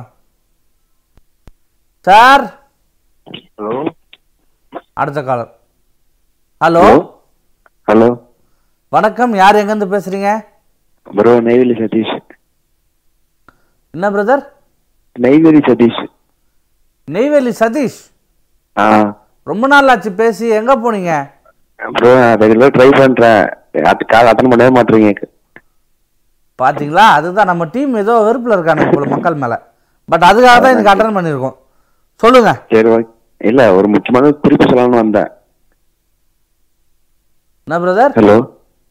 [2.06, 2.44] சார்
[3.56, 3.74] ஹலோ
[5.02, 5.52] அடுத்த காலர்
[6.60, 6.84] ஹலோ
[7.88, 8.08] ஹலோ
[8.92, 9.32] வணக்கம்.
[9.34, 10.30] யார் எங்கேருந்து பேசுகிறீங்க
[11.06, 12.12] ப்ரோ நெய்வேலி சதீஷ்.
[13.94, 14.42] என்ன பிரதர்
[15.16, 16.00] நெய்வேலி சதீஷ்.
[17.08, 17.98] நெய்வேலி சதீஷ்?
[18.76, 18.84] ஆ.
[19.46, 20.46] ரொம்ப நாள் ஆச்சு பேசி.
[20.58, 21.12] எங்க போனீங்க?
[21.80, 22.12] ப்ரோ
[22.42, 23.42] ரெகுலர் ட்ரை பண்றேன்.
[23.90, 25.10] அது கால் அட்டன் பண்ணவே மாட்டீங்க
[26.58, 27.04] பாத்தீங்களா?
[27.18, 29.54] அதுதான் நம்ம டீம் ஏதோ வெறுப்புல இருக்கானுங்க போல மக்கள் மேல.
[30.08, 31.56] பட் அதுக்காக தான் இன்னைக்கு அட்டன் பண்ணியிருக்கோம்.
[32.22, 32.50] சொல்லுங்க.
[32.72, 32.90] சரி
[33.50, 35.30] இல்ல ஒரு முக்கியமான குறிப்பு சொல்லலாம்னு வந்தேன்.
[37.66, 38.36] என்ன பிரதர் ஹலோ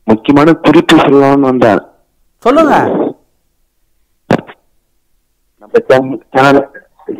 [0.07, 1.81] முக்கியமான குறிப்பு சொல்லலாம்னு வந்தேன்.
[2.45, 2.75] சொல்லுங்க.
[5.61, 5.81] நம்ம
[6.35, 6.61] சேனல்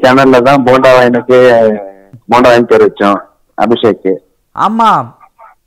[0.03, 1.37] சேனல்ல தான் போண்டா எனக்கு
[2.31, 3.19] போண்டா வாங்கி பேர் வச்சோம்.
[3.57, 4.09] அபிஷேக்
[4.55, 4.89] ஆமா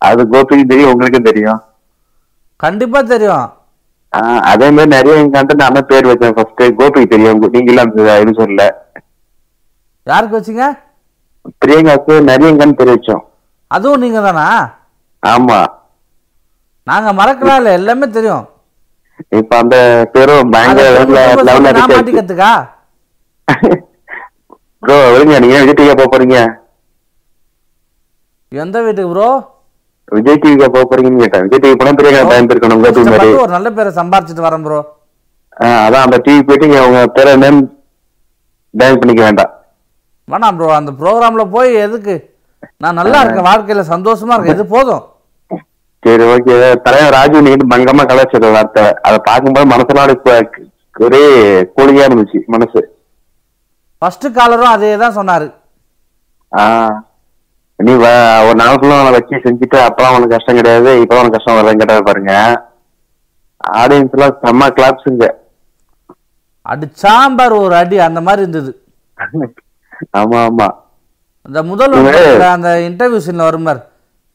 [0.09, 1.61] அது கோபிக்கு தெரியும் உங்களுக்கும் தெரியும்.
[2.64, 3.47] கண்டிப்பா தெரியும்.
[4.51, 7.41] அதே மாதிரி நிறைய கண்டென்ட் நான் பேர் வச்சேன் ஃபர்ஸ்ட் கோபிக்கு தெரியும்.
[7.55, 8.64] நீங்களும் அந்த இது சொல்லல.
[10.07, 10.67] யாருக்கு வச்சீங்க?
[11.62, 13.23] பிரியங்காக்கு நிறைய கண் பேர் வச்சோம்.
[13.71, 14.47] அதுவும் நீங்க தானா?
[15.23, 15.59] ஆமா.
[16.87, 17.71] நாங்க மறக்கலாம் இல்ல.
[17.73, 18.45] எல்லாமே தெரியும்.
[19.39, 19.77] இப்ப அந்த
[20.14, 21.23] பேரும் பயங்கர ப்ரோ
[25.45, 26.39] நீங்க போக போறீங்க?
[28.53, 29.29] எந்த வீட்டுக்கு ப்ரோ
[30.09, 31.44] விஜய் டிவிக்கு போக போறீங்கன்னு கேட்டேன்.
[31.44, 34.78] விஜய் டிவி போனா பிரியங்கா டைம் இருக்கணும் ஒரு நல்ல பேரை சம்பாரிச்சிட்டு வரேன் ப்ரோ
[35.80, 37.61] அதான் அந்த டிவி போயிட்டு உங்க பேரை நேம்
[38.74, 39.52] டைம் பண்ணிக்க வேண்டாம்.
[40.28, 42.14] வேணாம் ப்ரோ அந்த ப்ரோக்ராம்ல போய் எதுக்கு?
[42.82, 45.02] நான் நல்லா இருக்கேன் வாழ்க்கையில சந்தோஷமா இருக்கேன் இது போதும்.
[46.02, 46.54] சரி ஓகே
[46.84, 50.36] தலைவர் ராஜு நீங்க பங்கமா கலாச்சார வார்த்தை அதை பார்க்கும்போது அப்படியே
[51.07, 51.22] ஒரே
[51.76, 52.80] கூலிங்கா இருந்துச்சு மனசு.
[54.02, 55.46] ஃபர்ஸ்ட் காலரும் அதே தான் சொன்னாரு.
[56.52, 56.64] ஆ.
[57.79, 57.93] நீ
[58.49, 60.91] ஒரு நாள் ஃபுல்லா அவனை வச்சு செஞ்சுட்டு அப்பலாம் அவனுக்கு கஷ்டம் கிடையாது.
[61.03, 62.33] இப்ப அவனுக்கு கஷ்டம் வரலன்னு கேட்டாரு பாருங்க.
[63.81, 65.27] ஆடியன்ஸ் எல்லாம் செம்ம கிளாப்ஸுங்க
[66.66, 68.70] அடிச்சாம்பார் ஒரு அடி அந்த மாதிரி இருந்தது.
[70.20, 70.68] ஆமா ஆமா.
[71.47, 71.93] அந்த முதல்
[72.55, 73.81] அந்த இன்டர்வியூ சீன்ல வருமார்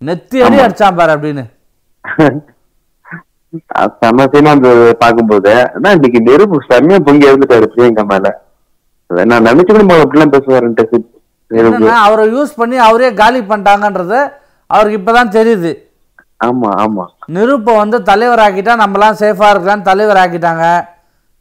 [0.01, 1.43] நெத்தி அடி அடிச்சாம்பார் அப்படின்னு.
[4.01, 4.69] செம்ம சீனா அந்த
[5.01, 5.53] பார்க்கும்போது.
[5.75, 8.27] ஆனா இன்னைக்கு நெருப்பு செம்மையா பொங்கி இருந்துட்டாரு பிரியங்கா மேல.
[9.31, 10.99] நான் நினைச்சு கூட போல அப்படிலாம் பேசுவாருன்ட்டு.
[11.59, 14.19] என்னன்னா அவரை யூஸ் பண்ணி அவரே காலி பண்ணிட்டாங்கன்றது
[14.69, 15.71] அவருக்கு இப்பதான் தெரியுது.
[16.47, 17.03] ஆமா ஆமா.
[17.35, 20.65] நிருப்பை வந்து தலைவர் ஆக்கிட்டா நம்மலாம் சேஃபா இருக்கலாம்னு தலைவர் ஆக்கிட்டாங்க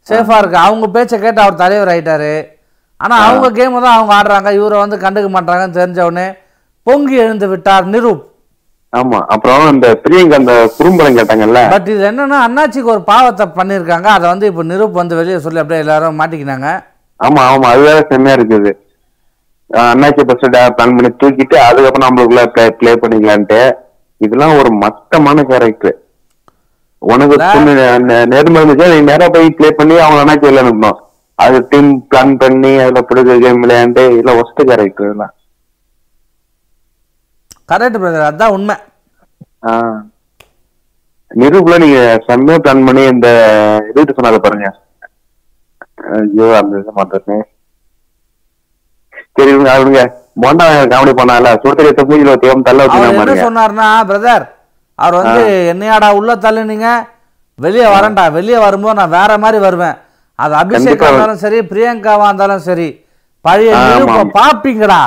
[0.07, 0.57] சேஃபா இருக்கு.
[0.65, 2.33] அவங்க பேச்சை கேட்டு அவர் தலைவர் ஆயிட்டாரு
[2.99, 4.49] ஆனா அவங்க கேம் தான் அவங்க ஆடுறாங்க.
[4.59, 6.27] இவரை வந்து கண்டுக்க மாட்டாங்கன்னு தெரிஞ்ச உடனே
[6.87, 8.21] பொங்கி எழுந்து விட்டார் நிரூப்.
[8.93, 11.59] ஆமா அப்புறம் அந்த பிரியங்கா அந்த குறும்படம் கேட்டாங்கல்ல?
[11.73, 14.07] பட் இது என்னன்னா அண்ணாச்சிக்கு ஒரு பாவத்தை பண்ணியிருக்காங்க.
[14.17, 16.69] அதை வந்து இப்போ நிரூப் வந்து வெளியே சொல்லி அப்படியே எல்லாரும் மாட்டிக்கினாங்க.
[17.19, 18.71] ஆமா ஆமா அது வேற செம்மையா இருக்குது.
[19.71, 23.59] அண்ணாச்சி ஃபர்ஸ்ட் பிளான் பண்ணி தூக்கிட்டு அதுக்கப்புறம் நம்மளுக்குள்ள ப்ளே ப்ளே பண்ணிக்கலான்ட்டு
[24.21, 25.97] இதெல்லாம் ஒரு மட்டமான கேரக்டர்
[27.01, 27.35] உனக்கு
[28.31, 28.87] நேர்மை இருந்துச்சு?
[28.93, 30.99] நீ நேரா போய் ப்ளே பண்ணி அவங்க அண்ணாச்சி வெளில அனுப்பணும்.
[31.39, 35.33] அது டீம் பிளான் பண்ணி அதுல பிடிச்ச கேம் விளையாண்டு இதெல்லாம் ஒஸ்ட் கேரக்டர் இதெல்லாம்
[37.71, 38.75] கரெக்ட் பிரதர் அதுதான் உண்மை.
[41.31, 41.97] நிரூப்ல நீங்க
[42.27, 43.27] செம்மையா பிளான் பண்ணி இந்த
[43.89, 44.69] இது சொன்னாங்க பாருங்க.
[46.19, 47.43] ஐயோ அந்த மாட்டேன்
[49.41, 50.01] சரி அவனுங்க
[50.43, 54.45] போண்டா காமெடி பண்ணால சுடுத்தடி மூஞ்சில தேவம் தள்ள என்ன சொன்னார்னா பிரதர்
[54.99, 56.87] அவர் வந்து என்னையாடா உள்ள தள்ளுனீங்க?
[57.59, 58.23] வெளியே வரேன்டா.
[58.35, 59.95] வெளியே வரும்போது நான் வேற மாதிரி வருவேன்.
[60.39, 61.07] அது அபிஷேகா.
[61.09, 62.87] இருந்தாலும் சரி பிரியங்காவா இருந்தாலும் சரி
[63.45, 63.71] பழைய.
[64.37, 64.99] பாப்பீங்கடா.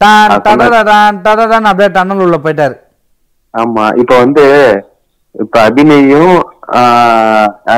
[0.00, 0.32] டான்.
[0.46, 2.76] டடடடான் டடடான் அப்படியே டன்னல் உள்ள போயிட்டாரு.
[3.54, 3.84] ஆமா.
[4.02, 4.44] இப்ப வந்து
[5.34, 6.34] இப்ப அபிநயும்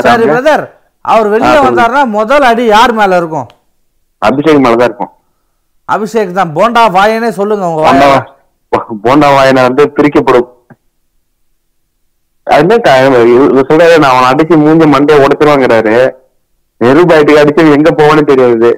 [0.08, 0.24] சரி?
[0.30, 0.64] பிரதர்
[1.04, 1.56] அவர் வெளியே.
[1.68, 3.48] வந்தாருன்னா முதல் அடி யார் மேல இருக்கும்?
[4.22, 5.12] அபிஷேக் மேலதான் இருக்கும்.
[5.88, 6.52] அபிஷேக் தான்.
[6.56, 7.82] போண்டா வாயனே சொல்லுங்க உங்க
[9.04, 10.48] போண்டா வாயனை வந்து பிரிக்கப்படும்.
[13.64, 15.94] சொல்றாரு நான் அவனை அடிச்சு மூஞ்சி மண்டையை உடைச்சிருவாங்கிறாரு.
[16.80, 18.70] நெருபாயிட்டு அடிச்சு எங்க போவான்னு தெரியாது.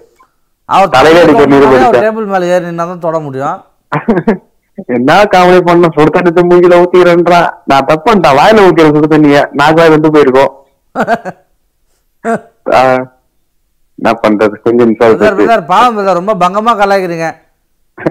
[0.69, 3.59] அவர் தலையில அடிக்க டேபிள் மேல ஏறி நின்னா தொட முடியும்.
[4.97, 9.93] என்ன காமெடி பண்ண சுடு தண்ணி மூஞ்சில ஊத்திக்கிறேன்றான் நான் தப்பு பண்ணிட்டேன் வாயில ஊத்திக்கிறேன் சுடு தண்ணிய நாக்கு
[9.95, 10.53] ரெண்டு போயிருக்கோம்.
[12.79, 13.01] ஆஹ்,
[13.99, 14.55] என்ன பண்றது?
[14.63, 17.35] கொஞ்சம் பாவம் ரொம்ப பங்கமா கலாய்க்கிறீங்க.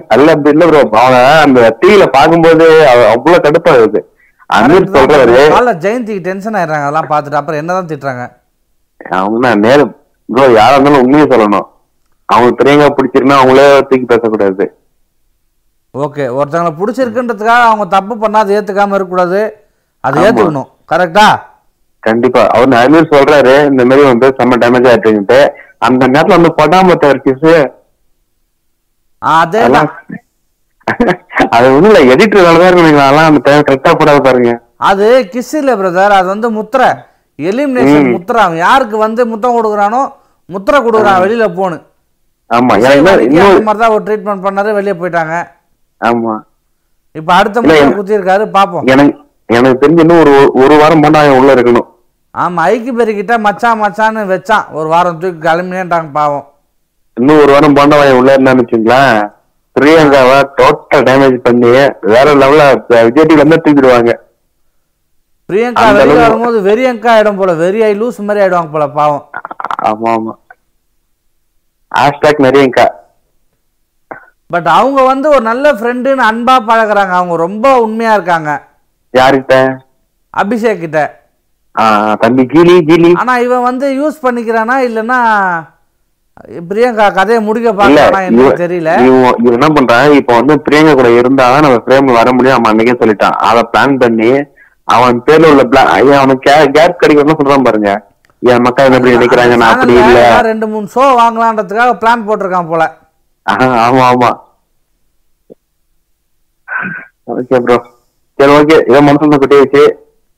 [0.08, 4.14] அல்ல அப்படி இல்ல ப்ரோ அவன அந்த டிவில பாக்கும்போது அவ- அவ்வளவு கடுப்பா இருக்கு
[4.54, 5.50] அமீர் சொல்றாரு.
[5.78, 6.80] ஜெயந்திக்கு டென்ஷன் ஆயிடுறாங்க.
[6.80, 8.32] அதெல்லாம் பார்த்துட்டு அப்புறம் என்னதான் திட்டுறாங்க.
[9.10, 11.66] அவங்க நேரம் ப்ரோ யாரா இருந்தாலும் உண்மையை சொல்லணும்.
[12.24, 14.78] அவங்க பிரியங்கா பிடிச்சிருந்தா அவங்களே தூக்கி பேசக்கூடாது.
[15.98, 19.66] ஓகே ஒருத்தவங்களை பிடிச்சிருக்குன்றதுக்காக அவங்க தப்பு பண்ணா அதை ஏத்துக்காம இருக்கக்கூடாது.
[20.00, 20.22] அதை.
[20.22, 20.68] ஏத்துக்கணும்.
[20.92, 21.40] கரெக்டா
[21.98, 22.46] கண்டிப்பா.
[22.46, 26.94] அவர் அமீர் சொல்றாரு இந்த மாதிரி வந்து செம்ம டேமேஜ் ஆயிட்டுன்ட்டு அந்த நேரத்துல வந்து படாம
[27.24, 27.70] கிஸ்
[31.50, 34.60] அதே ஒண்ணும் இல்ல எடிட்டர் தான் அதெல்லாம் அந்த டைம் கரெக்டா போடாது பாருங்க.
[34.76, 36.88] அது கிஸ் இல்ல பிரதர் அது வந்து முத்திரை.
[37.38, 38.10] எலிமினேஷன்.
[38.10, 38.42] முத்திரை.
[38.42, 40.12] அவன் யாருக்கு வந்து முத்தம் கொடுக்குறானோ
[40.46, 41.20] முத்திரை கொடுக்குறான்.
[41.20, 41.82] வெளியில போன்னு.
[42.54, 42.80] ஆமா.
[43.62, 45.46] மாதிரி தான் ஒரு ட்ரீட்மெண்ட் பண்ணாரு வெளியே போயிட்டாங்க.
[46.04, 46.38] ஆமா.
[47.12, 48.84] இப்ப அடுத்த முறை எனக்கு- குத்தி இருக்காரு பாப்போம்.
[48.84, 51.94] எனக்கு எனக்கு தெரிஞ்சு இன்னும் ஒரு ஒரு வாரம் பண்ணா உள்ள இருக்கணும்.
[52.42, 54.64] ஆமா ஐக்கு பெருக்கிட்ட மச்சான் மச்சான்னு வச்சான்.
[54.78, 56.44] ஒரு வாரம் தூக்கி கிளம்பினேன்ட்டாங்க பாவம்.
[57.16, 59.18] இன்னும் ஒரு வாரம் பாண்டவாயம் உள்ள இருந்தான்னு வச்சுங்களேன்.
[59.76, 61.70] பிரியங்காவை டோட்டல் டேமேஜ் பண்ணி
[62.14, 62.64] வேற லெவல்ல
[63.06, 64.12] விஜய் டிவில இருந்து தூக்கிடுவாங்க.
[65.48, 67.52] பிரியங்கா வெளியே வரும்போது வெறியங்கா ஆயிடும் போல.
[67.64, 69.24] வெறியாய் லூஸ் மாதிரி ஆயிடுவாங்க போல பாவம்.
[69.90, 70.34] ஆமா ஆமா.
[71.92, 72.86] ஹேஷ்டாக் நிறையங்கா
[74.54, 77.12] பட் அவங்க வந்து ஒரு நல்ல ஃப்ரெண்டுன்னு அன்பா பழகுறாங்க.
[77.18, 78.50] அவங்க ரொம்ப உண்மையா இருக்காங்க.
[79.14, 79.56] யாருக்கிட்ட
[80.34, 81.00] அபிஷேக் கிட்ட
[82.22, 85.18] தம்பி கீலி கீலி ஆனா இவன் வந்து யூஸ் பண்ணிக்கிறானா இல்லைன்னா
[86.70, 88.90] பிரியங்கா கதையை முடிக்க இவன் என்னன்னு தெரியல.
[89.06, 93.36] இவன் என்ன பண்றான் இப்ப வந்து பிரியங்கா கூட இருந்தாதான் நம்ம ஃப்ரேம்ல வர முடியும் அவன் அன்னைக்கே சொல்லிட்டான்.
[93.48, 94.30] அதை பிளான் பண்ணி
[94.88, 97.92] அவன் பேர்ல உள்ள பிளான் ஐயா அவனுக்கு கேப் கிடைக்கணும்னு சொல்றான் பாருங்க.
[98.42, 100.18] என் மக்கள் என்ன இப்படி நினைக்கிறாங்க நான் அப்படி இல்ல.
[100.50, 102.84] ரெண்டு மூணு ஷோ வாங்கலான்றதுக்காக பிளான் போட்டிருக்கான் போல.
[103.86, 104.30] ஆமா ஆமா.
[107.34, 107.78] ஓகே ப்ரோ
[108.38, 109.82] சரி ஓகே இதை மனசுல கொட்டி வச்சு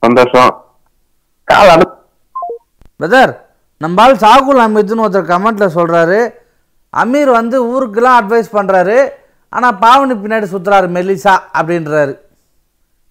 [0.03, 0.51] சந்தோஷம்.
[1.51, 1.87] கால் அனு
[3.01, 3.33] பிரதர்
[3.83, 6.19] நம்ம ஆள் சாகுல் அமீத்னு ஒருத்தர் கமெண்ட்ல சொல்றாரு.
[7.03, 8.97] அமீர் வந்து ஊருக்கெல்லாம் அட்வைஸ் பண்றாரு.
[9.53, 12.15] ஆனா பாவனி பின்னாடி சுத்துறாரு மெல்லிசா அப்படின்றாரு.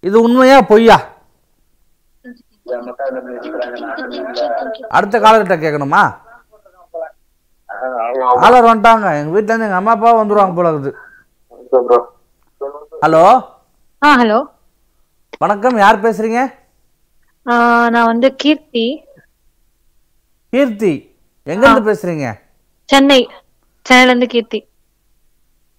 [0.07, 0.97] இது உண்மையா பொய்யா?
[4.97, 6.03] அடுத்த காலர்கிட்ட கேட்கணுமா?
[8.43, 9.07] காலர் வந்துட்டாங்க.
[9.19, 10.93] எங்க வீட்ல இருந்து எங்க அம்மா அப்பா வந்துருவாங்க போல இருக்குது.
[13.03, 13.25] ஹலோ
[14.01, 14.39] ஆ ஹலோ
[15.43, 15.77] வணக்கம்.
[15.85, 16.41] யார் பேசுறீங்க?
[17.47, 18.85] நான் வந்து கீர்த்தி.
[20.53, 20.93] கீர்த்தி
[21.47, 22.27] எங்க இருந்து பேசுறீங்க?
[22.89, 23.19] சென்னை
[23.85, 24.59] சென்னையில இருந்து கீர்த்தி.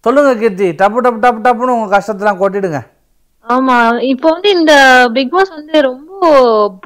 [0.05, 2.81] சொல்லுங்க கீர்த்தி டப்பு டப்பு டப்பு டப்புன்னு உங்க கஷ்டத்தெல்லாம் கொட்டிடுங்க.
[3.47, 3.77] ஆமா
[4.13, 4.73] இப்போ வந்து இந்த
[5.17, 6.31] பிக் பாஸ் வந்து ரொம்ப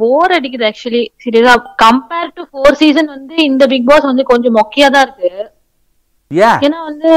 [0.01, 1.55] போர் அடிக்குது ஆக்சுவலி சீரியஸா
[1.85, 5.31] கம்பேர் டு ஃபோர் சீசன் வந்து இந்த பிக் பாஸ் வந்து கொஞ்சம் மொக்கையா தான் இருக்கு.
[6.31, 6.59] ஏன்?
[6.67, 7.11] ஏன்னா வந்து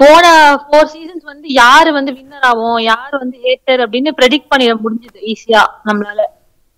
[0.00, 0.24] போன
[0.60, 5.62] ஃபோர் சீசன்ஸ் வந்து யாரு வந்து வின்னர் ஆகும் யாரு வந்து ஹேட்டர் அப்படின்னு ப்ரெடிக்ட் பண்ணிட முடிஞ்சது ஈஸியா
[5.88, 6.20] நம்மளால.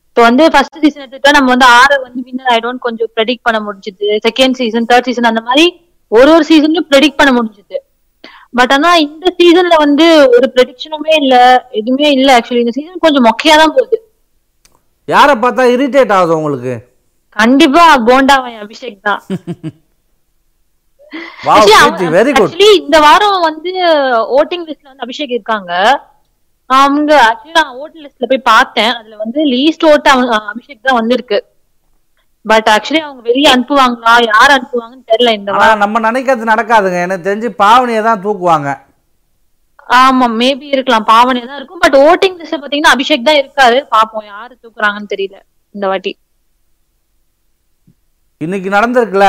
[0.08, 4.06] இப்போ வந்து ஃபர்ஸ்ட் சீசன் எடுத்துட்டா நம்ம வந்து ஆறு வந்து வின்னர் ஆயிடும்னு கொஞ்சம் ப்ரெடிக்ட் பண்ண முடிஞ்சது.
[4.26, 5.66] செகண்ட் சீசன் தேர்ட் சீசன் அந்த மாதிரி
[6.12, 7.76] ஒரு ஒரு சீசன்லயும் ப்ரெடிக்ட் பண்ண முடிஞ்சது.
[8.54, 11.34] பட் ஆனா இந்த சீசன்ல வந்து ஒரு ப்ரெடிக்ஷனுமே இல்ல
[11.72, 13.98] எதுவுமே இல்ல ஆக்சுவலி இந்த சீசன் கொஞ்சம் மொக்கையா தான் போகுது.
[15.08, 16.74] யாரை பார்த்தா இரிட்டேட் ஆகுது உங்களுக்கு?
[17.36, 21.00] கண்டிப்பா போண்டாவன் அபிஷேக் தான் வாவ் Actually, கீர்த்தி அவ- வெரி குட் actually
[22.78, 23.72] இந்த வாரம் வந்து
[24.38, 25.72] ஓட்டிங் லிஸ்ட்ல வந்து அபிஷேக் இருக்காங்க.
[26.70, 28.92] அவங்க ஆக்சுவலி நான் ஓட்டிங் லிஸ்ட்ல போய் பார்த்தேன்.
[28.98, 30.10] அதுல வந்து லீஸ்ட் ஓட்டு
[30.52, 31.38] அபிஷேக் தான் வந்திருக்கு.
[32.44, 34.14] பட் ஆக்சுவலி அவங்க வெளியே அனுப்புவாங்களா?
[34.32, 35.82] யார் அனுப்புவாங்கன்னு தெரியல இந்த வாரம்.
[35.84, 37.00] நம்ம நினைக்கிறது நடக்காதுங்க.
[37.08, 38.70] எனக்கு தெரிஞ்சு பாவனியை தான் தூக்குவாங்க.
[40.00, 41.06] ஆமா மேபி இருக்கலாம்.
[41.12, 41.82] பாவனே தான் இருக்கும்.
[41.84, 43.78] பட் ஓட்டிங் லிஸ்ட்ல பாத்தீங்கன்னா அபிஷேக் தான் இருக்காரு.
[43.96, 45.38] பாப்போம் யாரு தூக்குறாங்கன்னு தெரியல
[45.74, 46.12] இந்த வாட்டி.
[48.40, 49.26] இன்னைக்கு நடந்திருக்குல்ல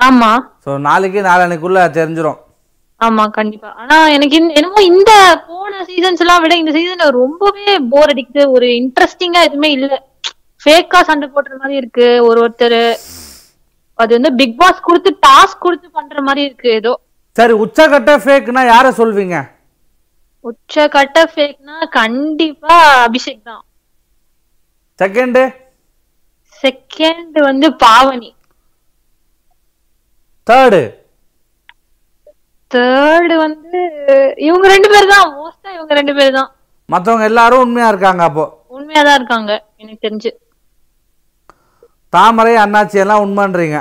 [0.00, 0.30] ஆமா.
[0.64, 2.38] ஸோ நாளைக்கு நாளன்னைக்குள்ள தெரிஞ்சிரும்.
[3.06, 3.68] ஆமா கண்டிப்பா.
[3.82, 5.12] ஆனா எனக்கு என்னமோ இந்த
[5.48, 8.44] போன சீசன்ஸ் எல்லாம் விட இந்த சீசன் ரொம்பவே போர் அடிக்குது.
[8.56, 9.92] ஒரு இன்ட்ரெஸ்டிங்கா எதுவுமே இல்ல.
[10.62, 12.08] ஃபேக்கா சண்டை போடுற மாதிரி இருக்கு.
[12.28, 12.80] ஒரு ஒருத்தர்
[14.02, 16.92] அது வந்து பிக் பாஸ் கொடுத்து டாஸ்க் கொடுத்து பண்ற மாதிரி இருக்கு ஏதோ.
[17.36, 19.36] சரி உச்சக்கட்ட ஃபேக்னா யாரை சொல்வீங்க?
[20.48, 23.62] உச்ச கட்ட ஃபேக்னா கண்டிப்பா அபிஷேக் தான்.
[25.00, 25.42] செகண்டு
[26.62, 28.30] செகண்ட் வந்து பாவனி.
[30.50, 30.82] தேர்டு
[32.70, 33.80] தேர்ட் வந்து
[34.46, 36.50] இவங்க ரெண்டு பேர் தான் மோஸ்டா இவங்க ரெண்டு பேர் தான்
[36.88, 38.44] மற்றவங்க எல்லாரும் உண்மையா இருக்காங்க அப்போ.
[38.76, 39.52] உண்மையா தான் இருக்காங்க.
[39.80, 40.30] எனக்கு தெரிஞ்சு.
[42.12, 43.78] தாமரை அண்ணாச்சி எல்லாம் உண்மைன்றீங்க.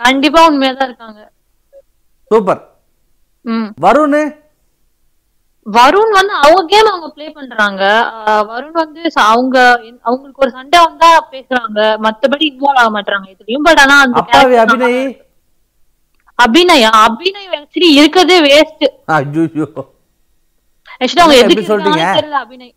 [0.00, 1.20] கண்டிப்பா உண்மையா தான் இருக்காங்க
[2.30, 2.60] சூப்பர்
[3.84, 4.20] வருண்?
[5.66, 7.82] வருண் வந்து அவங்க கேம் அவங்க ப்ளே பண்றாங்க.
[8.52, 9.00] வருண் வந்து
[9.32, 9.56] அவங்க
[10.08, 11.80] அவங்களுக்கு ஒரு சண்டை வந்தா பேசுறாங்க.
[12.06, 14.98] மத்தபடி இன்வால்வ் ஆக மாட்டாங்க இதுலயும் பட் ஆனா அப்பாவி அபிநய்.
[16.38, 18.84] அபிநயா அபிநய் ஆக்சுவலி இருக்கிறதே வேஸ்ட்
[19.16, 19.66] ஐயோ
[21.00, 22.04] ஆக்சுவலி அவங்க எதுக்கு சொல்றீங்க?
[22.42, 22.72] அபிநய்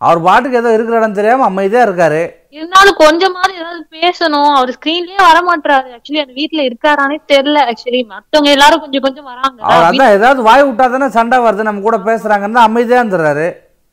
[0.00, 2.22] அவர் பாட்டுக்கு ஏதோ இருக்கிற இடம் தெரியாம அமைதியா இருக்காரு.
[2.56, 4.50] இருந்தாலும் கொஞ்சமாவது ஏதாவது பேசணும்.
[4.56, 9.58] அவர் ஸ்கிரீன்லயே வர மாட்டாரு ஆக்சுவலி அந்த வீட்ல இருக்காரானே தெரியல ஆக்சுவலி மத்தவங்க எல்லாரும் கொஞ்சம் கொஞ்சம் வராங்க.
[9.70, 11.68] அவர் அதான் ஏதாவது வாய் விட்டா தானே சண்டை வருது.
[11.68, 13.46] நம்ம கூட பேசுறாங்கன்னு அமைதியா இருந்துறாரு.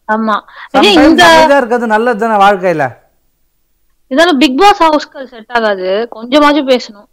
[0.09, 0.35] ஆமா.
[0.73, 1.29] இந்த அமைதியா
[1.59, 2.85] இருக்கிறது நல்லது தானே வாழ்க்கையில?
[4.11, 5.89] இதெல்லாம் பிக் பாஸ் ஹவுஸ்க்கு செட் ஆகாது.
[6.15, 7.07] கொஞ்சமாச்சும் பேசணும்.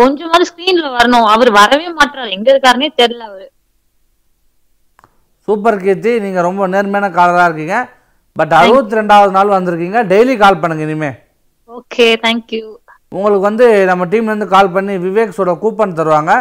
[0.00, 1.26] கொஞ்சமாவது ஸ்கிரீன்ல வரணும்.
[1.34, 3.46] அவர் வரவே மாட்டாரு எங்க இருக்காருன்னே தெரியல அவரு.
[5.48, 7.76] சூப்பர் கீர்த்தி நீங்க ரொம்ப நேர்மையான காலரா இருக்கீங்க.
[8.32, 9.98] பட் அறுபத்தி ரெண்டாவது நாள் வந்திருக்கீங்க.
[10.12, 11.10] டெய்லி கால் பண்ணுங்க இனிமே.
[11.68, 12.64] ஓகே தேங்க்யூ
[13.12, 16.32] உங்களுக்கு வந்து நம்ம டீம்ல இருந்து கால் பண்ணி விவேக்ஸோட கூப்பன் தருவாங்க.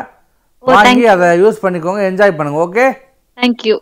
[0.63, 1.03] Thank வாங்கி.
[1.13, 2.01] அதை யூஸ் பண்ணிக்கோங்க.
[2.09, 2.85] என்ஜாய் பண்ணுங்க okay
[3.39, 3.75] thank you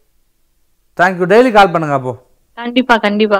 [0.99, 2.13] thank you daily call பண்ணுங்க அப்போ.
[2.53, 3.39] கண்டிப்பா கண்டிப்பா.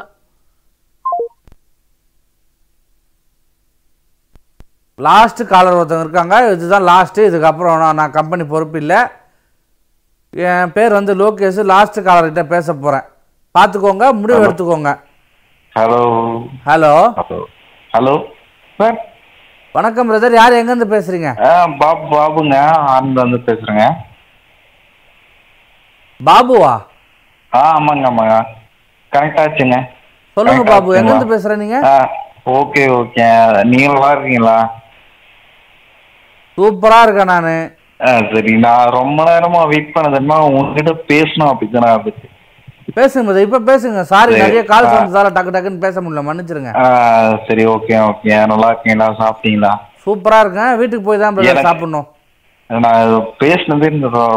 [4.98, 6.36] லாஸ்ட் காலர் ஒருத்தவங்க இருக்காங்க.
[6.56, 8.99] இதுதான் லாஸ்ட்டு இதுக்கப்புறம் நான் நான் கம்பெனி பொறுப்பு இல்லை.
[10.49, 11.60] என் பேர் வந்து லோகேஷ்.
[11.72, 13.07] லாஸ்ட் காலர்கிட்ட பேச போகிறேன்
[13.56, 14.91] பார்த்துக்கோங்க முடிவு எடுத்துக்கோங்க.
[15.74, 16.02] ஹலோ
[16.70, 16.94] ஹலோ
[17.95, 18.14] ஹலோ
[18.80, 18.98] சார்
[19.76, 21.30] வணக்கம் பிரதர் யார் எங்கேருந்து பேசுறீங்க?
[21.82, 22.57] பாபு பாபுங்க.
[22.94, 23.86] ஆனந்த் வந்து பேசுறேங்க.
[26.20, 26.74] பாபுவா?
[27.53, 28.36] ஆ ஆமாங்க ஆமாங்க.
[29.14, 29.80] கனெக்ட் ஆச்சுங்க.
[30.38, 30.91] சொல்லுங்க பாபு?
[30.99, 31.80] எங்கேருந்து பேசுற நீங்க?
[31.90, 31.95] ஆ
[32.60, 33.26] ஓகே ஓகே.
[33.72, 34.57] நீங்க நல்லா இருக்கீங்களா?
[36.58, 37.56] சூப்பரா இருக்கேன் நானு.
[38.32, 42.30] சரி நான் ரொம்ப நேரமா வெயிட் பண்ணதுன்னா உங்ககிட்ட பேசணும் அப்படித்தானே இருந்துச்சு
[42.98, 43.34] பேசுங்க.
[43.48, 44.00] இப்ப பேசுங்க.
[44.14, 44.34] சாரி.
[44.42, 44.88] நிறைய கால்.
[44.94, 46.72] வந்ததால டக்கு டக்குன்னு பேச முடியல மன்னிச்சிருங்க.
[47.48, 49.72] சரி ஓகே ஓகே நல்லா இருக்கீங்களா சாப்பிட்டீங்களா?
[50.06, 50.74] சூப்பரா இருக்கேன்.
[50.80, 52.08] வீட்டுக்கு போய் தான் பிரதர் சாப்பிடணும்.
[52.70, 53.14] நான்
[53.44, 53.90] பேசினதே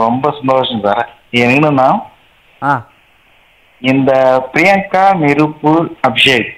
[0.07, 1.07] ரொம்ப சந்தோஷம் சார்
[1.45, 1.89] என்னன்னா
[3.83, 4.13] இந்த
[4.53, 5.73] பிரியங்கா நிருப்பு
[6.09, 6.53] அபிஷேக்.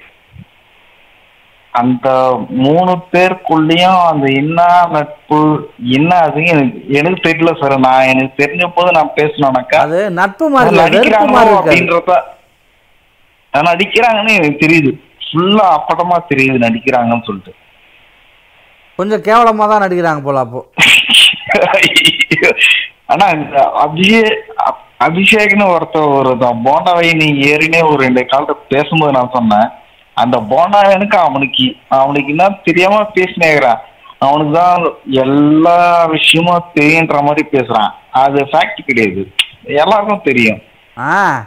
[1.73, 2.07] அந்த
[2.49, 4.59] மூணு பேருக்குள்ளேயும் அந்த என்ன
[4.91, 5.39] நட்பு
[5.79, 10.49] என்ன அது எனக்கு எனக்கு தெரியல சார் நான் எனக்கு தெரிஞ்ச போது நான் பேசணும்னாக்கா அது நட்பு
[11.59, 12.17] அப்படின்றத
[13.53, 14.91] நடிக்கிறாங்கன்னு எனக்கு தெரியுது.
[15.21, 17.53] ஃபுல்லா அப்பட்டமா தெரியுது நடிக்கிறாங்கன்னு சொல்லிட்டு.
[18.99, 20.61] கொஞ்சம் கேவலமா தான் நடிக்கிறாங்க போல அப்போ.
[23.05, 24.21] ஆனா இந்த அபிஷே
[24.65, 26.31] அப்- அபிஷேக்னு ஒருத்தர் ஒரு
[26.63, 29.69] போண்டாவை நீ ஏறினே ஒரு ரெண்டு காலத்தை பேசும்போது நான் சொன்னேன்.
[30.21, 31.65] அந்த போண்டாவனுக்கு அவனுக்கு
[31.99, 33.81] அவனுக்கு என்ன தெரியாம பேசினேங்கிறான்
[34.25, 34.81] அவனுக்கு தான்
[35.23, 35.77] எல்லா
[36.13, 37.91] விஷயமும் தெரியுன்ற மாதிரி பேசுறான்.
[38.21, 39.21] அது ஃபேக்ட் கிடையாது.
[39.83, 40.59] எல்லாருக்கும் தெரியும்.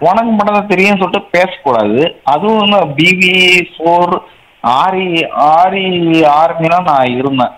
[0.06, 1.98] உனக்கு மட்டும் தான் தெரியும்னு சொல்லிட்டு பேசக்கூடாது.
[2.34, 3.34] அதுவும் பிவி
[3.72, 4.14] ஃபோர்
[4.82, 5.08] ஆரி
[5.56, 5.86] ஆரி
[6.42, 7.56] ஆர்மிலாம் நான் இருந்தேன்.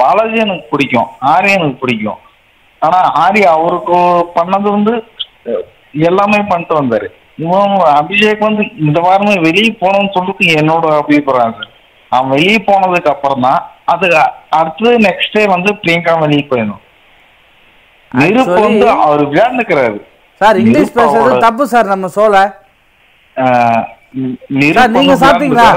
[0.00, 1.08] பாலாஜி எனக்கு பிடிக்கும்.
[1.32, 2.20] ஆரி எனக்கு பிடிக்கும்.
[2.82, 3.98] ஆனா ஆரி அவருக்கு
[4.36, 4.94] பண்ணது வந்து
[6.08, 7.08] எல்லாமே பண்ணிட்டு வந்தாரு.
[7.98, 11.70] அபிஷேக் வந்து இந்த வாரமே வெளியே போகணும்னு சொல்லிட்டு என்னோட அபிப்பிராயம் சார்.
[12.12, 13.60] அவன் வெளியே போனதுக்கு அப்புறம் தான்
[13.92, 14.06] அது
[14.58, 16.82] அடுத்தது நெக்ஸ்ட் டே வந்து பிரியங்கா வெளியே போயிடணும்.
[18.12, 19.98] நெருப்பு வந்து அவர் விளையாண்டுக்கிறாரு.
[20.40, 22.08] சார் இங்கிலீஷ் பேசுறது தப்பு சார் நம்ம
[24.60, 25.68] நிருப்பம் நீங்க சாப்பிட்டீங்களா?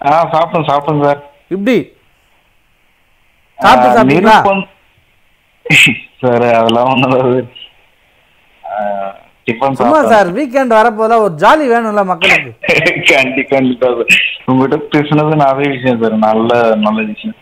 [0.00, 1.20] ஆ சாப்பிட்டேன் சாப்பிட்டேன் சார்.
[1.56, 1.76] இப்படி?
[3.58, 4.38] சாப்பிட்டு சாப்பிட்டீங்களா?
[6.22, 7.14] சார் அதெல்லாம் ஒன்றும்
[9.72, 12.52] சும்மா சார் வீக்கெண்ட் வரப்போதா ஒரு ஜாலி வேணும்ல மக்களுக்கு.
[13.14, 14.04] கண்டி கண்டிப்பா சார்.
[14.44, 16.12] உங்ககிட்ட பேசுனது நிறைய விஷயம் சார்.
[16.12, 17.36] நல்ல நல்ல விஷயம்.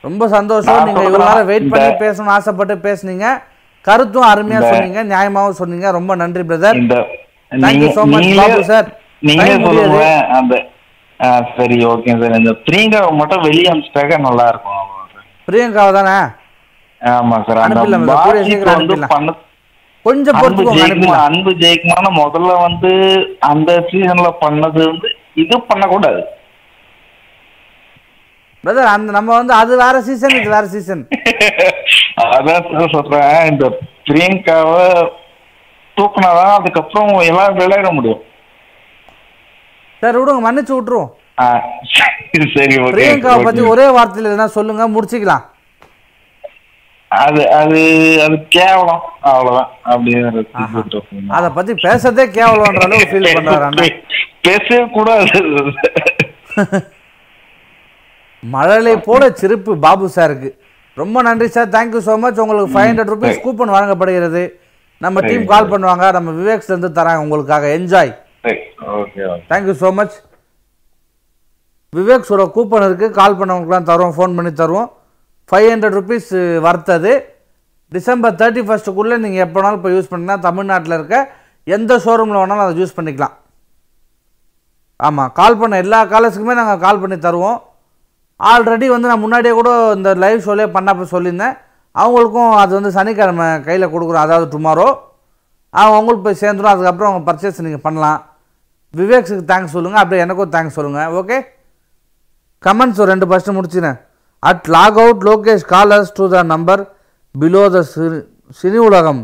[0.00, 0.84] ரொம்ப சந்தோஷம்.
[0.84, 3.42] நீங்க இவ்வளவு வெயிட் பண்ணி பேசணும்னு ஆசைப்பட்டு பேசுனீங்க.
[3.80, 5.04] கருத்தும் அருமையா சொன்னீங்க.
[5.04, 5.90] நியாயமாவும் சொன்னீங்க.
[5.90, 7.06] ரொம்ப நன்றி பிரதர் தேங்க்யூ
[7.50, 9.64] நீங்க- சோ மச் பாபு சார் முடியுது.
[9.64, 10.26] சொல்லுங்க.
[10.32, 10.66] அந்த
[11.56, 14.72] சரி ஓகே சார் இந்த பிரியங்காவை மட்டும் வெளியே அனுப்பிச்சிட்டாக்க நல்லா இருக்கும்.
[15.50, 16.32] பிரியங்காவை தானே?
[17.04, 19.06] ஆமா சார் அந்த வந்து.
[19.08, 19.34] பண்ண
[20.06, 20.36] கொஞ்சம்
[21.26, 22.92] அன்பு ஜெயிக்குமான முதல்ல வந்து
[23.52, 25.08] அந்த சீசன்ல பண்ணது வந்து
[25.42, 26.20] இது பண்ணக்கூடாது.
[28.64, 31.02] பிரதர் அந்த நம்ம வந்து அது வேற சீசன் இது வேற சீசன்
[32.36, 33.36] அதான் சொல்றேன்.
[33.50, 33.64] இந்த
[34.08, 34.82] பிரியங்காவை
[35.96, 38.20] தூக்குனாதான் அதுக்கப்புறம் எல்லாம் விளையாட முடியும்.
[40.02, 41.10] சார் விடுங்க மன்னிச்சு விட்டுருவோம்.
[42.56, 45.44] சரி பிரியங்காவை பத்தி ஒரே வார்த்தையில எதனா சொல்லுங்க முடிச்சுக்கலாம்.
[47.10, 47.78] அது அது
[48.24, 49.00] அது கேவலம்.
[49.30, 49.70] அவ்வளவுதான்.
[49.92, 50.42] அப்படின்னு
[51.38, 53.88] அத பத்தி பேசுறதே கேவலம்ன்ற அளவுக்கு ஃபீல் பண்றாரு
[54.46, 55.40] பேசவே கூடாது.
[58.42, 60.50] மழலை போல சிரிப்பு பாபு சாருக்கு.
[60.96, 61.72] ரொம்ப நன்றி sir.
[61.74, 64.42] Thank you so much உங்களுக்கு ஃபைவ் ஹண்ட்ரட் ருபீஸ் கூப்பன் வழங்கப்படுகிறது.
[65.00, 66.06] நம்ம டீம் கால் பண்ணுவாங்க.
[66.16, 67.66] நம்ம விவேக்ஸ்ல இருந்து தராங்க உங்களுக்காக.
[67.78, 68.12] Enjoy
[69.50, 70.16] thank you so much
[71.92, 74.16] விவேக்ஸோட coupon இருக்குது கால் பண்ணவங்களுக்குலாம் தருவோம்.
[74.16, 74.90] ஃபோன் பண்ணி தருவோம்.
[75.50, 76.30] ஃபைவ் ஹண்ட்ரட் ருபீஸ்
[76.66, 77.12] வர்த்தது.
[77.92, 81.16] டிசம்பர் தேர்ட்டி ஃபஸ்ட்டுக்குள்ளே நீங்கள் எப்போ வேணாலும் இப்போ யூஸ் பண்ணிங்கன்னா தமிழ்நாட்டில் இருக்க
[81.76, 83.34] எந்த ஷோரூமில் வேணாலும் அதை யூஸ் பண்ணிக்கலாம்.
[85.06, 87.58] ஆமாம் கால் பண்ண எல்லா காலேஜுக்குமே நாங்கள் கால் பண்ணி தருவோம்.
[88.40, 91.56] ஆல்ரெடி வந்து நான் முன்னாடியே கூட இந்த லைவ் ஷோலே பண்ணப்போ சொல்லியிருந்தேன்.
[91.96, 94.24] அவங்களுக்கும் அது வந்து சனிக்கிழமை கையில் கொடுக்குறோம்.
[94.26, 94.88] அதாவது டுமாரோ
[95.74, 98.20] அவங்க அவங்களுக்கு போய் சேர்ந்துடும் அதுக்கப்புறம் அவங்க பர்ச்சேஸ் நீங்கள் பண்ணலாம்.
[98.94, 101.36] விவேக்ஸுக்கு தேங்க்ஸ் சொல்லுங்கள் அப்படியே எனக்கும் தேங்க்ஸ் சொல்லுங்கள் ஓகே
[102.66, 103.98] கமெண்ட்ஸ் ஒரு ரெண்டு first முடிச்சுனேன்
[104.42, 106.82] at lock out Lokesh callers to the number
[107.34, 107.80] below the
[108.60, 109.22] Cini Ulagam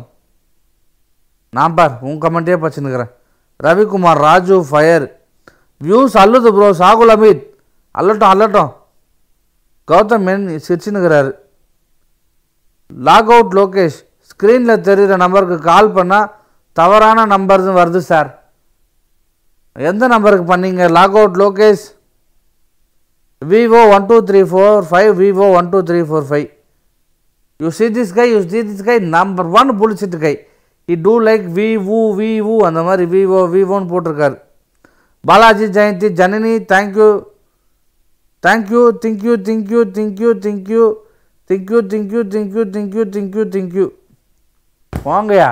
[1.52, 3.12] நான் பார் உன் கமெண்ட்டே பச்சுன்னுக்கிறேன்
[3.60, 5.06] ரவிக்குமார் ராஜு ஃபயர்
[5.80, 7.42] வியூஸ் அல்லுது ப்ரோ சாகுல் அமீத்.
[7.94, 8.70] அல்லட்டும் அல்லட்டும்
[9.88, 11.30] கௌதம் மென் சிரிச்சுன்னுக்கிறாரு.
[13.08, 13.98] லாக் அவுட் லோகேஷ்
[14.30, 16.30] ஸ்க்ரீனில் தெரிகிற நம்பருக்கு கால் பண்ணால்
[16.76, 18.30] தவறான நம்பர்னு வருது சார்
[19.76, 20.82] எந்த நம்பருக்கு பண்ணீங்க?
[20.98, 21.84] Lock out Lokesh
[23.42, 26.46] Vivo one two three four five Vivo one two three four five
[27.60, 30.34] you see this guy you see this guy number one புளிச்சிட்டு guy
[30.88, 32.30] இ டூ லைக் வி ஊ வி
[32.64, 34.36] அந்த மாதிரி விவோ விவோன்னு போட்டிருக்காரு
[35.24, 37.08] Balaji Jayanthi Janani thank you
[38.44, 40.82] thank you thank you thank you thank you thank you
[41.50, 43.86] thank you thank you thank you thank you thank you thank you
[44.92, 45.50] வாங்கயா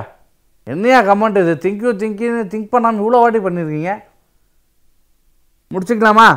[0.67, 3.93] என்னையா கமெண்ட் இது திங்க்யூ திங்க்யூன்னு திங்க் பண்ணாமல் இவ்வளோ வாட்டி பண்ணியிருக்கீங்க
[5.71, 6.29] முடிச்சுக்கலாமா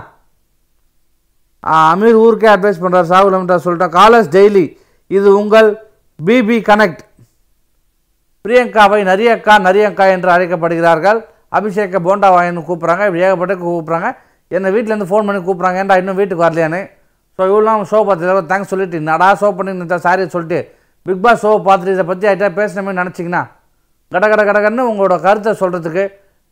[1.76, 4.66] அமீர் ஊருக்கே அட்வைஸ் பண்ணுறார் சாகுல் அமிட்டா சொல்லிட்டேன் காலர்ஸ் டெய்லி
[5.12, 5.70] இது உங்கள்
[6.20, 7.02] பிபி கனெக்ட்
[8.46, 11.20] பிரியங்காவை நரியக்கா நரியங்கா என்று அழைக்கப்படுகிறார்கள்.
[11.58, 14.10] அபிஷேக போண்டா வாயின்னு கூப்பிட்றாங்க இப்படி ஏகப்பட்ட கூப்பிட்றாங்க.
[14.52, 16.82] என்னை வீட்டிலேருந்து ஃபோன் பண்ணி கூப்பிட்றாங்க ஏன்டா இன்னும் வீட்டுக்கு வரலையான்னு.
[17.40, 20.60] ஸோ இவ்வளோ ஷோ பார்த்து தேங்க்ஸ் சொல்லிட்டு நடா ஷோ பண்ணி சாரி சொல்லிட்டு
[21.06, 23.44] பிக் பாஸ் ஷோ பார்த்துட்டு இதை பற்றி ஆகிட்டா பேசினமே நினச்சிங்கன்னா
[24.12, 26.04] கட கட கடகன்னு உங்களோட கருத்தை சொல்கிறதுக்கு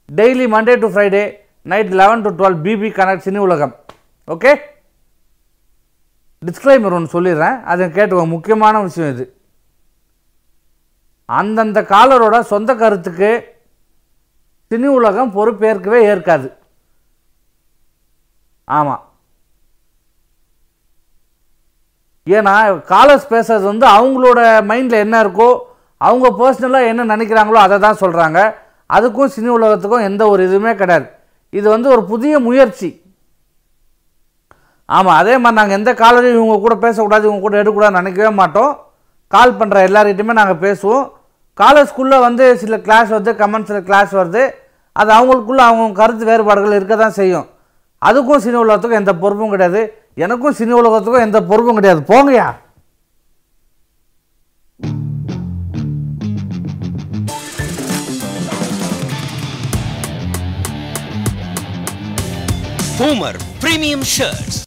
[0.09, 1.23] daily Monday to Friday
[1.71, 3.73] night eleven to twelve BB connect Cini Ulagam.
[4.27, 4.51] Okay
[6.45, 7.63] disclaimer ஒன்று சொல்லிடுறேன்.
[7.71, 9.25] அதை கேட்டுக்கோங்க முக்கியமான விஷயம் இது.
[11.25, 13.29] அந்தந்த காலரோட சொந்த கருத்துக்கு
[14.71, 16.47] சினி உலகம் பொறுப்பேற்கவே ஏற்காது.
[18.67, 19.03] ஆமாம்
[22.27, 22.53] ஏன்னா
[22.93, 24.39] காலர்ஸ் பேசுறது வந்து அவங்களோட
[24.69, 25.49] மைண்டில் என்ன இருக்கோ
[25.97, 28.39] அவங்க பர்சனலாக என்ன நினைக்கிறாங்களோ அதை தான் சொல்கிறாங்க
[28.89, 31.07] அதுக்கும் சினி உலகத்துக்கும் எந்த ஒரு இதுவுமே கிடையாது.
[31.49, 32.89] இது வந்து ஒரு புதிய முயற்சி.
[34.89, 38.73] ஆமாம் அதே மாதிரி நாங்கள் எந்த காலரையும் இவங்க கூட பேசக்கூடாது இவங்க கூட எடுக்கக்கூடாது நினைக்கவே மாட்டோம்.
[39.33, 41.05] கால் பண்ணுற எல்லார்கிட்டையுமே நாங்கள் பேசுவோம்.
[41.61, 44.43] காலர்ஸ்குள்ளே வந்து சில கிளாஸ் வருது கமெண்ட்ஸில் கிளாஸ் வருது.
[44.99, 47.47] அது அவங்களுக்குள்ள அவங்க கருத்து வேறுபாடுகள் இருக்க தான் செய்யும்.
[48.07, 49.81] அதுக்கும் சினி உலகத்துக்கும் எந்த பொறுப்பும் கிடையாது.
[50.25, 52.03] எனக்கும் சினி உலகத்துக்கும் எந்த பொறுப்பும் கிடையாது.
[52.11, 52.47] போங்கயா
[62.99, 64.59] பூமர் பிரீமியம் ஷர்ட்ஸ்